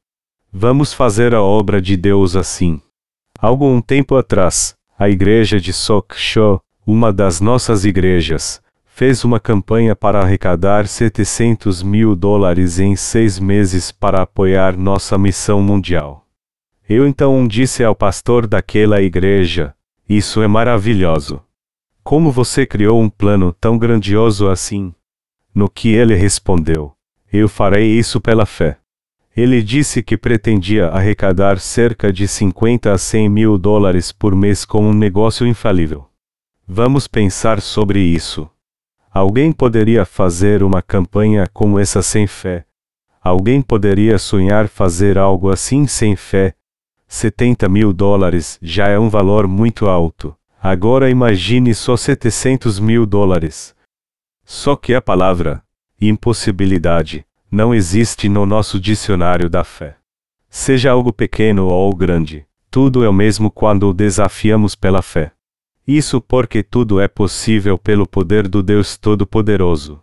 Vamos 0.51 0.93
fazer 0.93 1.35
a 1.35 1.41
obra 1.43 1.79
de 1.79 1.95
Deus 1.95 2.35
assim. 2.35 2.81
Algum 3.39 3.79
tempo 3.79 4.15
atrás, 4.15 4.75
a 4.97 5.07
igreja 5.07 5.59
de 5.59 5.71
Show, 6.15 6.59
uma 6.87 7.13
das 7.13 7.39
nossas 7.39 7.85
igrejas, 7.85 8.61
fez 8.97 9.23
uma 9.23 9.39
campanha 9.39 9.95
para 9.95 10.21
arrecadar 10.21 10.87
700 10.87 11.83
mil 11.83 12.15
dólares 12.15 12.79
em 12.79 12.95
seis 12.95 13.37
meses 13.37 13.91
para 13.91 14.23
apoiar 14.23 14.75
nossa 14.75 15.19
missão 15.19 15.61
mundial. 15.61 16.25
Eu 16.89 17.07
então 17.07 17.47
disse 17.47 17.83
ao 17.83 17.93
pastor 17.93 18.47
daquela 18.47 18.99
igreja: 18.99 19.75
Isso 20.09 20.41
é 20.41 20.47
maravilhoso. 20.47 21.39
Como 22.03 22.31
você 22.31 22.65
criou 22.65 22.99
um 22.99 23.07
plano 23.07 23.53
tão 23.61 23.77
grandioso 23.77 24.49
assim? 24.49 24.91
No 25.53 25.69
que 25.69 25.89
ele 25.89 26.15
respondeu: 26.15 26.91
Eu 27.31 27.47
farei 27.47 27.85
isso 27.99 28.19
pela 28.19 28.47
fé. 28.47 28.79
Ele 29.35 29.61
disse 29.61 30.01
que 30.01 30.17
pretendia 30.17 30.87
arrecadar 30.87 31.59
cerca 31.59 32.11
de 32.11 32.27
50 32.27 32.91
a 32.91 32.97
100 32.97 33.29
mil 33.29 33.59
dólares 33.59 34.11
por 34.11 34.35
mês 34.35 34.65
com 34.65 34.89
um 34.89 34.93
negócio 34.93 35.45
infalível. 35.45 36.09
Vamos 36.67 37.07
pensar 37.07 37.61
sobre 37.61 37.99
isso. 37.99 38.49
Alguém 39.17 39.51
poderia 39.51 40.05
fazer 40.05 40.61
uma 40.61 40.79
campanha 40.79 41.47
como 41.51 41.79
essa 41.79 42.03
sem 42.03 42.27
fé. 42.27 42.67
Alguém 43.19 43.63
poderia 43.63 44.19
sonhar 44.19 44.67
fazer 44.67 45.17
algo 45.17 45.49
assim 45.49 45.87
sem 45.87 46.15
fé. 46.15 46.53
70 47.07 47.67
mil 47.67 47.91
dólares 47.91 48.59
já 48.61 48.89
é 48.89 48.99
um 48.99 49.09
valor 49.09 49.47
muito 49.47 49.87
alto. 49.87 50.35
Agora 50.61 51.09
imagine 51.09 51.73
só 51.73 51.97
700 51.97 52.79
mil 52.79 53.07
dólares. 53.07 53.75
Só 54.45 54.75
que 54.75 54.93
a 54.93 55.01
palavra 55.01 55.63
impossibilidade 55.99 57.25
não 57.49 57.73
existe 57.73 58.29
no 58.29 58.45
nosso 58.45 58.79
dicionário 58.79 59.49
da 59.49 59.63
fé. 59.63 59.95
Seja 60.47 60.91
algo 60.91 61.11
pequeno 61.11 61.65
ou 61.65 61.91
grande, 61.95 62.45
tudo 62.69 63.03
é 63.03 63.09
o 63.09 63.13
mesmo 63.13 63.49
quando 63.49 63.89
o 63.89 63.95
desafiamos 63.95 64.75
pela 64.75 65.01
fé. 65.01 65.31
Isso 65.87 66.19
porque 66.19 66.61
tudo 66.61 66.99
é 66.99 67.07
possível 67.07 67.77
pelo 67.77 68.05
poder 68.05 68.45
do 68.45 68.61
Deus 68.61 68.97
Todo-Poderoso. 68.97 70.01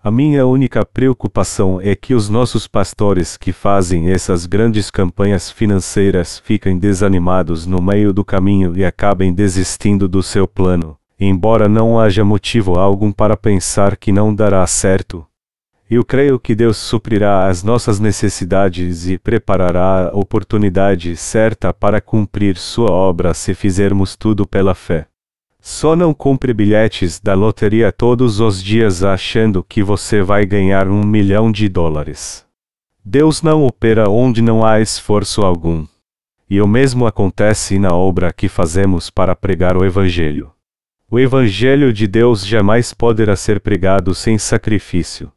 A 0.00 0.08
minha 0.08 0.46
única 0.46 0.86
preocupação 0.86 1.80
é 1.80 1.96
que 1.96 2.14
os 2.14 2.28
nossos 2.28 2.68
pastores 2.68 3.36
que 3.36 3.52
fazem 3.52 4.08
essas 4.12 4.46
grandes 4.46 4.88
campanhas 4.88 5.50
financeiras 5.50 6.38
fiquem 6.38 6.78
desanimados 6.78 7.66
no 7.66 7.82
meio 7.82 8.12
do 8.12 8.24
caminho 8.24 8.76
e 8.76 8.84
acabem 8.84 9.34
desistindo 9.34 10.06
do 10.06 10.22
seu 10.22 10.46
plano, 10.46 10.96
embora 11.18 11.68
não 11.68 11.98
haja 11.98 12.24
motivo 12.24 12.78
algum 12.78 13.10
para 13.10 13.36
pensar 13.36 13.96
que 13.96 14.12
não 14.12 14.32
dará 14.32 14.64
certo. 14.64 15.26
Eu 15.90 16.04
creio 16.04 16.38
que 16.38 16.54
Deus 16.54 16.76
suprirá 16.76 17.48
as 17.48 17.64
nossas 17.64 17.98
necessidades 17.98 19.08
e 19.08 19.18
preparará 19.18 20.08
a 20.08 20.16
oportunidade 20.16 21.16
certa 21.16 21.74
para 21.74 22.00
cumprir 22.00 22.56
sua 22.56 22.92
obra 22.92 23.34
se 23.34 23.54
fizermos 23.54 24.14
tudo 24.14 24.46
pela 24.46 24.72
fé. 24.72 25.08
Só 25.68 25.96
não 25.96 26.14
compre 26.14 26.54
bilhetes 26.54 27.18
da 27.18 27.34
loteria 27.34 27.90
todos 27.90 28.38
os 28.38 28.62
dias 28.62 29.02
achando 29.02 29.64
que 29.64 29.82
você 29.82 30.22
vai 30.22 30.46
ganhar 30.46 30.86
um 30.86 31.04
milhão 31.04 31.50
de 31.50 31.68
dólares. 31.68 32.46
Deus 33.04 33.42
não 33.42 33.66
opera 33.66 34.08
onde 34.08 34.40
não 34.40 34.64
há 34.64 34.80
esforço 34.80 35.42
algum. 35.42 35.84
E 36.48 36.60
o 36.60 36.68
mesmo 36.68 37.04
acontece 37.04 37.80
na 37.80 37.92
obra 37.92 38.32
que 38.32 38.48
fazemos 38.48 39.10
para 39.10 39.34
pregar 39.34 39.76
o 39.76 39.84
Evangelho. 39.84 40.52
O 41.10 41.18
Evangelho 41.18 41.92
de 41.92 42.06
Deus 42.06 42.46
jamais 42.46 42.94
poderá 42.94 43.34
ser 43.34 43.58
pregado 43.58 44.14
sem 44.14 44.38
sacrifício. 44.38 45.32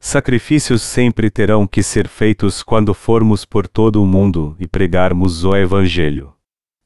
Sacrifícios 0.00 0.80
sempre 0.80 1.28
terão 1.28 1.66
que 1.66 1.82
ser 1.82 2.08
feitos 2.08 2.62
quando 2.62 2.94
formos 2.94 3.44
por 3.44 3.68
todo 3.68 4.02
o 4.02 4.06
mundo 4.06 4.56
e 4.58 4.66
pregarmos 4.66 5.44
o 5.44 5.54
Evangelho. 5.54 6.32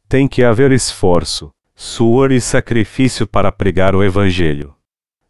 Tem 0.09 0.27
que 0.27 0.43
haver 0.43 0.73
esforço, 0.73 1.53
suor 1.83 2.31
e 2.31 2.43
sacrifício 2.43 3.27
para 3.27 3.51
pregar 3.51 3.97
o 3.97 4.05
Evangelho. 4.05 4.75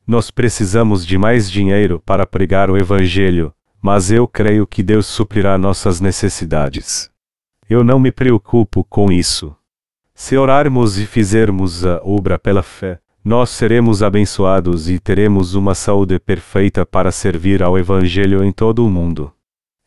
Nós 0.04 0.32
precisamos 0.32 1.06
de 1.06 1.16
mais 1.16 1.48
dinheiro 1.48 2.02
para 2.04 2.26
pregar 2.26 2.68
o 2.68 2.76
Evangelho, 2.76 3.54
mas 3.80 4.10
eu 4.10 4.26
creio 4.26 4.66
que 4.66 4.82
Deus 4.82 5.06
suprirá 5.06 5.56
nossas 5.56 6.00
necessidades. 6.00 7.08
Eu 7.68 7.84
não 7.84 8.00
me 8.00 8.10
preocupo 8.10 8.82
com 8.82 9.12
isso. 9.12 9.54
Se 10.12 10.36
orarmos 10.36 10.98
e 10.98 11.06
fizermos 11.06 11.86
a 11.86 12.00
obra 12.02 12.36
pela 12.36 12.64
fé, 12.64 12.98
nós 13.24 13.50
seremos 13.50 14.02
abençoados 14.02 14.90
e 14.90 14.98
teremos 14.98 15.54
uma 15.54 15.76
saúde 15.76 16.18
perfeita 16.18 16.84
para 16.84 17.12
servir 17.12 17.62
ao 17.62 17.78
Evangelho 17.78 18.42
em 18.42 18.50
todo 18.50 18.84
o 18.84 18.90
mundo. 18.90 19.32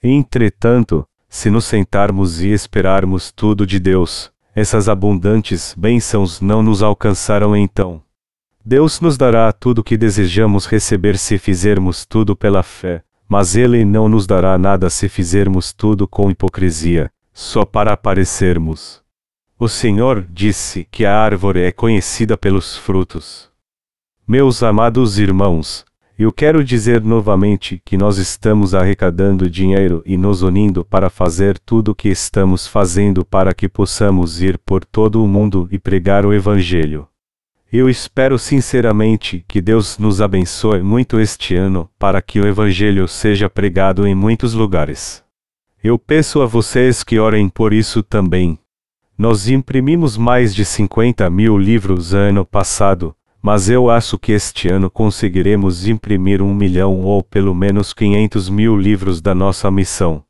Entretanto, 0.02 1.06
se 1.28 1.50
nos 1.50 1.66
sentarmos 1.66 2.42
e 2.42 2.48
esperarmos 2.54 3.34
tudo 3.34 3.68
de 3.68 3.82
Deus, 3.82 4.33
essas 4.56 4.88
abundantes 4.88 5.74
bênçãos 5.78 6.40
não 6.40 6.62
nos 6.62 6.84
alcançarão 6.84 7.56
então. 7.56 8.02
Deus 8.64 9.02
nos 9.02 9.18
dará 9.18 9.52
tudo 9.52 9.80
o 9.80 9.84
que 9.84 9.98
desejamos 9.98 10.66
receber 10.66 11.18
se 11.18 11.38
fizermos 11.38 12.06
tudo 12.06 12.36
pela 12.36 12.64
fé, 12.64 13.04
mas 13.28 13.56
Ele 13.56 13.84
não 13.84 14.08
nos 14.08 14.26
dará 14.28 14.58
nada 14.58 14.90
se 14.90 15.10
fizermos 15.10 15.74
tudo 15.74 16.08
com 16.08 16.30
hipocrisia, 16.30 17.12
só 17.34 17.66
para 17.66 17.94
aparecermos. 17.94 19.02
O 19.60 19.68
Senhor 19.68 20.26
disse 20.30 20.88
que 20.92 21.06
a 21.06 21.18
árvore 21.18 21.62
é 21.62 21.72
conhecida 21.72 22.38
pelos 22.38 22.78
frutos. 22.78 23.50
Meus 24.28 24.64
amados 24.64 25.20
irmãos, 25.20 25.84
eu 26.18 26.32
quero 26.32 26.64
dizer 26.64 27.02
novamente 27.02 27.82
que 27.84 27.98
nós 27.98 28.18
estamos 28.18 28.76
arrecadando 28.76 29.50
dinheiro 29.50 30.04
e 30.06 30.16
nos 30.16 30.44
unindo 30.44 30.86
para 30.86 31.10
fazer 31.10 31.58
tudo 31.58 31.92
o 31.92 31.96
que 31.96 32.10
estamos 32.10 32.68
fazendo 32.68 33.26
para 33.26 33.54
que 33.54 33.68
possamos 33.68 34.42
ir 34.42 34.60
por 34.60 34.86
todo 34.86 35.24
o 35.24 35.28
mundo 35.28 35.68
e 35.72 35.80
pregar 35.80 36.24
o 36.24 36.32
Evangelho. 36.32 37.08
Eu 37.72 37.90
espero 37.90 38.38
sinceramente 38.38 39.44
que 39.48 39.60
Deus 39.60 39.98
nos 39.98 40.22
abençoe 40.22 40.84
muito 40.84 41.20
este 41.20 41.56
ano 41.56 41.90
para 41.98 42.22
que 42.22 42.40
o 42.40 42.46
Evangelho 42.46 43.08
seja 43.08 43.50
pregado 43.50 44.06
em 44.06 44.14
muitos 44.14 44.54
lugares. 44.54 45.24
Eu 45.84 45.98
peço 45.98 46.44
a 46.44 46.46
vocês 46.46 47.04
que 47.04 47.18
orem 47.18 47.50
por 47.50 47.74
isso 47.74 48.04
também. 48.04 48.60
Nós 49.18 49.48
imprimimos 49.48 50.16
mais 50.16 50.54
de 50.54 50.64
50 50.64 51.28
mil 51.32 51.58
livros 51.58 52.14
ano 52.14 52.46
passado, 52.46 53.16
mas 53.44 53.70
eu 53.70 53.90
acho 53.90 54.18
que 54.18 54.32
este 54.32 54.70
ano 54.70 54.90
conseguiremos 54.90 55.86
imprimir 55.86 56.42
um 56.42 56.56
milhão 56.56 57.02
ou 57.02 57.22
pelo 57.22 57.54
menos 57.54 57.94
500 57.94 58.48
mil 58.48 58.78
livros 58.78 59.20
da 59.20 59.36
nossa 59.36 59.70
missão. 59.70 60.24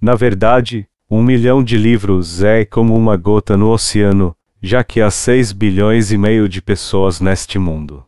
Na 0.00 0.16
verdade, 0.16 0.88
um 1.08 1.22
milhão 1.22 1.62
de 1.62 1.78
livros 1.78 2.42
é 2.42 2.64
como 2.64 2.96
uma 2.96 3.16
gota 3.16 3.56
no 3.56 3.70
oceano, 3.70 4.34
já 4.60 4.82
que 4.82 5.00
há 5.00 5.08
6 5.08 5.52
bilhões 5.52 6.10
e 6.10 6.18
meio 6.18 6.48
de 6.48 6.60
pessoas 6.60 7.20
neste 7.20 7.60
mundo. 7.60 8.04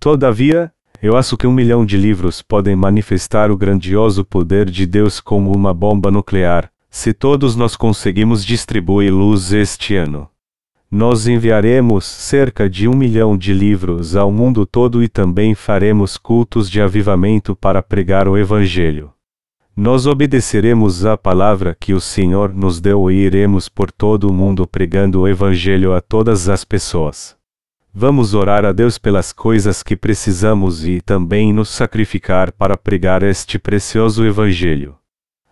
Todavia, 0.00 0.72
eu 1.02 1.14
acho 1.14 1.36
que 1.36 1.46
um 1.46 1.52
milhão 1.52 1.84
de 1.84 1.98
livros 1.98 2.40
podem 2.40 2.74
manifestar 2.74 3.50
o 3.50 3.58
grandioso 3.58 4.24
poder 4.24 4.70
de 4.70 4.86
Deus 4.86 5.20
como 5.20 5.54
uma 5.54 5.74
bomba 5.74 6.10
nuclear, 6.10 6.70
se 6.88 7.12
todos 7.12 7.54
nós 7.54 7.76
conseguimos 7.76 8.42
distribuir 8.42 9.12
luz 9.12 9.52
este 9.52 9.94
ano. 9.96 10.31
Nós 10.94 11.26
enviaremos 11.26 12.04
cerca 12.04 12.68
de 12.68 12.86
um 12.86 12.94
milhão 12.94 13.34
de 13.34 13.54
livros 13.54 14.14
ao 14.14 14.30
mundo 14.30 14.66
todo 14.66 15.02
e 15.02 15.08
também 15.08 15.54
faremos 15.54 16.18
cultos 16.18 16.68
de 16.68 16.82
avivamento 16.82 17.56
para 17.56 17.82
pregar 17.82 18.28
o 18.28 18.36
Evangelho. 18.36 19.10
Nós 19.74 20.06
obedeceremos 20.06 21.06
à 21.06 21.16
palavra 21.16 21.74
que 21.80 21.94
o 21.94 22.00
Senhor 22.00 22.52
nos 22.52 22.78
deu 22.78 23.10
e 23.10 23.14
iremos 23.14 23.70
por 23.70 23.90
todo 23.90 24.28
o 24.28 24.34
mundo 24.34 24.66
pregando 24.66 25.22
o 25.22 25.26
Evangelho 25.26 25.94
a 25.94 26.00
todas 26.02 26.50
as 26.50 26.62
pessoas. 26.62 27.34
Vamos 27.94 28.34
orar 28.34 28.66
a 28.66 28.70
Deus 28.70 28.98
pelas 28.98 29.32
coisas 29.32 29.82
que 29.82 29.96
precisamos 29.96 30.86
e 30.86 31.00
também 31.00 31.54
nos 31.54 31.70
sacrificar 31.70 32.52
para 32.52 32.76
pregar 32.76 33.22
este 33.22 33.58
precioso 33.58 34.26
Evangelho. 34.26 34.94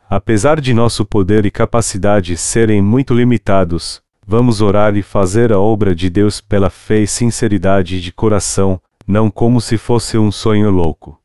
Apesar 0.07 0.61
de 0.61 0.75
nosso 0.75 1.03
poder 1.07 1.47
e 1.47 1.51
capacidade 1.51 2.37
serem 2.37 2.83
muito 2.83 3.15
limitados, 3.15 4.03
Vamos 4.33 4.61
orar 4.61 4.97
e 4.97 5.03
fazer 5.03 5.53
a 5.53 5.59
obra 5.59 5.93
de 5.93 6.09
Deus 6.09 6.41
pela 6.41 6.71
fé 6.71 7.01
e 7.01 7.07
sinceridade 7.09 8.01
de 8.01 8.13
coração, 8.13 8.81
não 9.05 9.29
como 9.29 9.61
se 9.61 9.77
fosse 9.77 10.17
um 10.17 10.31
sonho 10.31 10.71
louco. 10.71 11.21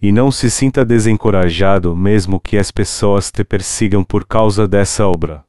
E 0.00 0.10
não 0.10 0.32
se 0.32 0.50
sinta 0.50 0.82
desencorajado 0.82 1.94
mesmo 1.94 2.40
que 2.40 2.56
as 2.56 2.70
pessoas 2.70 3.30
te 3.30 3.44
persigam 3.44 4.02
por 4.02 4.24
causa 4.24 4.66
dessa 4.66 5.06
obra. 5.06 5.44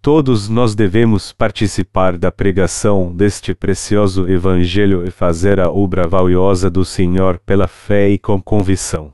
Todos 0.00 0.48
nós 0.48 0.76
devemos 0.76 1.32
participar 1.32 2.16
da 2.16 2.30
pregação 2.30 3.12
deste 3.12 3.52
precioso 3.52 4.30
Evangelho 4.30 5.04
e 5.04 5.10
fazer 5.10 5.58
a 5.58 5.68
obra 5.68 6.06
valiosa 6.06 6.70
do 6.70 6.84
Senhor 6.84 7.40
pela 7.44 7.66
fé 7.66 8.10
e 8.10 8.16
com 8.16 8.40
convicção. 8.40 9.13